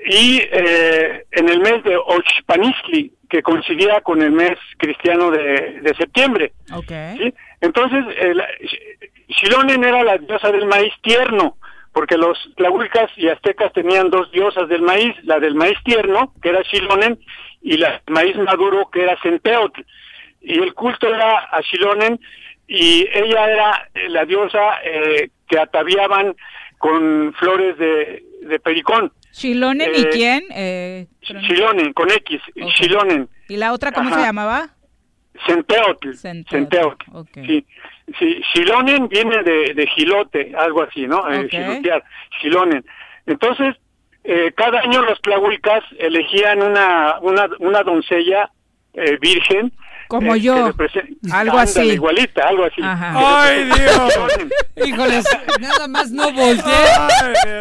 [0.05, 5.95] y eh, en el mes de Oxpanistli, que coincidía con el mes cristiano de, de
[5.95, 6.53] septiembre.
[6.73, 6.91] Ok.
[7.17, 7.33] ¿sí?
[7.61, 8.03] Entonces,
[9.33, 11.57] Xilonen era la diosa del maíz tierno,
[11.93, 16.49] porque los tlahuicas y aztecas tenían dos diosas del maíz, la del maíz tierno, que
[16.49, 17.19] era Xilonen,
[17.61, 19.81] y la del maíz maduro, que era Centeotl.
[20.41, 22.19] Y el culto era a Xilonen,
[22.67, 26.35] y ella era eh, la diosa eh, que ataviaban
[26.77, 29.11] con flores de, de pericón.
[29.31, 30.43] ¿Chilonen y Eh, quién?
[30.53, 32.71] Eh, Xilonen, con X, Ok.
[32.75, 33.29] Xilonen.
[33.49, 34.19] ¿Y la otra cómo Ajá.
[34.19, 34.69] se llamaba?
[35.47, 36.13] Centeotl.
[36.13, 37.05] Centeotl, Centeotl.
[37.13, 37.29] ok.
[37.45, 37.65] Sí.
[38.19, 41.31] Sí, Xilonen viene de, de gilote, algo así, ¿no?
[41.31, 42.03] Eh, gilotear.
[43.25, 43.75] Entonces,
[44.25, 48.49] eh, cada año los tlahuicas elegían una, una, una doncella
[48.93, 49.71] eh, virgen.
[50.09, 50.77] Como eh, yo, algo
[51.31, 51.81] Ándale, así.
[51.91, 52.81] igualita, algo así.
[52.83, 53.13] Ajá.
[53.45, 54.13] ¡Ay, Dios!
[54.85, 55.25] Híjoles,
[55.61, 56.85] nada más no volteé.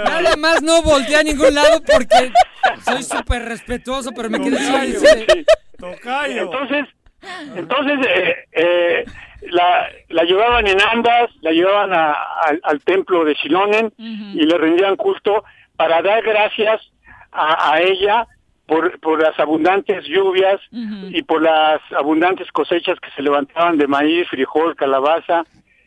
[0.05, 2.32] Nada más no volteé a ningún lado porque
[2.85, 4.98] soy súper respetuoso, pero me quedé Tocayo.
[5.01, 5.44] sin- Sí.
[5.78, 6.43] Tocayo.
[6.43, 6.85] Entonces,
[7.56, 9.05] entonces eh, eh,
[9.51, 12.12] la, la llevaban en andas, la llevaban a-
[12.47, 15.44] al- al templo de Xilonen y le rendían culto
[15.77, 16.81] para dar gracias
[17.32, 18.27] a, a ella
[18.66, 24.28] por, por las abundantes lluvias y por las abundantes cosechas que se levantaban de maíz,
[24.28, 25.44] frijol, calabaza,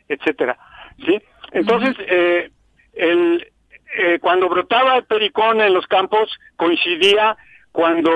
[0.08, 0.56] etcétera.
[1.04, 1.20] ¿Sí?
[1.52, 2.50] Entonces, eh,
[2.92, 3.46] el,
[3.98, 7.36] eh, cuando brotaba el pericón en los campos coincidía
[7.72, 8.12] cuando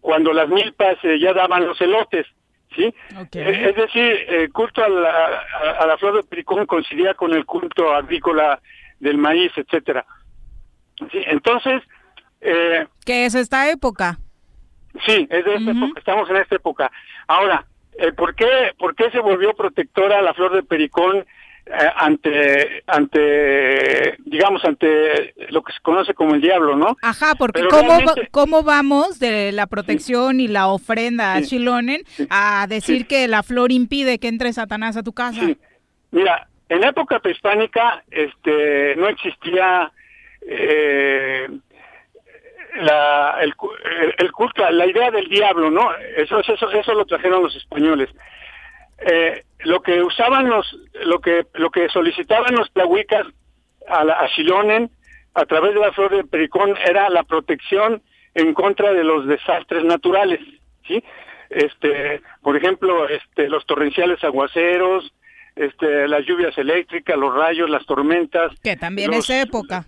[0.00, 2.26] cuando las milpas eh, ya daban los elotes,
[2.82, 2.94] Eh,
[3.32, 7.44] es decir, el culto a la, a, a la flor de pericón coincidía con el
[7.44, 8.60] culto agrícola
[9.00, 10.04] del maíz, etcétera.
[11.10, 11.82] Sí, entonces,
[12.40, 14.18] eh, ¿Qué es esta época?
[15.04, 16.90] Sí, es de esta época, estamos en esta época.
[17.26, 17.66] Ahora,
[17.98, 21.24] eh, ¿por, qué, ¿por qué se volvió protectora la flor de pericón eh,
[21.96, 26.96] ante, ante, digamos, ante lo que se conoce como el diablo, ¿no?
[27.02, 31.56] Ajá, porque Pero ¿cómo, realmente- ¿cómo vamos de la protección y la ofrenda a Sí.
[31.58, 35.40] Shilonen a decir que la flor impide que entre Satanás a tu casa?
[36.12, 39.90] Mira, en la época prehispánica este, no existía
[40.48, 41.48] eh,
[42.76, 43.54] la, el-
[44.18, 45.90] el culto, la idea del diablo, ¿no?
[46.16, 48.08] Eso, eso, eso lo trajeron los españoles.
[48.98, 50.66] Eh, lo que usaban los,
[51.04, 53.26] lo que, lo que solicitaban los tlahuicas
[53.88, 54.90] a, la, a Xilonen
[55.34, 58.02] a través de la flor de pericón era la protección
[58.34, 60.40] en contra de los desastres naturales,
[60.86, 61.02] ¿sí?
[61.50, 65.12] Este, por ejemplo, este, los torrenciales aguaceros,
[65.54, 69.84] este, las lluvias eléctricas, los rayos, las tormentas, Que también los- es época.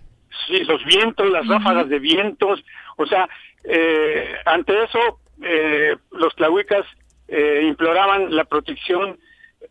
[0.47, 2.63] sí, los vientos, las ráfagas de vientos,
[2.97, 3.27] o sea,
[3.63, 6.85] eh, ante eso eh, los tlahuicas
[7.31, 9.17] eh, imploraban la protección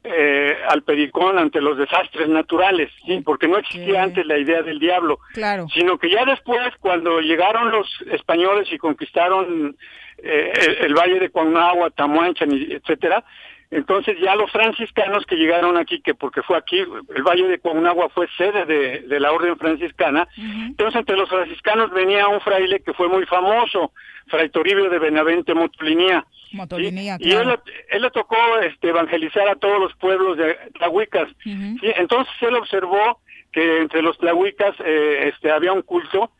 [0.04, 4.78] eh, al pericón ante los desastres naturales, sí, porque no existía antes la idea del
[4.78, 5.66] diablo, Claro.
[5.72, 9.76] sino que ya después cuando llegaron los españoles y conquistaron
[10.18, 13.24] eh, el, el valle de Cuauhnáhuac, Tamuanchan, etcétera,
[13.70, 18.12] entonces ya los franciscanos que llegaron aquí, que porque fue aquí, el Valle de Cuauhnáhuac
[18.12, 22.94] fue sede de, de la orden franciscana, entonces entre los franciscanos venía un fraile que
[22.94, 23.92] fue muy famoso,
[24.28, 26.24] Fray Toribio de Benavente Motolinía.
[26.52, 27.62] Motolinía, Y él, claro.
[27.90, 31.28] él le tocó este, evangelizar a todos los pueblos de Tlahuicas.
[31.42, 31.78] ¿sí?
[31.96, 33.20] Entonces él observó
[33.52, 36.30] que entre los Tlahuicas eh, este, había un culto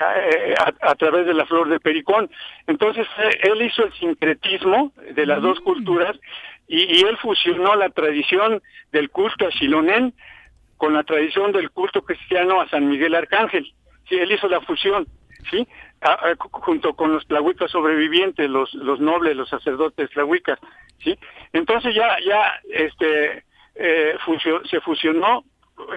[0.00, 2.30] eh, a, a través de la flor de pericón.
[2.66, 6.16] Entonces eh, él hizo el sincretismo de las dos culturas
[6.68, 8.62] y, él fusionó la tradición
[8.92, 10.12] del culto a Xilonen
[10.76, 13.72] con la tradición del culto cristiano a San Miguel Arcángel.
[14.08, 15.06] Sí, él hizo la fusión,
[15.50, 15.66] ¿sí?
[16.38, 20.58] Junto con los tlahuicas sobrevivientes, los, nobles, los sacerdotes tlahuicas,
[21.02, 21.18] ¿sí?
[21.52, 24.16] Entonces ya, ya, este, eh,
[24.70, 25.44] se fusionó,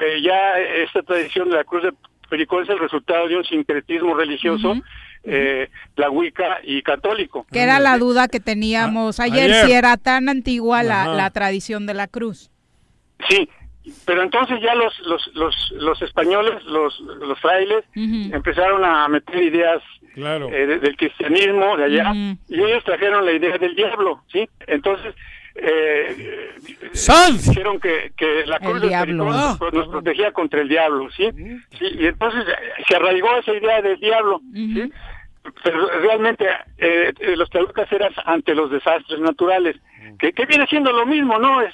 [0.02, 1.93] eh, ya esta tradición de la cruz de
[2.30, 4.76] Pericón es el resultado de un sincretismo religioso,
[5.23, 7.45] eh, tlahuica y católico.
[7.52, 9.65] Que era la duda que teníamos ayer, ayer.
[9.65, 12.49] si era tan antigua la, la tradición de la cruz.
[13.30, 13.48] Sí,
[14.06, 19.81] pero entonces ya los los los, los españoles, los los frailes empezaron a meter ideas
[20.15, 22.14] eh, de- del cristianismo de allá
[22.49, 24.48] y ellos trajeron la idea del diablo, ¿sí?
[24.68, 25.14] Entonces
[25.56, 26.52] eh,
[27.48, 29.06] dijeron que, que la cruz del Ah.
[29.60, 31.30] nos, nos protegía contra el diablo, ¿sí?
[31.77, 34.91] sí y entonces eh, se arraigó esa idea del diablo, ¿sí?
[35.64, 36.46] Pero realmente
[36.78, 39.76] eh, eh, los tlahuicas eran ante los desastres naturales,
[40.20, 41.62] que, que viene siendo lo mismo, ¿no?
[41.62, 41.74] Es,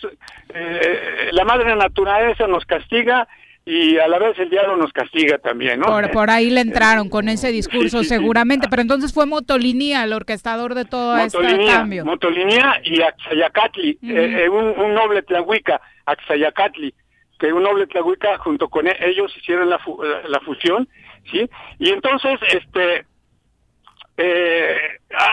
[0.53, 3.27] eh, la madre naturaleza nos castiga
[3.65, 5.87] y a la vez el diablo nos castiga también, ¿no?
[5.87, 8.09] Por, por ahí le entraron con ese discurso sí, sí.
[8.15, 12.05] seguramente, pero entonces fue Motolinía el orquestador de todo este Motolinía, cambio.
[12.05, 16.93] Motolinía y Axayacatli, eh, eh, un, un noble tlahuica, Axayacatli,
[17.39, 20.87] que un noble tlahuica junto con e- ellos hicieron la, fu- la, la fusión,
[21.29, 21.49] ¿sí?
[21.79, 23.05] Y entonces, este,
[24.17, 24.77] eh,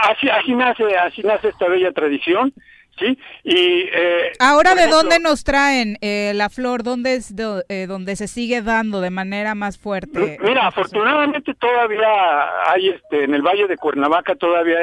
[0.02, 2.52] así, así nace, así nace esta bella tradición,
[2.98, 3.18] ¿sí?
[3.42, 6.82] Y eh, Ahora, ¿de ejemplo, dónde nos traen eh, la flor?
[6.82, 10.38] ¿Dónde es do- eh, donde se sigue dando de manera más fuerte?
[10.42, 14.78] Mira, afortunadamente todavía hay, este, en el Valle de Cuernavaca todavía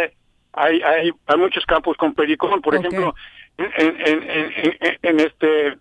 [0.53, 3.15] hay, hay, hay muchos campos con pericón, por ejemplo,
[3.57, 5.77] en, en, en, en- en este,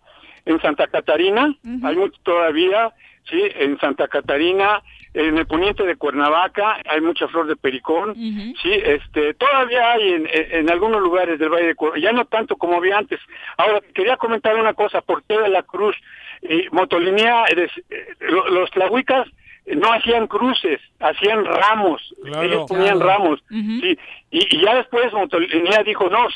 [0.47, 2.93] en Santa Catarina, hay mucho todavía,
[3.29, 4.83] sí, en Santa Catarina,
[5.15, 10.29] en el poniente de Cuernavaca hay mucha flor de pericón, sí, este, todavía hay en,
[10.33, 13.19] en- algunos lugares del Valle de Cuernavaca, ya no tanto como había antes.
[13.57, 15.97] Ahora, quería comentar una cosa, por qué de la cruz
[16.43, 19.27] y motolinía, eh, eh, lo- los tlahuicas
[19.67, 22.43] no hacían cruces, hacían ramos, Claro.
[22.43, 23.07] ellos ponían Claro.
[23.19, 23.99] ramos, sí,
[24.31, 26.27] y, y ya después Motolinía dijo, no,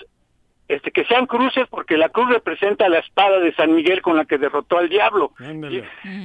[0.69, 4.25] este, que sean cruces porque la cruz representa la espada de San Miguel con la
[4.25, 5.33] que derrotó al diablo.
[5.39, 5.83] ¿sí?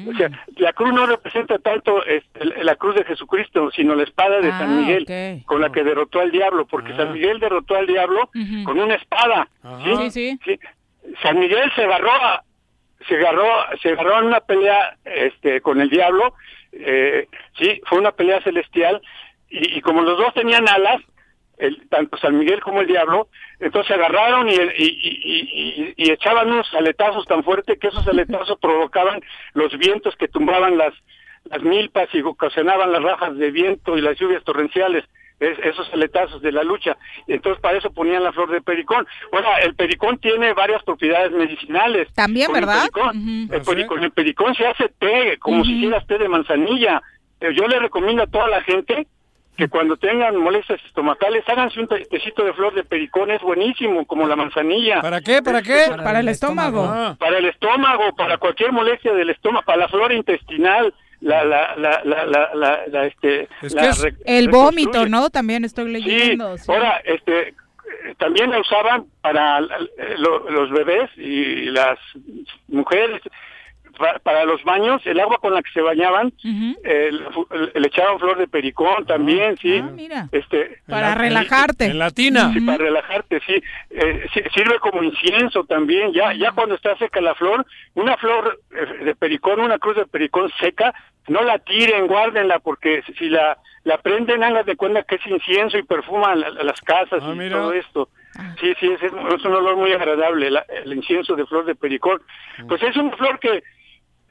[0.09, 4.39] O sea, la cruz no representa tanto este, la cruz de Jesucristo, sino la espada
[4.39, 5.45] de Ah, San Miguel ok.
[5.45, 8.29] con la que derrotó al diablo, porque San Miguel derrotó al diablo
[8.65, 9.49] con una espada.
[9.83, 10.39] Sí, sí.
[10.45, 10.59] Sí.
[11.21, 12.43] San Miguel se agarró a-
[13.07, 13.45] se agarró
[13.81, 16.33] se agarró en una pelea este con el diablo
[16.73, 19.01] eh, sí fue una pelea celestial
[19.49, 21.01] y, y como los dos tenían alas
[21.59, 23.27] el, tanto San Miguel como el diablo
[23.59, 28.07] entonces se agarraron y, y, y- y- y echaban unos aletazos tan fuertes que esos
[28.15, 29.21] aletazos provocaban
[29.53, 30.93] los vientos que tumbaban las
[31.45, 35.05] las milpas y ocasionaban las rajas de viento y las lluvias torrenciales
[35.39, 36.97] es- esos aletazos de la lucha.
[37.27, 39.07] Y entonces para eso ponían la flor de pericón.
[39.31, 42.13] Bueno, el pericón tiene varias propiedades medicinales.
[42.13, 42.89] También, Con el ¿verdad?
[42.93, 47.01] pericón- el peri- con el pericón se hace té, como si hicieras té de manzanilla.
[47.39, 49.07] Eh, Yo le recomiendo a toda la gente
[49.59, 54.05] que cuando tengan molestias estomacales, háganse un te- tecito de flor de pericón, es buenísimo,
[54.07, 55.01] como la manzanilla.
[55.01, 55.43] ¿Para qué?
[55.43, 55.85] ¿Para qué?
[56.03, 56.85] Para el estómago.
[56.89, 57.15] Ah.
[57.19, 62.01] Para el estómago, para cualquier molestia del estómago, para la flora intestinal, la, la, la,
[62.05, 65.05] la, la, la- la, este, Es la que es- re- El vómito.
[65.07, 65.29] ¿no?
[65.29, 66.57] También estoy Sí, leyendo.
[66.57, 66.71] sí.
[66.71, 67.53] ahora, este,
[68.17, 71.99] también la usaban para los bebés y las
[72.69, 73.21] mujeres,
[73.99, 76.33] pa- para los baños, el agua con la que se bañaban,
[76.83, 79.77] eh, le, le echaban flor de pericón también, sí.
[79.83, 80.27] Ah, mira.
[80.31, 81.85] Este, Para relajarte.
[81.85, 82.51] En latina.
[82.53, 83.61] Sí, para relajarte, sí.
[83.91, 86.11] Eh, sí, Sirve como incienso también.
[86.13, 90.07] Ya, ya cuando está seca la flor, una flor eh, de pericón, una cruz de
[90.07, 90.93] pericón seca,
[91.27, 95.77] no la tiren, guárdenla, porque si la, la prenden, hagan de cuenta que es incienso
[95.77, 97.57] y perfuman la- las casas Ah, y mira.
[97.57, 98.09] todo esto.
[98.61, 99.11] Sí, sí, es, es
[99.45, 102.21] un olor muy agradable, la- el incienso de flor de pericón.
[102.67, 103.61] Pues es una flor que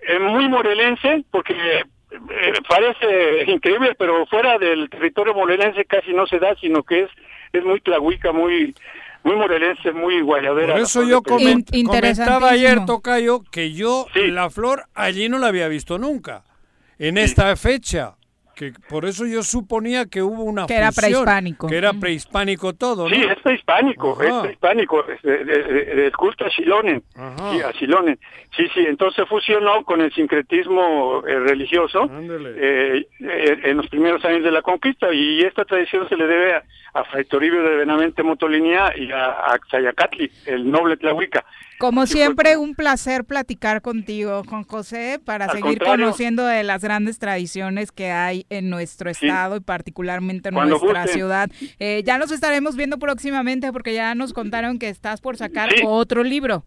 [0.01, 6.39] es muy morelense, porque eh, parece increíble, pero fuera del territorio morelense casi no se
[6.39, 7.11] da, sino que es
[7.53, 8.75] es muy tlahuica, muy
[9.25, 10.75] muy morelense, muy guayabera.
[10.75, 15.99] Por eso yo comentaba ayer, Tocayo, que yo la flor allí no la había visto
[15.99, 16.45] nunca.
[16.99, 18.15] En esta fecha.
[18.59, 21.69] Que por eso yo suponía que hubo una Que era prehispánico.
[21.69, 23.15] Que era prehispánico todo, ¿no?
[23.15, 24.27] Sí, es prehispánico, Ajá.
[24.27, 27.05] es prehispánico, del culto a Shilonen.
[27.15, 28.19] Sí, a Shilonen.
[28.57, 34.43] Sí, sí, entonces fusionó con el sincretismo eh, religioso eh, eh, en los primeros años
[34.43, 36.65] de la conquista y esta tradición se le debe a,
[36.95, 41.45] a Fray Toribio de Benavente Motolinía y a, a Xayacatli, el noble tlahuica.
[41.79, 46.07] Como siempre, un placer platicar contigo, Juan José, para Al seguir contrario.
[46.07, 49.27] conociendo de las grandes tradiciones que hay en nuestro Sí.
[49.27, 51.51] estado y particularmente en Cuando nuestra ciudad.
[51.79, 55.83] Eh, ya nos estaremos viendo próximamente porque ya nos contaron que estás por sacar Sí.
[55.85, 56.65] otro libro.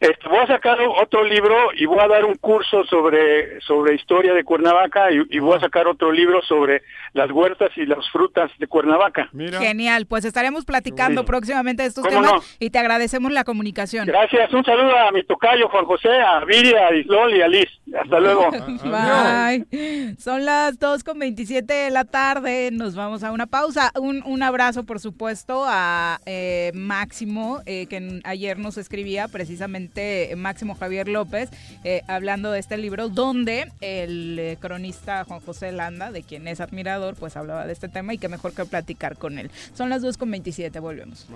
[0.00, 4.34] Este, voy a sacar otro libro y voy a dar un curso sobre, sobre historia
[4.34, 6.82] de Cuernavaca y, y voy a sacar otro libro sobre
[7.14, 9.30] las huertas y las frutas de Cuernavaca.
[9.32, 11.26] Genial, pues estaremos platicando Sí.
[11.26, 12.40] próximamente de estos ¿Cómo temas no?
[12.58, 14.06] y te agradecemos la comunicación.
[14.06, 17.68] Gracias, un saludo a mi tocayo Juan José, a Viri, a Islol y a Liz.
[17.98, 18.50] Hasta luego.
[18.84, 20.16] Bye.
[20.18, 22.70] Son las 2 con 27 de la tarde.
[22.72, 23.92] Nos vamos a una pausa.
[23.98, 30.34] Un, un abrazo, por supuesto, a eh, Máximo, eh, que ayer nos escribía precisamente eh,
[30.36, 31.50] Máximo Javier López,
[31.84, 36.60] eh, hablando de este libro, donde el eh, cronista Juan José Landa, de quien es
[36.60, 39.50] admirador, pues hablaba de este tema y que mejor que platicar con él.
[39.76, 41.26] Son las 2 con 27, volvemos.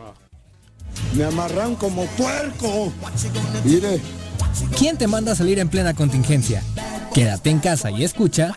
[1.14, 2.92] Me amarran como puerco.
[3.64, 4.00] Mire.
[4.76, 6.62] ¿Quién te manda a salir en plena contingencia?
[7.14, 8.56] Quédate en casa y escucha.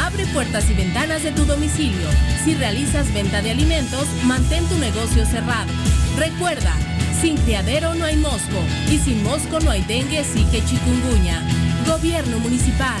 [0.00, 2.08] Abre puertas y ventanas de tu domicilio.
[2.44, 5.70] Si realizas venta de alimentos, mantén tu negocio cerrado.
[6.16, 6.74] Recuerda,
[7.20, 11.42] sin criadero no hay mosco y sin mosco no hay dengue, que chikungunya.
[11.86, 13.00] Gobierno municipal.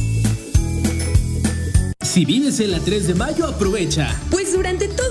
[2.11, 4.19] Si vives en la 3 de mayo, aprovecha.
[4.29, 5.10] Pues durante todo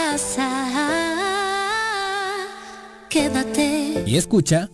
[0.00, 0.48] Casa.
[3.08, 4.04] Quédate.
[4.06, 4.70] Y escucha...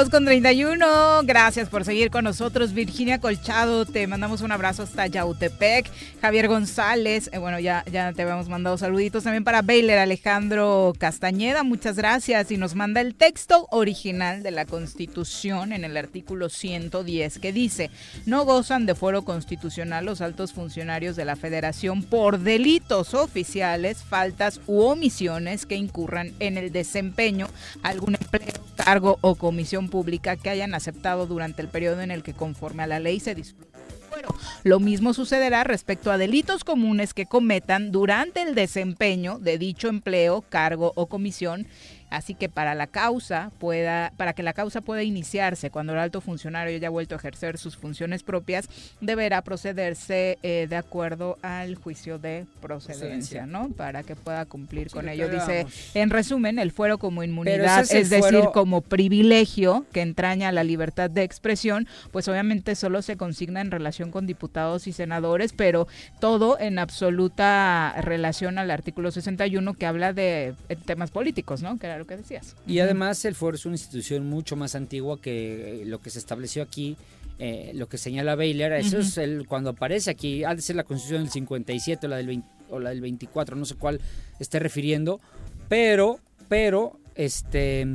[0.00, 2.72] Dos con 31, gracias por seguir con nosotros.
[2.72, 5.90] Virginia Colchado, te mandamos un abrazo hasta Yautepec.
[6.22, 11.64] Javier González, eh, bueno, ya, ya te habíamos mandado saluditos también para Baylor Alejandro Castañeda,
[11.64, 12.50] muchas gracias.
[12.50, 17.90] Y nos manda el texto original de la Constitución en el artículo 110 que dice,
[18.24, 24.62] no gozan de fuero constitucional los altos funcionarios de la Federación por delitos oficiales, faltas
[24.66, 27.48] u omisiones que incurran en el desempeño,
[27.82, 32.32] algún empleo, cargo o comisión pública que hayan aceptado durante el periodo en el que
[32.32, 33.78] conforme a la ley se disfruta
[34.10, 34.34] fuero.
[34.64, 40.42] Lo mismo sucederá respecto a delitos comunes que cometan durante el desempeño de dicho empleo,
[40.42, 41.66] cargo o comisión.
[42.10, 46.20] Así que para la causa pueda, para que la causa pueda iniciarse cuando el alto
[46.20, 48.68] funcionario haya vuelto a ejercer sus funciones propias,
[49.00, 53.68] deberá procederse eh, de acuerdo al juicio de procedencia, ¿no?
[53.70, 55.28] Para que pueda cumplir con lo ello.
[55.28, 60.64] Dice, en resumen, el fuero como inmunidad, es, decir, fuero- como privilegio que entraña la
[60.64, 65.86] libertad de expresión, pues obviamente solo se consigna en relación con diputados y senadores, pero
[66.18, 71.78] todo en absoluta relación al artículo 61 que habla de eh, temas políticos, ¿no?
[71.78, 72.56] Que lo que decías.
[72.66, 76.18] Y además el foro es una institución mucho más antigua que eh, lo que se
[76.18, 76.96] estableció aquí,
[77.38, 78.72] eh, lo que señala Baylor.
[78.72, 82.16] Eso es el, cuando aparece aquí, ha de ser la constitución del 57 o la
[82.16, 84.00] del, 20 o la del 24, no sé cuál
[84.38, 85.20] esté refiriendo,
[85.68, 86.18] pero,
[86.48, 87.86] pero, este...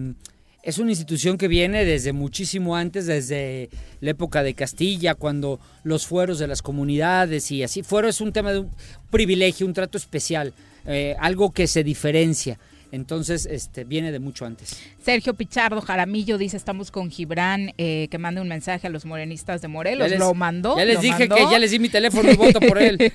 [0.64, 3.70] Es una institución que viene desde muchísimo antes, desde
[4.02, 7.84] la época de Castilla, cuando los fueros de las comunidades y así.
[7.84, 8.72] Fuero es un tema de un
[9.12, 10.54] privilegio, un trato especial,
[10.88, 12.58] eh, algo que se diferencia.
[12.96, 14.80] Entonces, este, viene de mucho antes.
[15.06, 19.62] Sergio Pichardo Jaramillo dice, estamos con Gibran, eh, que mande un mensaje a los morenistas
[19.62, 20.10] de Morelos.
[20.10, 20.76] Les- lo mandó.
[20.80, 21.36] ya les dije mandó.
[21.36, 22.98] que ya les di mi teléfono y voto por él.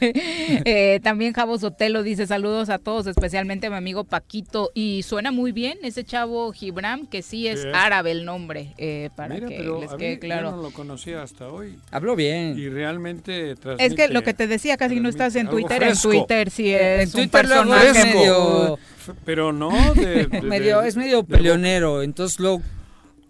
[0.65, 4.71] Eh, también Javo Sotelo dice saludos a todos, especialmente a mi amigo Paquito.
[4.75, 7.69] Y suena muy bien ese chavo Gibran, que sí es Sí.
[7.73, 10.51] árabe el nombre, eh, para Mira, que pero les a quede mí claro.
[10.51, 11.77] yo no lo conocía hasta hoy.
[11.91, 12.59] Habló bien.
[12.59, 15.83] Y realmente Es que lo que te decía, casi no estás en Twitter.
[15.83, 15.97] En.
[15.97, 18.05] Twitter sí En es un Twitter personaje.
[18.05, 18.79] medio-
[19.25, 21.37] Pero no, de, de- medio, de- es medio de-
[21.81, 22.61] peleonero, entonces lo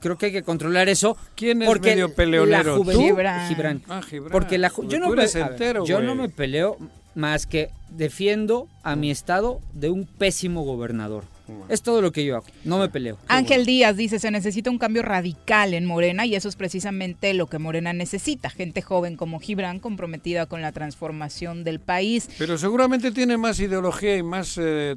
[0.01, 1.17] creo que hay que controlar eso.
[1.35, 2.73] ¿Quién es porque medio peleonero?
[2.73, 3.09] La juventud, ¿Tú?
[3.09, 3.49] Gibran.
[3.49, 3.83] Gibran.
[3.89, 4.33] Ah, Gibran.
[4.33, 6.77] Porque la ju- yo me, ver, no me peleo
[7.15, 11.25] más que defiendo a mi estado de un pésimo gobernador.
[11.69, 12.47] Es todo lo que yo hago.
[12.65, 13.19] No me peleo.
[13.27, 17.49] Ángel Díaz dice, se necesita un cambio radical en Morena y eso es precisamente lo
[17.49, 18.51] que Morena necesita.
[18.51, 22.31] Gente joven como Gibran comprometida con la transformación del país.
[22.39, 24.95] Pero seguramente tiene más ideología y más eh,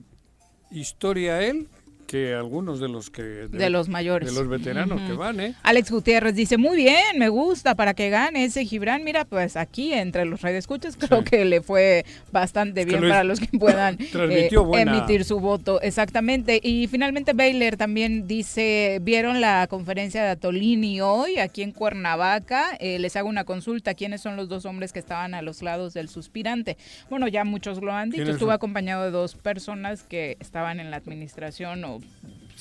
[0.69, 1.67] historia él
[2.14, 5.56] que algunos de los que de, los mayores, de los veteranos que van, ¿eh?
[5.64, 9.03] Alex Gutiérrez dice muy bien, me gusta para que gane ese Gibran.
[9.03, 13.57] Mira, pues aquí entre los radioescuchas creo que le fue bastante bien para los que
[13.57, 16.60] puedan eh, emitir su voto, exactamente.
[16.61, 22.77] Y finalmente Baylor también dice vieron la conferencia de Atolini hoy aquí en Cuernavaca.
[22.80, 23.95] Eh, les hago una consulta.
[23.95, 26.77] ¿Quiénes son los dos hombres que estaban a los lados del suspirante?
[27.10, 28.30] Bueno, ya muchos lo han dicho.
[28.30, 32.02] Estuve acompañado de dos personas que estaban en la administración o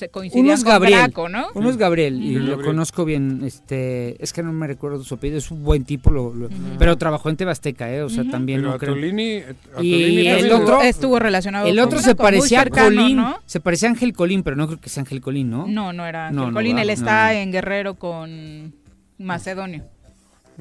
[0.02, 1.46] se coincidían uno con Gabriel, Draco, ¿no?
[1.54, 2.58] Uno es Gabriel y Gabriel.
[2.58, 3.42] lo conozco bien.
[3.44, 6.48] Este, es que no me recuerdo su apellido, es un buen tipo, lo, lo, uh
[6.48, 6.76] -huh.
[6.78, 8.02] pero trabajó en Tebasteca, ¿eh?
[8.02, 8.30] O sea, uh -huh.
[8.32, 8.60] también.
[8.60, 9.56] Pero no Atolini, creo.
[9.74, 11.66] Atolini y el otro estuvo relacionado.
[11.68, 13.36] El otro con se parecía a Colín, ¿no?
[13.46, 15.68] se parecía a Ángel Colín, pero no creo que sea Ángel Colín, ¿no?
[15.68, 16.78] No, no era Ángel no, Colín.
[16.78, 18.74] él está en Guerrero con
[19.18, 19.84] Macedonio.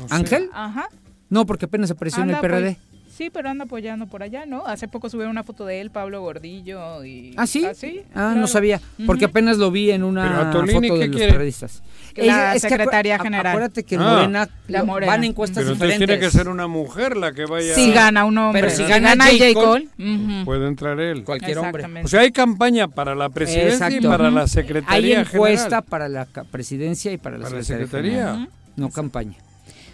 [0.10, 0.50] ¿Ángel?
[0.54, 0.88] Ajá.
[1.30, 2.76] No, porque apenas apareció Anda, en el PRD.
[2.76, 2.91] Pues
[3.22, 4.66] sí, pero anda apoyando por allá, ¿no?
[4.66, 7.66] Hace poco subieron una foto de él, Pablo Gordillo y ¿Ah, sí?
[7.66, 11.84] ¿Ah, Así, ah, no sabía, porque apenas lo vi en una foto de los periodistas.
[12.16, 13.48] La es secretaria general.
[13.48, 15.12] Acuérdate que ah, Morena, la Morena.
[15.14, 16.08] van encuestas pero diferentes.
[16.08, 17.76] tiene que ser una mujer la que vaya.
[17.76, 18.62] Si gana un hombre.
[18.62, 19.54] Pero si gana, gana J.
[19.54, 19.88] Cole,
[20.44, 21.24] puede entrar él.
[21.24, 21.86] Cualquier hombre.
[22.04, 24.08] O sea, hay campaña para la presidencia Exacto.
[24.08, 25.26] y para la secretaría general.
[25.36, 28.24] Hay encuesta para la presidencia y para la para secretaría.
[28.26, 28.50] La secretaría.
[28.76, 29.38] No campaña.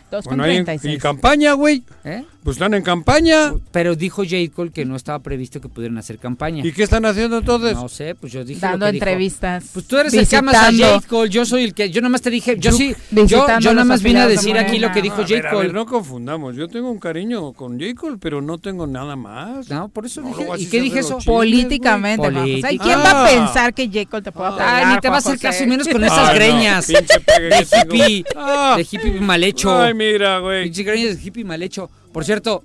[0.10, 1.84] En, campaña, güey.
[2.06, 2.24] ¿Eh?
[2.44, 3.54] Pues están en campaña.
[3.74, 4.38] Pero dijo J.
[4.56, 6.66] Cole que no estaba previsto que pudieran hacer campaña.
[6.66, 7.74] ¿Y qué están haciendo entonces?
[7.74, 8.62] No sé, pues yo dije.
[8.62, 9.66] Dando lo que entrevistas.
[9.74, 11.02] Pues tú eres el que amas a J.
[11.10, 11.30] Cole.
[11.30, 11.90] Yo soy el que.
[11.90, 12.56] Yo nomás te dije.
[12.58, 12.96] Yo sí.
[13.12, 15.50] Yo, yo nomás vine a decir aquí lo que dijo J.
[15.50, 15.74] Cole.
[15.74, 16.56] No confundamos.
[16.56, 17.94] Yo tengo un cariño con J.
[17.96, 19.70] Cole, pero no tengo nada más.
[19.70, 20.48] No, por eso no, dije.
[20.58, 21.18] ¿Y qué dije eso?
[21.26, 23.04] Políticamente, ¿Y quién ah.
[23.04, 24.06] va a pensar que J.
[24.06, 26.88] Cole te pueda ah, ni te va a hacer caso menos con ah, esas greñas.
[26.88, 28.24] De hippie.
[28.38, 28.76] Ah.
[28.78, 30.64] De hippie mal hecho mira, güey.
[30.64, 31.90] Pinche Grindr es hippie mal hecho.
[32.12, 32.64] Por cierto,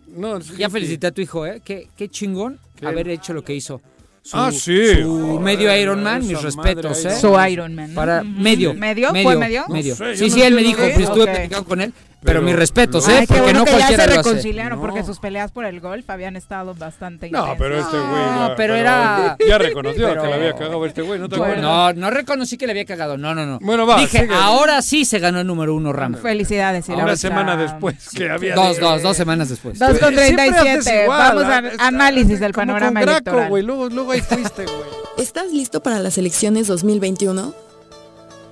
[0.56, 1.60] ya felicité a tu hijo, ¿eh?
[1.64, 3.80] Qué, chingón haber hecho lo que hizo.
[4.32, 5.02] Ah, sí.
[5.02, 7.18] Su medio Iron Man, mis respetos, ¿eh?
[7.18, 7.92] Su Iron Man.
[7.94, 8.72] Para medio.
[8.72, 9.10] ¿Medio?
[9.10, 9.66] ¿Fue medio?
[9.68, 9.96] Medio.
[10.14, 11.92] Sí, sí, él me dijo, pues estuve platicando con él.
[12.24, 13.24] Pero, mis respetos, ¿eh?
[13.26, 14.84] Porque bueno no que cualquiera ya se reconciliaron, no.
[14.84, 17.58] porque sus peleas por el golf habían estado bastante No, intensas.
[17.58, 18.10] pero este güey.
[18.10, 19.36] No, pero, pero, era.
[19.48, 20.22] Ya reconoció pero...
[20.22, 21.52] que le había cagado este güey, ¿no te bueno.
[21.52, 21.96] acuerdas?
[21.96, 23.58] No, no reconocí que le había cagado, no, no, no.
[23.60, 23.98] Bueno, va.
[23.98, 24.34] Dije, sigue.
[24.34, 26.20] ahora sí se ganó el número uno Ramos.
[26.20, 28.54] Felicidades, Una semana um, después que había.
[28.54, 29.78] Dos, dos, dos semanas después.
[29.78, 31.06] Dos con treinta y siete.
[31.08, 33.48] Vamos a ah, análisis ah, del panorama electoral.
[33.48, 33.62] güey.
[33.62, 35.02] Luego, luego ahí fuiste, güey.
[35.18, 37.54] ¿Estás listo para las elecciones 2021?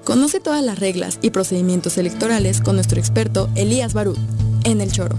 [0.04, 4.18] Conoce todas las reglas y procedimientos electorales con nuestro experto Elías Barut,
[4.64, 5.16] en El Choro.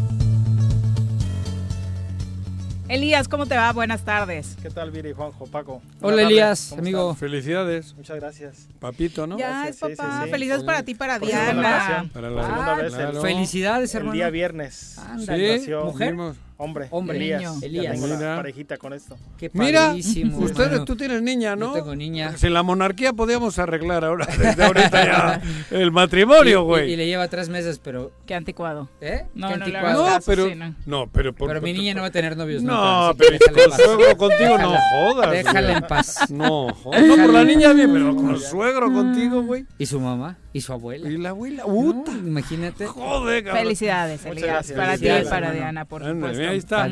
[2.90, 3.72] Elías, ¿cómo te va?
[3.72, 4.58] Buenas tardes.
[4.62, 5.82] ¿Qué tal, Viri, Juanjo, Paco?
[6.02, 7.16] Hola, Elías, amigo.
[7.16, 7.96] Felicidades.
[7.96, 8.68] Muchas gracias.
[8.80, 9.38] Papito, ¿no?
[9.38, 10.26] Ya es papá.
[10.30, 12.10] Felicidades para ti, para Diana.
[12.12, 12.94] Para la, ah, segunda vez.
[12.94, 13.22] Claro.
[13.22, 14.12] Felicidades, hermano.
[14.12, 14.98] El día viernes.
[14.98, 15.62] Ándale.
[15.86, 16.16] Mujer.
[16.64, 17.42] Hombre, hombre, Elías.
[17.42, 17.54] Niño.
[17.64, 17.94] Elías.
[18.00, 19.18] Tengo la parejita con esto.
[19.54, 21.70] Mira, ustedes, bueno, tú tienes niña, ¿no?
[21.70, 22.30] Yo tengo niña.
[22.30, 26.92] Pues si la monarquía podíamos arreglar ahora, desde ahorita ya, el matrimonio, güey.
[26.92, 28.12] Y, le lleva tres meses, pero...
[28.28, 28.90] Qué anticuado.
[29.02, 29.26] ¿Eh?
[29.34, 30.08] No, anticuado.
[30.08, 30.50] No, pero...
[30.50, 30.76] Sí, no.
[30.86, 31.34] no, pero...
[31.34, 34.78] Por, pero mi niña no va a tener novios No, pero con suegro contigo no
[34.92, 35.32] jodas.
[35.32, 36.30] Déjala en paz.
[36.30, 37.02] No, jodas.
[37.08, 39.66] No, por la niña bien, pero con suegro contigo, güey.
[39.80, 40.38] ¿Y su mamá?
[40.54, 41.10] Y su abuela.
[41.10, 41.66] Y la abuela.
[41.66, 42.12] Uta.
[42.12, 42.86] Imagínate.
[42.86, 43.64] Joder, cabrón.
[43.64, 44.72] Felicidades, Elías.
[44.72, 46.50] Para ti y para Diana, por supuesto.
[46.50, 46.90] Ahí está.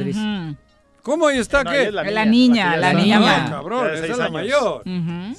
[1.02, 1.91] ¿Cómo ahí está no, qué?
[1.91, 3.49] La, niña, la, niña.
[3.49, 4.84] Cabrón, es la mayor.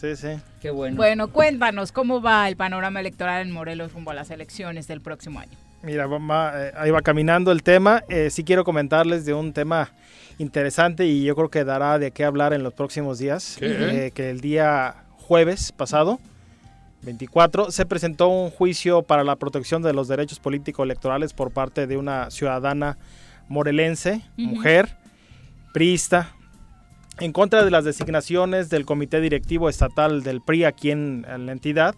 [0.00, 0.28] Sí, sí.
[0.60, 0.96] Qué bueno.
[0.96, 5.38] Bueno, cuéntanos, ¿cómo va el panorama electoral en Morelos rumbo a las elecciones del próximo
[5.38, 5.56] año?
[5.82, 8.04] Mira, mamá, eh, ahí va caminando el tema.
[8.08, 9.92] Eh, sí quiero comentarles de un tema
[10.38, 13.56] interesante y yo creo que dará de qué hablar en los próximos días.
[13.60, 16.20] Eh, que el día jueves pasado
[17.02, 21.86] 24 se presentó un juicio para la protección de los derechos políticos electorales por parte
[21.86, 22.98] de una ciudadana
[23.48, 24.96] morelense, mujer,
[25.72, 26.34] priista,
[27.18, 31.52] en contra de las designaciones del Comité Directivo Estatal del PRI aquí en, en la
[31.52, 31.94] entidad,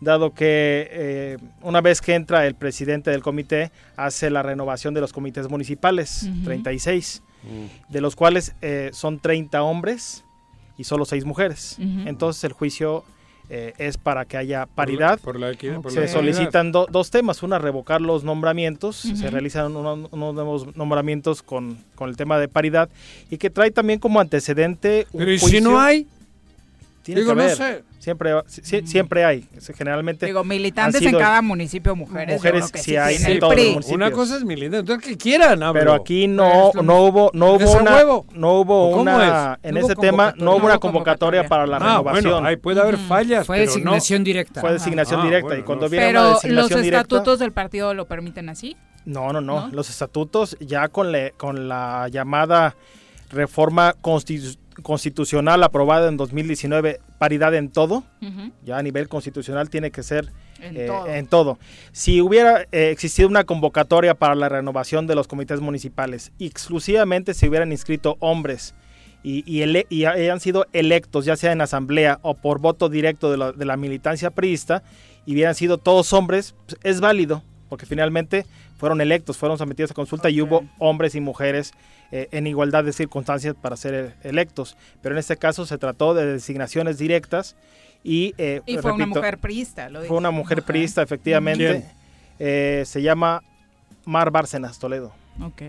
[0.00, 5.00] dado que eh, una vez que entra el presidente del comité hace la renovación de
[5.00, 7.92] los comités municipales, 36, mm.
[7.92, 10.24] de los cuales eh, son 30 hombres
[10.76, 11.78] y solo 6 mujeres.
[11.78, 13.04] Entonces el juicio
[13.50, 15.18] eh, es para que haya paridad.
[15.88, 17.42] Se solicitan do, dos temas.
[17.42, 18.96] Una, revocar los nombramientos.
[18.96, 22.88] Se realizan unos, nuevos nombramientos con, con, el tema de paridad.
[23.30, 25.06] Y que trae también como antecedente...
[25.12, 26.06] Un Pero si no hay?
[27.08, 27.58] Tiene Digo, que haber.
[27.58, 27.84] No sé.
[28.00, 28.86] Siempre, si, mm.
[28.86, 29.48] siempre hay.
[29.74, 30.26] Generalmente.
[30.26, 32.36] Digo, militantes en cada municipio, mujeres.
[32.36, 33.96] Mujeres que sí, sí hay en todos los municipios.
[33.96, 35.80] Una cosa es militante, entonces que quieran, hablo.
[35.80, 37.96] Pero aquí no, no hubo, no hubo una.
[37.96, 38.26] Huevo?
[38.34, 39.58] No hubo una.
[39.62, 39.70] Es?
[39.70, 42.32] En ese tema no hubo una convocatoria, convocatoria para la ah, renovación.
[42.32, 43.46] Bueno, ahí puede haber fallas.
[43.46, 44.24] Fue pero designación no.
[44.26, 44.60] directa.
[44.60, 45.46] Fue designación ah, directa.
[45.46, 45.90] Bueno, y cuando no.
[45.90, 48.76] viene pero una ¿Los directa, estatutos del partido lo permiten así?
[49.06, 49.70] No, no, no.
[49.72, 52.76] Los estatutos ya con, le, con la llamada
[53.30, 58.04] reforma constitucional constitucional aprobada en 2019 paridad en todo.
[58.64, 61.06] Ya a nivel constitucional tiene que ser En eh, todo.
[61.06, 61.58] en todo.
[61.92, 67.34] Si hubiera eh, existido una convocatoria para la renovación de los comités municipales, y exclusivamente
[67.34, 68.74] se hubieran inscrito hombres
[69.22, 73.36] y, y, y hayan sido electos, ya sea en asamblea o por voto directo de
[73.36, 74.82] la, de la militancia priista,
[75.26, 78.46] y hubieran sido todos hombres, pues, es válido, porque finalmente
[78.76, 81.72] fueron electos, fueron sometidos a consulta y hubo hombres y mujeres
[82.10, 84.76] eh, en igualdad de circunstancias para ser eh, electos.
[85.02, 87.56] Pero en este caso se trató de designaciones directas
[88.02, 88.34] y...
[88.38, 90.66] eh, Y fue una mujer priista, lo fue una mujer Ajá.
[90.66, 91.84] priista, efectivamente.
[92.38, 93.42] Eh, se llama
[94.04, 95.12] Mar Bárcenas Toledo,
[95.42, 95.62] Ok.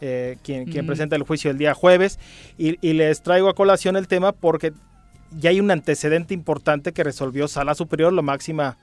[0.00, 2.18] eh, quien, quien presenta el juicio el día jueves.
[2.58, 4.72] Y, y les traigo a colación el tema porque
[5.32, 8.76] ya hay un antecedente importante que resolvió Sala Superior, la máxima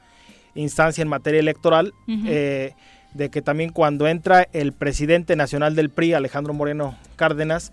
[0.56, 2.73] instancia en materia electoral, eh,
[3.14, 7.72] de que también cuando entra el presidente nacional del PRI, Alejandro Moreno Cárdenas,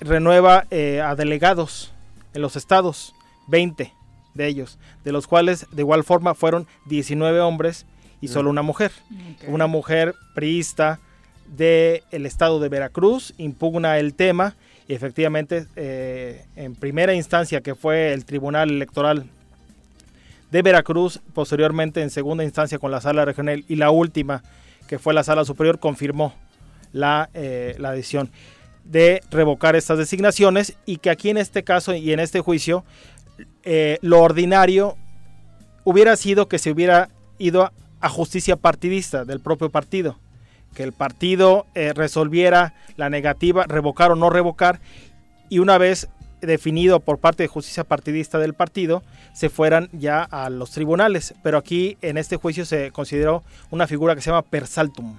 [0.00, 1.92] renueva eh, a delegados
[2.34, 3.14] en los estados,
[3.48, 3.92] 20
[4.34, 7.86] de ellos, de los cuales de igual forma fueron 19 hombres
[8.20, 8.92] y solo una mujer.
[9.48, 11.00] Una mujer priista
[11.46, 14.54] del estado de Veracruz impugna el tema
[14.88, 19.28] y efectivamente eh, en primera instancia que fue el Tribunal Electoral
[20.52, 24.42] de Veracruz, posteriormente en segunda instancia con la sala regional y la última
[24.86, 26.34] que fue la sala superior confirmó
[26.92, 28.30] la, eh, la decisión
[28.84, 32.84] de revocar estas designaciones y que aquí en este caso y en este juicio
[33.62, 34.98] eh, lo ordinario
[35.84, 37.08] hubiera sido que se hubiera
[37.38, 40.18] ido a, justicia partidista del propio partido,
[40.74, 44.80] que el partido eh, resolviera la negativa, revocar o no revocar,
[45.48, 46.08] y una vez
[46.42, 49.02] definido por parte de justicia partidista del partido,
[49.32, 51.34] se fueran ya a los tribunales.
[51.42, 55.16] Pero aquí en este juicio se consideró una figura que se llama per saltum,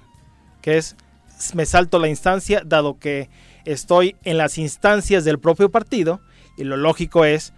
[0.62, 0.96] que es
[1.54, 3.28] me salto la instancia dado que
[3.64, 6.20] estoy en las instancias del propio partido
[6.56, 7.52] y lo lógico es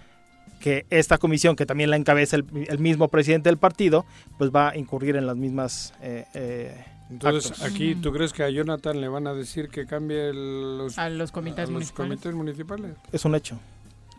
[0.60, 4.06] que esta comisión, que también la encabeza el, el mismo presidente del partido,
[4.38, 7.64] pues va a incurrir en las mismas eh, eh, Entonces, actos.
[7.66, 11.08] aquí, ¿tú crees que a Jonathan le van a decir que cambie el- los, A
[11.08, 12.08] los comités a los municipales.
[12.10, 12.92] comités municipales?
[13.12, 13.58] Es un hecho.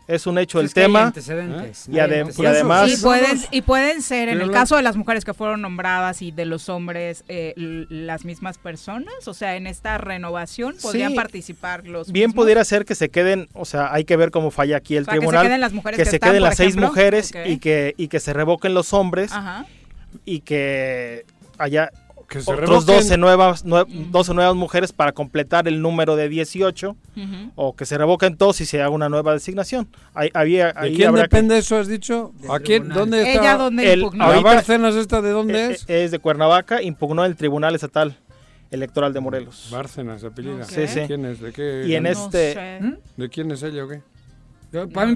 [0.06, 1.02] Es un hecho el Es tema.
[1.08, 2.90] antecedentes, Y, además...
[2.90, 6.30] y pueden, y pueden ser, en el caso de las mujeres que fueron nombradas y
[6.30, 7.52] de los hombres, eh,
[7.90, 9.28] las mismas personas.
[9.28, 11.14] O sea, en esta renovación podrían Sí.
[11.16, 12.42] participar los Bien mismos?
[12.42, 15.04] pudiera ser que se queden, o sea, hay que ver cómo falla aquí el O
[15.04, 15.42] sea, que se tribunal.
[15.46, 18.32] queden las mujeres que se están, queden las seis mujeres y, que, y que se
[18.32, 19.66] revoquen los hombres Ajá.
[20.24, 21.26] y que
[21.58, 21.90] haya
[22.28, 22.94] Que se otros revoquen.
[22.96, 27.52] 12 nuevas, nue- 12 nuevas mujeres para completar el número de 18 Ujú.
[27.54, 29.88] o que se revoquen todos y se haga una nueva designación.
[30.12, 32.32] Ahí, había, ¿De ahí quién habrá que- depende eso, has dicho?
[32.50, 32.90] ¿A quién?
[32.90, 33.40] ¿Dónde está?
[33.40, 34.30] Ella, ¿dónde El- impugnó?
[34.30, 35.84] ¿La Bárcenas esta de dónde Eh, es?
[35.88, 38.14] eh, Es de Cuernavaca, impugnó el Tribunal Estatal
[38.70, 39.68] Electoral de Morelos.
[39.72, 40.64] Bárcenas, apellida.
[40.64, 41.00] Sí, sí.
[41.06, 41.40] ¿Quién es?
[41.40, 41.84] ¿De qué?
[41.86, 42.52] Y en No este...
[42.52, 42.80] sé.
[43.16, 44.02] ¿De quién es ella o qué?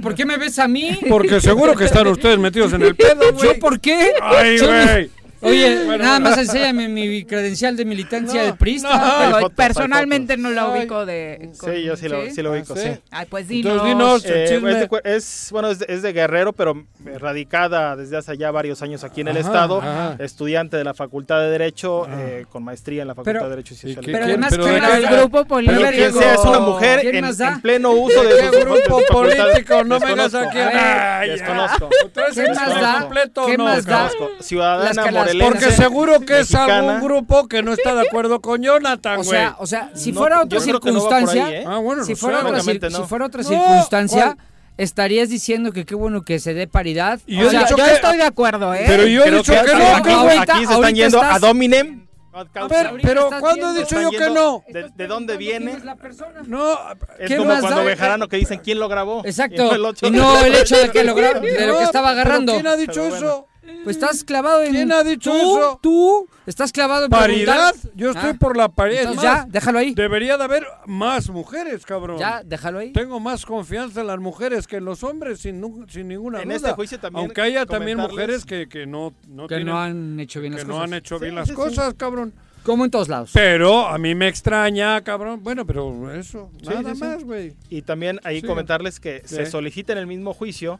[0.00, 0.98] ¿Por qué me ves a mí?
[1.10, 3.52] Porque seguro que están ustedes metidos en el pedo, güey.
[3.52, 4.12] ¿Yo por qué?
[4.22, 5.10] Ay, güey.
[5.42, 6.30] Oye, Bueno, nada bueno.
[6.30, 9.28] más enséñame mi credencial de militancia No, de Prista.
[9.40, 11.50] no, personalmente no la ubico de...
[11.54, 12.82] Sí, yo sí lo, sí lo ubico, ¿sí?
[12.94, 13.00] sí.
[13.10, 14.22] Ay, pues Entonces, dinos.
[14.22, 16.84] dinos, el Eh, es, de es- bueno, es de, es de Guerrero, pero
[17.18, 19.78] radicada desde hace ya varios años aquí en el Ajá, estado.
[19.82, 20.16] ajá.
[20.20, 23.74] Estudiante de la Facultad de Derecho, eh, con maestría en la Facultad Pero- de Derecho
[23.74, 25.48] y ¿Y Ciencias qué- Pero quién- además, pero ¿qué de más qué- el grupo Pero
[25.48, 25.90] político.
[25.90, 29.84] quien sea, es una mujer ¿Quién en, pleno uso de ¿De sus qué grupo político?
[29.84, 30.38] No vengas Desconozco.
[30.60, 31.28] aquí.
[31.30, 31.90] Desconozco.
[32.12, 33.08] ¿Traes ¿Qué más da?
[33.46, 34.10] ¿Qué más da?
[34.40, 36.78] Ciudadana Porque seguro que es mexicana.
[36.96, 39.28] algún grupo que no está de acuerdo con Jonathan, O güey.
[39.30, 41.64] sea, o sea, si No, fuera otra no ahí, circunstancia, ¿eh?
[41.66, 42.44] Ah, bueno, si no fuera sé.
[42.46, 42.98] otra, Obviamente cir- no.
[42.98, 44.38] si fuera otra No, circunstancia, ¿cuál?
[44.78, 47.20] estarías diciendo que qué bueno que se dé paridad.
[47.26, 48.84] Y O yo he sea, yo que- estoy de acuerdo, ¿eh?
[48.86, 50.36] Pero yo he Creo dicho que no, aquí, que güey.
[50.36, 52.02] ahorita- aquí se están yendo estás- a Dominem.
[52.34, 54.64] A ver, pero ¿cuándo he dicho yo que no?
[54.66, 55.78] ¿De, de dónde viene?
[55.84, 56.40] la persona.
[56.46, 56.72] No,
[57.18, 57.84] Es ¿Qué como más cuando da?
[57.84, 59.20] Bejarano que dicen quién lo grabó.
[59.26, 59.66] Exacto.
[59.66, 60.08] Y no el otro.
[60.08, 62.54] Y no el hecho de que lo gra- de lo que estaba agarrando.
[62.54, 63.48] ¿Quién ha dicho eso?
[63.84, 64.72] Pues estás clavado en.
[64.72, 65.36] ¿Quién ha dicho ¿Tú?
[65.58, 65.78] eso?
[65.82, 66.28] ¿Tú?
[66.46, 67.70] ¿Estás clavado en ¿Paridad?
[67.72, 67.92] preguntar?
[67.96, 69.12] Yo estoy Ah, por la paridad.
[69.22, 69.94] ya, déjalo ahí.
[69.94, 72.18] Debería de haber más mujeres, cabrón.
[72.18, 72.92] Ya, déjalo ahí.
[72.92, 76.56] Tengo más confianza en las mujeres que en los hombres, sin, sin ninguna En duda.
[76.56, 80.18] este juicio también Aunque haya también mujeres que, que no, no Que tienen- no han
[80.20, 80.78] hecho bien las que cosas.
[80.78, 81.56] no han hecho bien Sí, las sí, sí.
[81.56, 82.32] cosas, cabrón.
[82.64, 83.30] Como en todos lados.
[83.34, 85.40] Pero a mí me extraña, cabrón.
[85.42, 87.54] Bueno, pero eso, Sí, nada sí, más, güey.
[87.70, 88.46] Y también ahí Sí.
[88.46, 90.78] comentarles que se solicita en el mismo juicio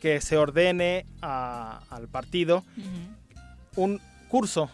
[0.00, 2.64] que se ordene a- al partido
[3.76, 4.70] un curso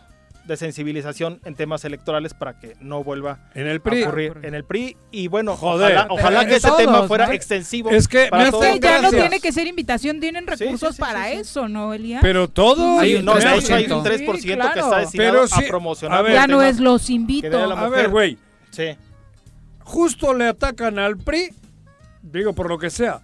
[0.46, 4.02] de sensibilización en temas electorales para que no vuelva En el a PRI.
[4.02, 5.92] ocurrir en el PRI y bueno Joder.
[5.92, 7.32] ojalá, ojalá que ese todos, tema fuera ¿no?
[7.32, 10.20] extensivo Es que para me todo Es hace que ya no tiene que ser invitación,
[10.20, 11.40] tienen recursos sí, sí, para sí, sí.
[11.40, 12.18] eso, ¿no, Elia?
[12.20, 13.00] Pero todo.
[13.00, 13.96] Hay un- no, un de hecho hay 3%.
[13.98, 14.96] un 3% que Sí, está claro.
[15.00, 17.58] destinado sí, a promocionar a ver, ya no es los que invito.
[17.64, 17.90] A mujer.
[17.90, 18.38] ver, güey.
[18.70, 18.96] Sí.
[19.82, 21.50] justo le atacan al PRI,
[22.22, 23.20] digo por lo que sea.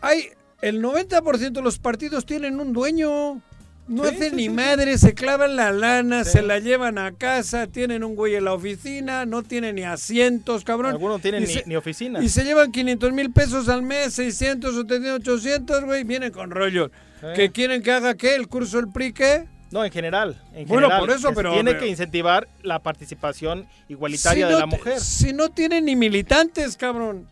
[0.00, 0.28] Hay
[0.68, 3.40] el 90% de los partidos tienen un dueño.
[3.86, 7.12] No Sí, hacen sí, ni sí, madre, se clavan la lana, se la llevan a
[7.12, 10.92] casa, tienen un güey en la oficina, no tienen ni asientos, cabrón.
[10.92, 12.22] Algunos no tienen ni, se- ni oficina.
[12.24, 14.80] Y se llevan 500 mil pesos al mes, 600 o
[15.16, 16.90] 800, güey, vienen con rollos.
[17.34, 18.34] ¿Que quieren que haga qué?
[18.34, 19.44] ¿El curso del PRI qué?
[19.70, 20.40] No, en general.
[20.54, 24.52] En Bueno, general, por eso, pero- Tiene pero- que incentivar la participación igualitaria Si de
[24.54, 24.98] no la mujer.
[25.00, 27.26] Si no tienen ni militantes, cabrón.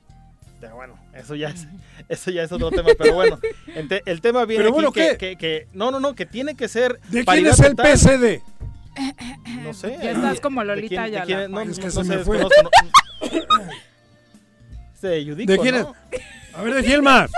[0.60, 1.66] Ya, bueno, eso ya es,
[2.08, 3.38] eso ya es otro tema, pero bueno,
[3.74, 5.16] el, te- el tema viene Pero aquí bueno, que, ¿qué?
[5.16, 7.92] que- que- no, no, no, que tiene que ser ¿De quién es el total.
[7.98, 8.40] PSD?
[9.64, 9.96] No sé.
[10.02, 12.38] Ya estás como ¿De Lolita de quién- no, Es que no se me fue.
[12.38, 12.48] no.
[14.94, 15.82] Es de Yudico, ¿De quién es?
[15.82, 15.94] ¿no?
[16.54, 17.30] A ver, ¿de quién más?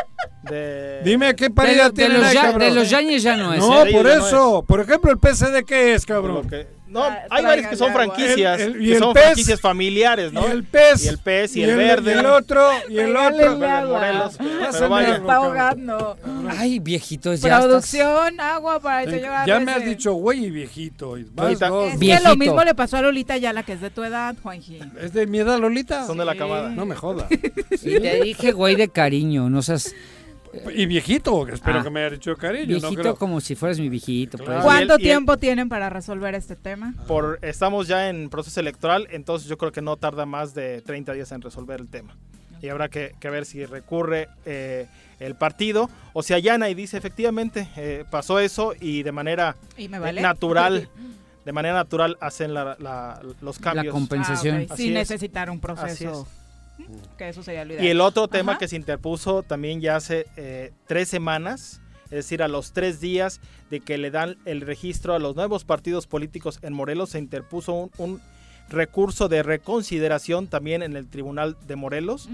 [0.43, 1.01] De...
[1.05, 3.61] Dime qué De, paridad de tienen los ahí, ya- de los Yañez ya no es.
[3.61, 3.93] No, ¿eh?
[3.93, 4.65] por ya no eso.
[4.66, 6.51] Por ejemplo, el PSD, ¿qué es, Lo cabrón?
[6.94, 9.22] Que- no, Tra- hay varios que son franquicias, El- el- y que el son pez.
[9.24, 10.46] franquicias familiares, ¿no?
[10.48, 11.04] Y el pez.
[11.04, 12.14] Y el pez y, el, verde.
[12.14, 13.56] Y el otro, y el otro.
[13.58, 14.36] Morelos,
[14.72, 15.16] pero vaya.
[15.16, 16.16] Está ahogando.
[16.56, 20.50] Ay, viejitos, ya estás- Producción, agua para el señor Ya me has dicho güey y
[20.50, 21.18] viejito.
[21.18, 21.86] y vas dos.
[21.86, 22.28] Es que Viejito.
[22.30, 24.80] lo mismo le pasó a Lolita Ayala, que es de tu edad, Juanji.
[25.00, 26.06] ¿Es de mi edad, Lolita?
[26.06, 26.68] Son de la camada.
[26.70, 27.26] No me jodas.
[27.84, 29.94] Y te dije, güey, de cariño, no seas
[30.74, 31.82] Y viejito, espero Ah.
[31.82, 32.64] que me haya dicho cariño.
[32.74, 33.16] no viejito creo.
[33.16, 34.36] como si fueras mi viejito.
[34.39, 34.47] pues.
[34.48, 34.62] Claro.
[34.64, 36.94] ¿Cuánto el- y el- tiempo tienen para resolver este tema?
[37.06, 41.12] Por, estamos ya en proceso electoral, entonces yo creo que no tarda más de 30
[41.12, 42.16] días en resolver el tema.
[42.62, 44.86] Y habrá que, que ver si recurre eh,
[45.20, 49.89] el partido o si allana y dice efectivamente eh, pasó eso y de manera ¿Y
[49.89, 50.22] me vale?
[50.22, 50.89] natural,
[51.44, 53.93] de manera natural hacen la- la- los cambios.
[53.93, 54.56] compensación.
[54.56, 55.10] Ah, ok, Así Sin es.
[55.10, 56.26] necesitar un proceso.
[57.16, 57.84] Que eso sería lo ideal.
[57.86, 58.59] Y el otro tema Ajá.
[58.59, 63.40] que se interpuso también ya hace eh, tres semanas, es decir, a los tres días
[63.70, 67.72] de que le dan el registro a los nuevos partidos políticos en Morelos, se interpuso
[67.72, 68.20] un, un
[68.68, 72.28] recurso de reconsideración también en el Tribunal de Morelos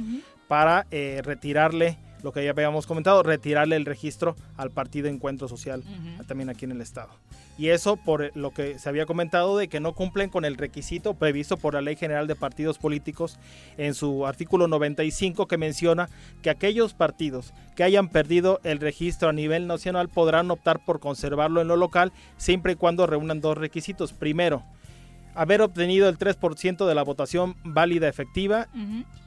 [0.49, 5.83] para eh, retirarle, lo que ya habíamos comentado, retirarle el registro al Partido Encuentro Social,
[6.27, 7.11] también aquí en el Estado.
[7.59, 11.13] Y eso por lo que se había comentado de que no cumplen con el requisito
[11.13, 13.39] previsto por la Ley General de Partidos Políticos
[13.77, 16.09] en su artículo 95 que menciona
[16.41, 21.61] que aquellos partidos que hayan perdido el registro a nivel nacional podrán optar por conservarlo
[21.61, 24.15] en lo local siempre y cuando reúnan dos requisitos.
[24.15, 24.63] Primero,
[25.35, 28.69] haber obtenido el 3% de la votación válida efectiva.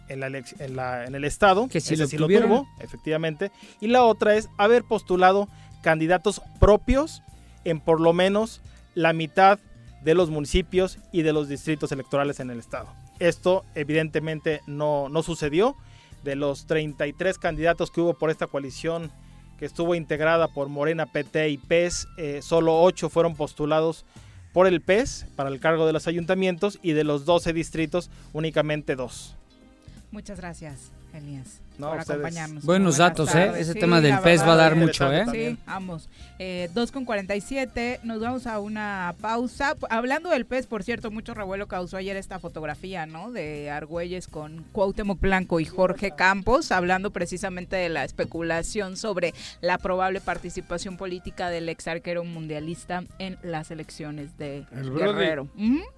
[0.10, 2.50] En, la en, la- en el estado, Que sí ese lo sí lo tuvieron.
[2.50, 3.52] tuvo, efectivamente,
[3.82, 5.48] y la otra es haber postulado
[5.82, 7.22] candidatos propios
[7.66, 8.62] en por lo menos
[8.96, 9.60] la mitad
[10.04, 12.88] de los municipios y de los distritos electorales en el estado.
[13.20, 15.76] Esto evidentemente no, no sucedió.
[16.24, 19.12] De los 33 candidatos que hubo por esta coalición
[19.60, 24.06] que estuvo integrada por Morena, PT y PES, eh, solo 8 fueron postulados
[24.54, 28.96] por el PES para el cargo de los ayuntamientos y de los 12 distritos únicamente
[28.96, 29.36] 2.
[30.14, 32.10] Muchas gracias, Elías, No, por ustedes.
[32.20, 32.66] acompañarnos.
[32.66, 33.52] Buenos Buenas datos, ¿eh?
[33.60, 35.26] Ese Sí, tema del pez va a dar mucho, ¿eh?
[35.32, 36.10] Sí, vamos.
[36.40, 39.76] Eh, 2 con 47, nos vamos a una pausa.
[39.90, 43.32] Hablando del pez, por cierto, mucho revuelo causó ayer esta fotografía, ¿no?
[43.32, 49.78] De Argüelles con Cuauhtémoc Blanco y Jorge Campos, hablando precisamente de la especulación sobre la
[49.78, 54.94] probable participación política del ex arquero mundialista en las elecciones de El.
[54.94, 55.48] Guerrero.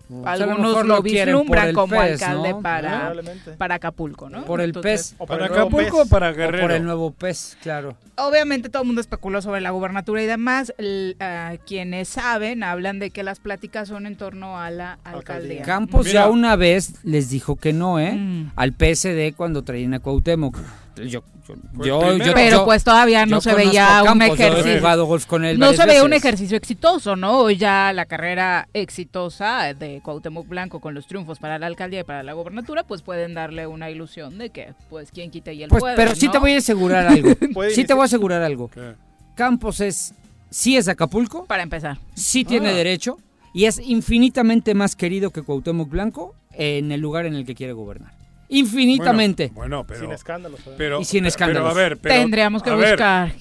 [0.10, 2.62] Lo Algunos lo lo vislumbran el como pez, alcalde ¿no?
[2.62, 4.46] para Acapulco, ¿no?
[4.46, 5.05] Por el Entonces, pez.
[5.18, 6.06] O ¿Para el nuevo Acapulco pez.
[6.07, 6.64] o para O Guerrero?
[6.64, 7.95] por el nuevo pez, claro.
[8.18, 10.73] Obviamente todo el mundo especuló sobre la gubernatura y demás.
[10.77, 15.61] L- ah, quienes saben hablan de que las pláticas son en torno a la alcaldía.
[15.64, 16.22] Campos Mira.
[16.26, 18.14] ya una vez les dijo que no, ¿eh?
[18.14, 18.52] Mm.
[18.56, 20.57] Al PSD cuando traían a Cuauhtémoc.
[20.96, 21.24] Yo, yo,
[21.76, 22.26] Fue yo- el primero.
[22.26, 24.72] yo- Pero pues todavía no se veía un Campos, ejercicio.
[24.74, 27.40] He jugado golf con él No se veía un ejercicio exitoso, ¿no?
[27.40, 32.04] Hoy ya la carrera exitosa de Cuauhtémoc Blanco con los triunfos para la alcaldía y
[32.04, 35.70] para la gobernatura, pues pueden darle una ilusión de que, pues, quien quita y él
[35.70, 36.32] Pues, puede, pero sí ¿no?
[36.32, 37.30] te voy a asegurar algo.
[37.76, 38.70] Sí te voy a asegurar algo.
[38.70, 38.94] ¿Qué?
[39.36, 40.14] Campos es,
[40.50, 41.98] sí es Acapulco, Para empezar.
[42.14, 42.74] sí tiene Ah.
[42.74, 43.18] derecho
[43.54, 47.74] y es infinitamente más querido que Cuauhtémoc Blanco en el lugar en el que quiere
[47.74, 48.14] gobernar.
[48.50, 49.52] Infinitamente.
[49.54, 50.60] Bueno, pero, Sin escándalos.
[50.68, 50.72] ¿eh?
[50.78, 51.72] pero, Y sin pero, escándalos.
[51.72, 53.32] a ver, pero, Tendríamos que a ver, buscar.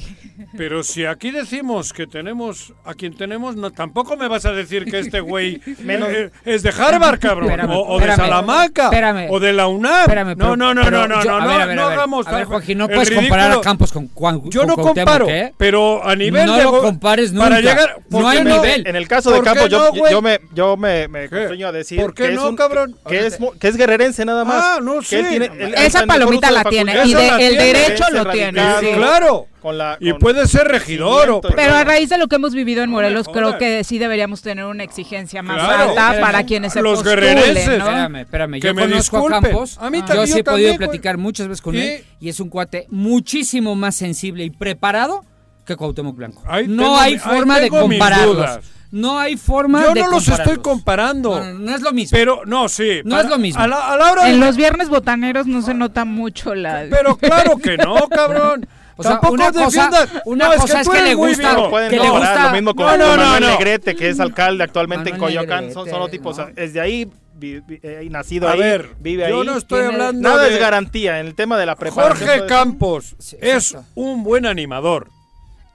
[0.57, 4.85] Pero si aquí decimos que tenemos a quien tenemos, no, tampoco me vas a decir
[4.85, 8.85] que este güey Menos- eh, es de Harvard, cabrón, Espérame, o, o de espérame, Salamanca,
[8.85, 9.27] espérame.
[9.31, 10.01] o de la UNAM.
[10.01, 11.77] Espérame, no, pero- no, no, pero no, no, yo- no, a no, ver, a ver,
[11.77, 11.99] no a ver.
[11.99, 13.61] hagamos A ver, Joaquín, no puedes comparar a ridículo.
[13.63, 15.55] Campos con Juan Yo con no Cuauhtémoc, comparo, ¿eh?
[15.57, 17.61] pero a nivel No de lo compares para nunca.
[17.71, 18.87] llegar, ¿por No hay nivel.
[18.87, 21.29] En el caso de ¿Por qué Campos, yo, no, yo me, yo me, me
[21.65, 22.97] a decir ¿Por qué que, no, es un, cabrón?
[23.09, 24.63] que, es, mu- que es guerrerense nada más.
[24.65, 25.17] Ah, no, Que sí.
[25.17, 28.27] él tiene- él- él Esa palomita la tiene, y de- la el tiene, derecho lo
[28.31, 28.63] tiene.
[28.81, 28.87] sí.
[28.95, 29.47] Claro.
[29.63, 29.97] con la...
[29.99, 31.41] Y puede ser regidor o...
[31.41, 34.67] Pero a raíz de lo que hemos vivido en Morelos, creo que sí deberíamos tener
[34.67, 35.89] una exigencia más Claro.
[35.91, 37.79] alta para quienes se Los postulen, guerrerenses.
[37.79, 37.85] ¿no?
[37.87, 38.53] Espérame, espérame.
[38.61, 39.41] Que Yo me conozco a.
[39.41, 39.79] Campos.
[39.81, 42.87] A mí yo sí he podido platicar muchas veces con él y es un cuate
[42.91, 45.25] muchísimo más sensible y preparado
[45.65, 46.43] que Cuauhtémoc Blanco.
[46.47, 48.59] Ahí no tengo hay forma de compararlos.
[48.95, 51.41] No hay forma Yo de no los estoy comparando.
[51.41, 52.17] No, no, no es lo mismo.
[52.17, 53.01] Pero, no, sí.
[53.05, 53.61] No es lo mismo.
[53.61, 56.87] A la, a la hora En de- los viernes botaneros no se nota mucho la...
[56.89, 58.69] Pero claro que no, cabrón.
[58.97, 59.91] O sea, Tampoco una cosa-
[60.27, 61.53] una no, es cosa que es que le gusta-.
[61.55, 63.49] No pueden que le comparar gusta- lo mismo con No, no, no, Manuel no.
[63.49, 65.67] Negrete, que es alcalde actualmente en Manuel Coyoacán.
[65.67, 66.45] Negrete, Son, los tipos, no.
[66.45, 69.47] o sea, es de ahí, vi- vi- eh, nacido A ahí, ver, vive yo ahí.
[69.49, 72.29] no estoy hablando Nada de- es garantía en el tema de la preparación.
[72.29, 72.47] Jorge.
[72.47, 75.09] Campos Sí, es un buen animador.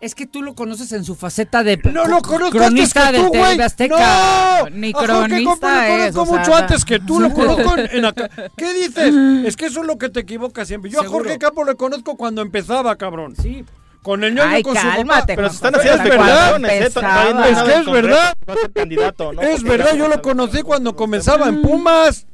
[0.01, 3.21] Es que tú lo conoces en su faceta de No lo conozco cronista antes que
[3.21, 3.63] de tú, TV.
[3.63, 4.59] Azteca.
[4.63, 7.89] No, Ni cronista lo es, conozco o sea, mucho antes que tú, lo conozco en,
[7.97, 8.29] en acá.
[8.55, 9.13] ¿Qué dices?
[9.45, 10.89] Es que eso es lo que te equivocas siempre.
[10.89, 11.05] Yo a.
[11.05, 13.35] Jorge Campos lo conozco cuando empezaba, cabrón.
[13.41, 13.65] Sí.
[14.01, 17.33] Con el ñoño Ay, con su cálmate, Pero Juan se están haciendo es verdad, especulaciones,
[17.33, 18.33] no hay Es que es verdad.
[18.49, 19.41] va a ser candidato, ¿no?
[19.41, 22.25] Es verdad, yo lo conocí cuando comenzaba en Pumas.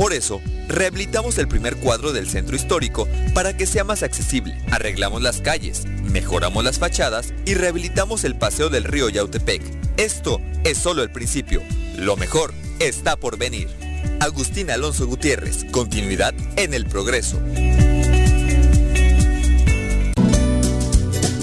[0.00, 4.56] Por eso, rehabilitamos el primer cuadro del centro histórico para que sea más accesible.
[4.70, 9.60] Arreglamos las calles, mejoramos las fachadas y rehabilitamos el paseo del río Yautepec.
[9.98, 11.62] Esto es solo el principio.
[11.98, 13.68] Lo mejor está por venir.
[14.20, 17.38] Agustín Alonso Gutiérrez, continuidad en el progreso.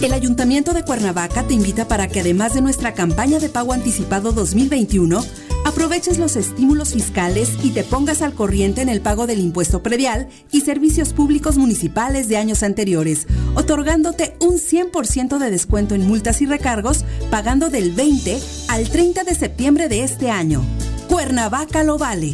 [0.02, 4.32] El Ayuntamiento de Cuernavaca te invita para que además de nuestra campaña de pago anticipado
[4.32, 5.24] 2021,
[5.68, 10.30] aproveches los estímulos fiscales y te pongas al corriente en el pago del impuesto predial
[10.50, 16.46] y servicios públicos municipales de años anteriores, otorgándote un 100% de descuento en multas y
[16.46, 18.40] recargos, pagando del 20
[18.70, 20.64] al 30 de septiembre de este año.
[21.10, 22.34] Cuernavaca lo vale.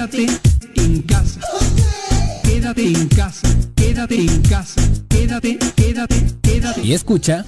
[0.00, 0.26] Quédate
[0.76, 1.40] en casa.
[2.42, 3.48] Quédate en casa.
[3.76, 4.80] Quédate en casa.
[5.10, 6.80] Quédate, quédate, quédate.
[6.80, 7.44] Y escucha...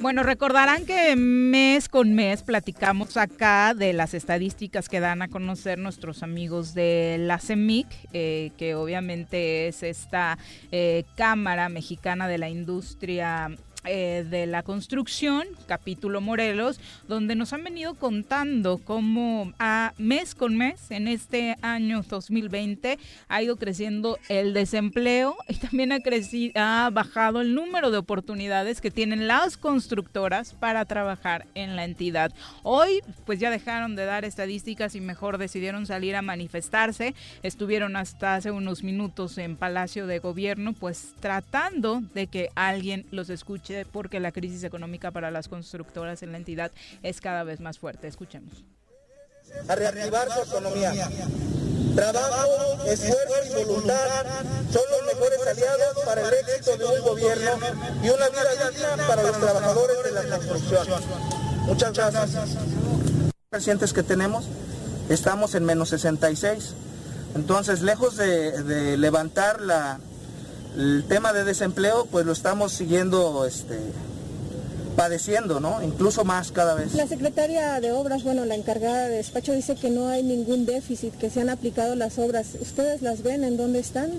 [0.00, 5.78] Bueno, recordarán que mes con mes platicamos acá de las estadísticas que dan a conocer
[5.78, 10.38] nuestros amigos de la CEMIC, eh, que obviamente es esta
[10.72, 13.50] eh, Cámara Mexicana de la Industria
[13.84, 16.78] eh, de la construcción, capítulo Morelos,
[17.08, 22.98] donde nos han venido contando cómo a mes con mes en este año 2020
[23.28, 28.82] ha ido creciendo el desempleo y también ha crecido, ha bajado el número de oportunidades
[28.82, 32.32] que tienen las constructoras para trabajar en la entidad.
[32.62, 37.14] Hoy pues ya dejaron de dar estadísticas y mejor decidieron salir a manifestarse.
[37.42, 43.30] Estuvieron hasta hace unos minutos en Palacio de Gobierno pues tratando de que alguien los
[43.30, 46.70] escuche porque la crisis económica para las constructoras en la entidad
[47.02, 48.08] es cada vez más fuerte.
[48.08, 48.64] Escuchemos.
[49.68, 50.92] A reactivar su economía.
[51.94, 54.24] Trabajo, esfuerzo y voluntad
[54.72, 57.50] son los mejores aliados para el éxito de un gobierno
[58.02, 61.02] y una vida digna para los trabajadores de la construcción.
[61.66, 62.56] Muchas gracias.
[63.50, 64.46] Recientes que tenemos,
[65.08, 66.74] estamos en menos 66.
[67.34, 69.98] Entonces, lejos de, de levantar la,
[70.76, 73.78] el tema de desempleo pues lo estamos siguiendo este,
[74.96, 75.82] padeciendo, ¿no?
[75.82, 76.94] Incluso más cada vez.
[76.94, 81.16] La secretaria de Obras, bueno, la encargada de despacho dice que no hay ningún déficit,
[81.16, 82.48] que se han aplicado las obras.
[82.60, 83.44] ¿Ustedes las ven?
[83.44, 84.10] ¿En dónde están?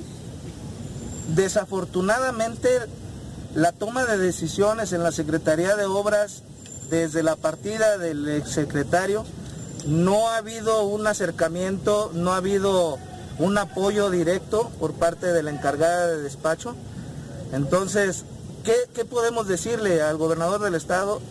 [1.36, 2.70] Desafortunadamente,
[3.56, 6.44] la toma de decisiones en la Secretaría de Obras
[6.90, 9.24] desde la partida del exsecretario
[9.88, 13.00] no ha habido un acercamiento, no ha habido
[13.42, 16.76] un apoyo directo por parte de la encargada de despacho.
[17.52, 18.24] Entonces,
[18.64, 21.22] ¿qué, ¿qué, podemos decirle al gobernador del estado?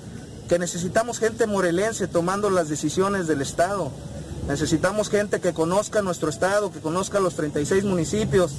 [0.48, 3.90] Que necesitamos gente morelense tomando las decisiones del estado.
[4.48, 8.52] Necesitamos gente que conozca nuestro estado, que conozca los 36 municipios,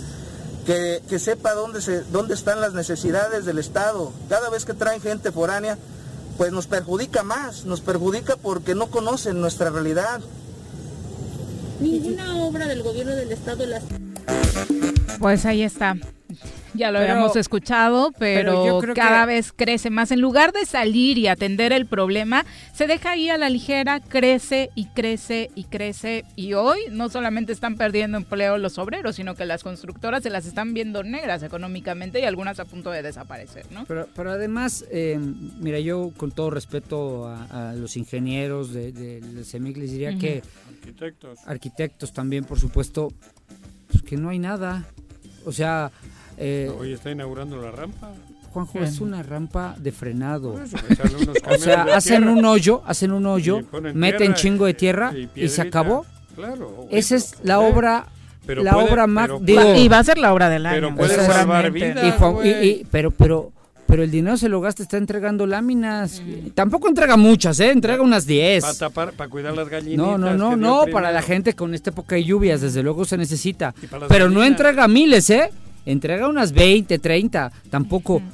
[0.65, 4.11] que, que sepa dónde, se, dónde están las necesidades del estado.
[4.29, 5.77] Cada vez que traen gente foránea,
[6.37, 10.21] pues nos perjudica más, nos perjudica porque no conocen nuestra realidad.
[11.81, 13.83] Ninguna obra del gobierno del estado las...
[15.19, 15.97] Pues ahí está.
[16.73, 19.33] Ya lo pero, habíamos escuchado, pero, pero cada que...
[19.33, 20.11] vez crece más.
[20.11, 24.69] En lugar de salir y atender el problema, se deja ahí a la ligera, crece
[24.73, 26.23] y crece y crece.
[26.37, 30.45] Y hoy no solamente están perdiendo empleo los obreros, sino que las constructoras se las
[30.45, 33.83] están viendo negras económicamente y algunas a punto de desaparecer, ¿no?
[33.85, 35.19] Pero, pero además, eh,
[35.59, 40.11] mira, yo con todo respeto a, a los ingenieros de, de, de CEMIC les diría
[40.11, 40.19] uh -huh.
[40.19, 40.43] que...
[40.79, 41.39] Arquitectos.
[41.45, 43.11] Arquitectos también, por supuesto,
[43.91, 44.85] pues que no hay nada.
[45.45, 45.91] O sea...
[46.41, 48.11] Eh, Hoy está inaugurando la rampa.
[48.51, 50.61] Juanjo, es una rampa de frenado.
[50.61, 50.75] Eso,
[51.21, 52.31] unos o sea, hacen tierra.
[52.33, 53.61] un hoyo, hacen un hoyo,
[53.93, 56.05] meten chingo de tierra y, y, se acabó.
[56.35, 56.87] Claro.
[56.89, 58.07] Esa es la obra
[58.45, 60.81] pero la puede, obra más digo, y va a ser la obra del año.
[60.81, 62.03] Pero puede salvar vidas,
[62.43, 63.51] y, y, pero pero
[63.91, 66.21] pero el dinero se lo gasta, está entregando láminas.
[66.21, 66.51] Mm.
[66.51, 67.71] Tampoco entrega muchas, ¿eh?
[67.71, 68.61] Entrega unas 10.
[68.61, 69.97] Para tapar, para cuidar las gallinitas.
[69.97, 73.17] No, no, no, no, para la gente con esta época de lluvias, desde luego se
[73.17, 73.75] necesita.
[73.81, 74.31] Pero gallinas.
[74.31, 75.51] no entrega miles, ¿eh?
[75.85, 78.19] Entrega unas 20, 30, tampoco.
[78.19, 78.29] Mm.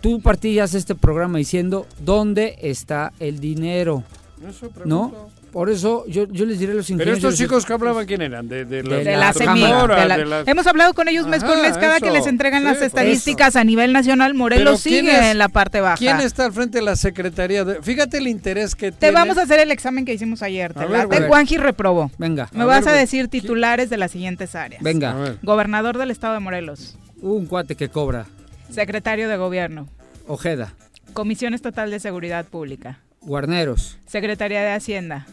[0.00, 4.02] Tú partillas este programa diciendo dónde está el dinero.
[4.48, 5.30] Eso ¿No?
[5.52, 7.18] Por eso yo, yo les diré a los ingenieros.
[7.18, 8.48] Pero estos chicos que hablaban, ¿quién eran?
[8.48, 11.62] De, de, de, de la, la, de la Hemos hablado con ellos mes Ajá, con
[11.62, 12.04] mes, cada eso.
[12.06, 14.34] que les entregan sí, las estadísticas a nivel nacional.
[14.34, 15.96] Morelos sigue es, en la parte baja.
[15.96, 17.64] ¿Quién está al frente de la Secretaría?
[17.64, 19.14] De, fíjate el interés que Te tiene.
[19.14, 20.72] vamos a hacer el examen que hicimos ayer.
[20.72, 22.10] Te late, Juanji reprobó.
[22.16, 22.48] Venga.
[22.52, 23.90] Me a vas ver, a decir titulares ¿quién?
[23.90, 24.82] de las siguientes áreas.
[24.82, 25.36] Venga.
[25.42, 26.96] Gobernador del estado de Morelos.
[27.20, 28.26] Un cuate que cobra.
[28.70, 29.88] Secretario de Gobierno.
[30.28, 30.74] Ojeda.
[31.12, 33.00] Comisión Estatal de Seguridad Pública.
[33.22, 33.98] Guarneros.
[34.06, 35.26] Secretaría de Hacienda.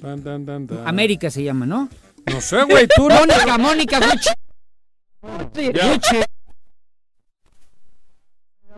[0.00, 1.88] Dan, dan, dan, América se llama, ¿no?
[2.26, 3.16] No sé, güey, tú no.
[3.26, 4.30] Mónica, Mónica, Gucci.
[5.72, 6.16] Gucci.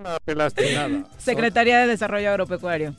[0.02, 1.04] No pelaste nada.
[1.18, 2.94] Secretaría de Desarrollo Agropecuario.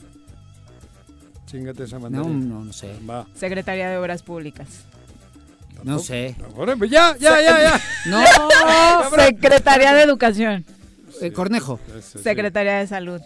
[1.46, 2.44] Chingate esa No, mandarina.
[2.46, 2.96] no, no sé.
[3.08, 3.26] Va.
[3.34, 4.68] Secretaría de Obras Públicas.
[5.82, 6.34] No sé.
[6.78, 7.80] Pues ya, ya, ya, ya.
[8.06, 8.24] No.
[9.22, 10.64] Secretaría de Educación.
[11.20, 11.78] Eh, Cornejo.
[12.00, 13.20] Secretaría de Salud.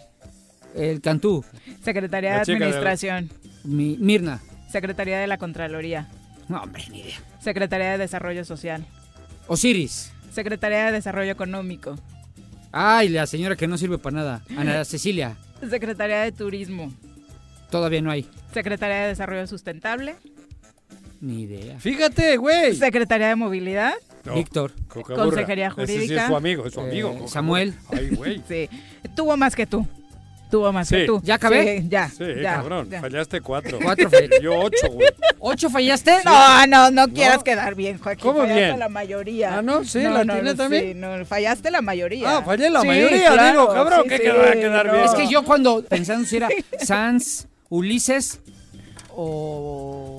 [0.75, 1.45] El Cantú.
[1.83, 3.29] Secretaría de de- Administración.
[3.63, 4.41] Mi- Mirna.
[4.71, 6.07] Secretaría de la Contraloría.
[6.47, 7.17] No, hombre, ni idea.
[7.39, 8.85] Secretaría de Desarrollo Social.
[9.47, 10.11] Osiris.
[10.31, 11.95] Secretaría de Desarrollo Económico.
[12.71, 14.41] Ay, la señora que no sirve para nada.
[14.57, 15.35] Ana Cecilia.
[15.69, 16.91] Secretaría de Turismo.
[17.69, 18.27] Todavía no hay.
[18.53, 20.15] Secretaría de Desarrollo Sustentable.
[21.21, 21.79] Ni idea.
[21.79, 22.75] Fíjate, güey.
[22.75, 23.93] Secretaría de Movilidad.
[24.23, 24.71] No, Víctor.
[24.87, 26.21] Consejería Ese sí Jurídica.
[26.21, 27.11] es su amigo, es su amigo.
[27.11, 27.27] Eh.
[27.27, 27.73] Samuel.
[27.91, 28.41] Ay, güey.
[28.47, 28.69] Sí.
[29.15, 29.85] Tuvo más que tú.
[30.49, 30.95] Tuvo más Sí.
[30.95, 31.21] que tú.
[31.23, 31.79] ¿Ya acabé?
[31.81, 32.09] Sí, ya.
[32.09, 32.89] Sí, ya, cabrón.
[32.89, 33.01] ya.
[33.01, 33.77] Fallaste cuatro.
[33.81, 34.29] Cuatro fallé.
[34.41, 35.07] Yo ocho, güey.
[35.39, 36.11] ¿Ocho fallaste?
[36.25, 38.23] No, no, no quieras quedar bien, Joaquín.
[38.23, 38.79] ¿Cómo fallaste bien?
[38.79, 39.57] la mayoría.
[39.57, 39.83] Ah, ¿no?
[39.83, 40.83] Sí, ¿la no, tiene no, también?
[40.87, 42.37] Sí, no, fallaste la mayoría.
[42.37, 44.85] Ah, fallé la Sí, mayoría, claro, digo, cabrón, sí, ¿qué sí, que va a quedar
[44.87, 44.93] no.
[44.93, 45.05] bien?
[45.05, 46.49] Es que yo cuando pensando si era
[46.81, 48.39] Sans, Ulises
[49.15, 50.18] o,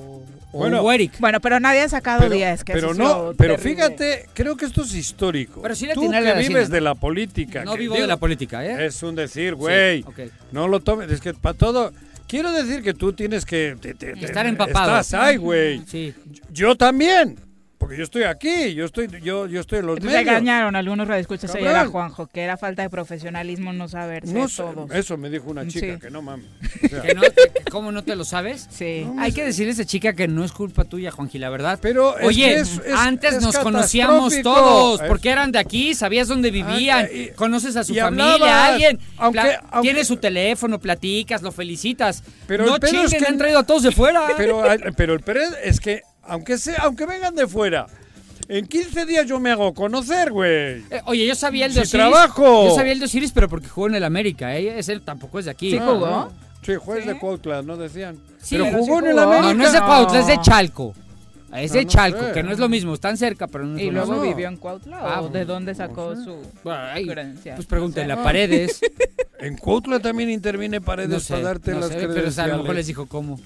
[0.51, 0.83] Bueno.
[1.19, 3.75] Bueno, pero nadie ha sacado Pero, 10, que pero eso es no, pero terrible.
[3.87, 5.61] fíjate, creo que esto es histórico.
[5.61, 7.63] Pero sí Tú que vives de la política.
[7.63, 8.85] No que- vivo digo, de la política, ¿eh?
[8.85, 10.03] Es un decir, güey.
[10.51, 11.91] No lo tomes, es que para todo...
[12.27, 13.75] Quiero decir que tú tienes que...
[13.81, 14.97] te- te- te- Estar empapado.
[14.99, 15.81] Estás ahí, güey.
[15.85, 16.13] Sí.
[16.49, 17.37] Yo también.
[17.81, 20.13] Porque yo estoy aquí, yo estoy, yo, yo estoy en los medios.
[20.13, 21.87] Regañaron algunos radioescuchas ayer a.
[21.87, 24.87] Juanjo, que era falta de profesionalismo no saberse No sé, todo.
[24.93, 25.99] eso me dijo una chica, Sí.
[25.99, 26.45] que no mames.
[26.85, 28.67] O sea, Que no, que- ¿Cómo no te lo sabes?
[28.69, 29.07] Sí.
[29.17, 31.79] Hay que decirle a esa chica que no es culpa tuya, Juanji, la verdad.
[31.81, 35.95] Pero Oye, que es- es- antes es nos conocíamos todos, Es- porque eran de aquí,
[35.95, 40.17] sabías dónde vivían, Ah, y- conoces a su familia, hablabas, a alguien, aunque- tienes su
[40.17, 42.23] teléfono, platicas, lo felicitas.
[42.45, 44.21] Pero no el pedo es chinguen, que- han traído a todos de fuera.
[44.37, 44.63] Pero,
[44.95, 46.01] pero el Pérez es que,
[46.31, 47.87] aunque sea, aunque vengan de fuera,
[48.47, 50.83] en 15 días yo me hago conocer, güey.
[50.89, 52.11] Eh, oye, yo sabía el de Si Osiris.
[52.11, 52.67] trabajo.
[52.69, 54.77] Yo sabía el de Osiris, pero porque jugó en el América, ¿eh?
[54.79, 55.71] Ese tampoco es de aquí.
[55.71, 56.05] ¿Sí Ah, jugó?
[56.07, 56.31] no.
[56.63, 58.17] Sí, juez de Cuautla, ¿no decían?
[58.39, 59.19] Sí, pero pero jugó sí en el.
[59.19, 59.41] América.
[59.47, 59.79] No, no es de.
[59.79, 60.93] Cuautla, es de Chalco.
[61.55, 62.31] Es de no Chalco, sé.
[62.33, 64.99] que no es lo mismo, están cerca, pero no es ¿Y luego vivió en Cuautla
[65.01, 67.55] Ah, o de dónde sacó su Bueno, ay, credencial?
[67.57, 68.23] Pues pregúntenle No a.
[68.23, 68.79] Paredes.
[69.39, 72.53] En Cuautla también interviene Paredes No sé, para darte no las sé, pero credenciales.
[72.53, 73.39] a lo mejor les dijo cómo.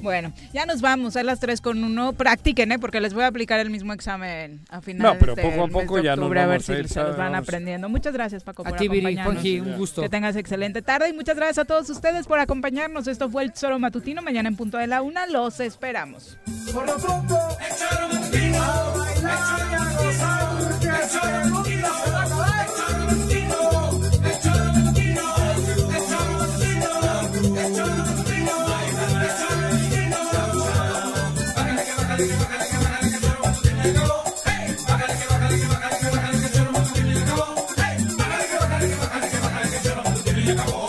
[0.00, 2.12] Bueno, ya nos vamos a las 3 con 1.
[2.14, 2.78] Practiquen, ¿eh?
[2.78, 5.98] Porque les voy a aplicar el mismo examen a final No, pero poco a poco
[5.98, 7.88] ya nos octubre, a ver si a ir, se los van aprendiendo.
[7.88, 9.34] Muchas gracias, Paco, A por ti, Viri, acompañarnos.
[9.34, 10.02] Juanji, un gusto.
[10.02, 13.06] Que tengas excelente tarde y muchas gracias a todos ustedes por acompañarnos.
[13.06, 14.22] Esto fue el Tesoro Matutino.
[14.22, 16.38] Mañana en punto de la una los esperamos.
[16.72, 19.32] Por lo pronto, échale un tiro, a bailar
[19.74, 22.81] a gozar, el único.
[40.44, 40.81] I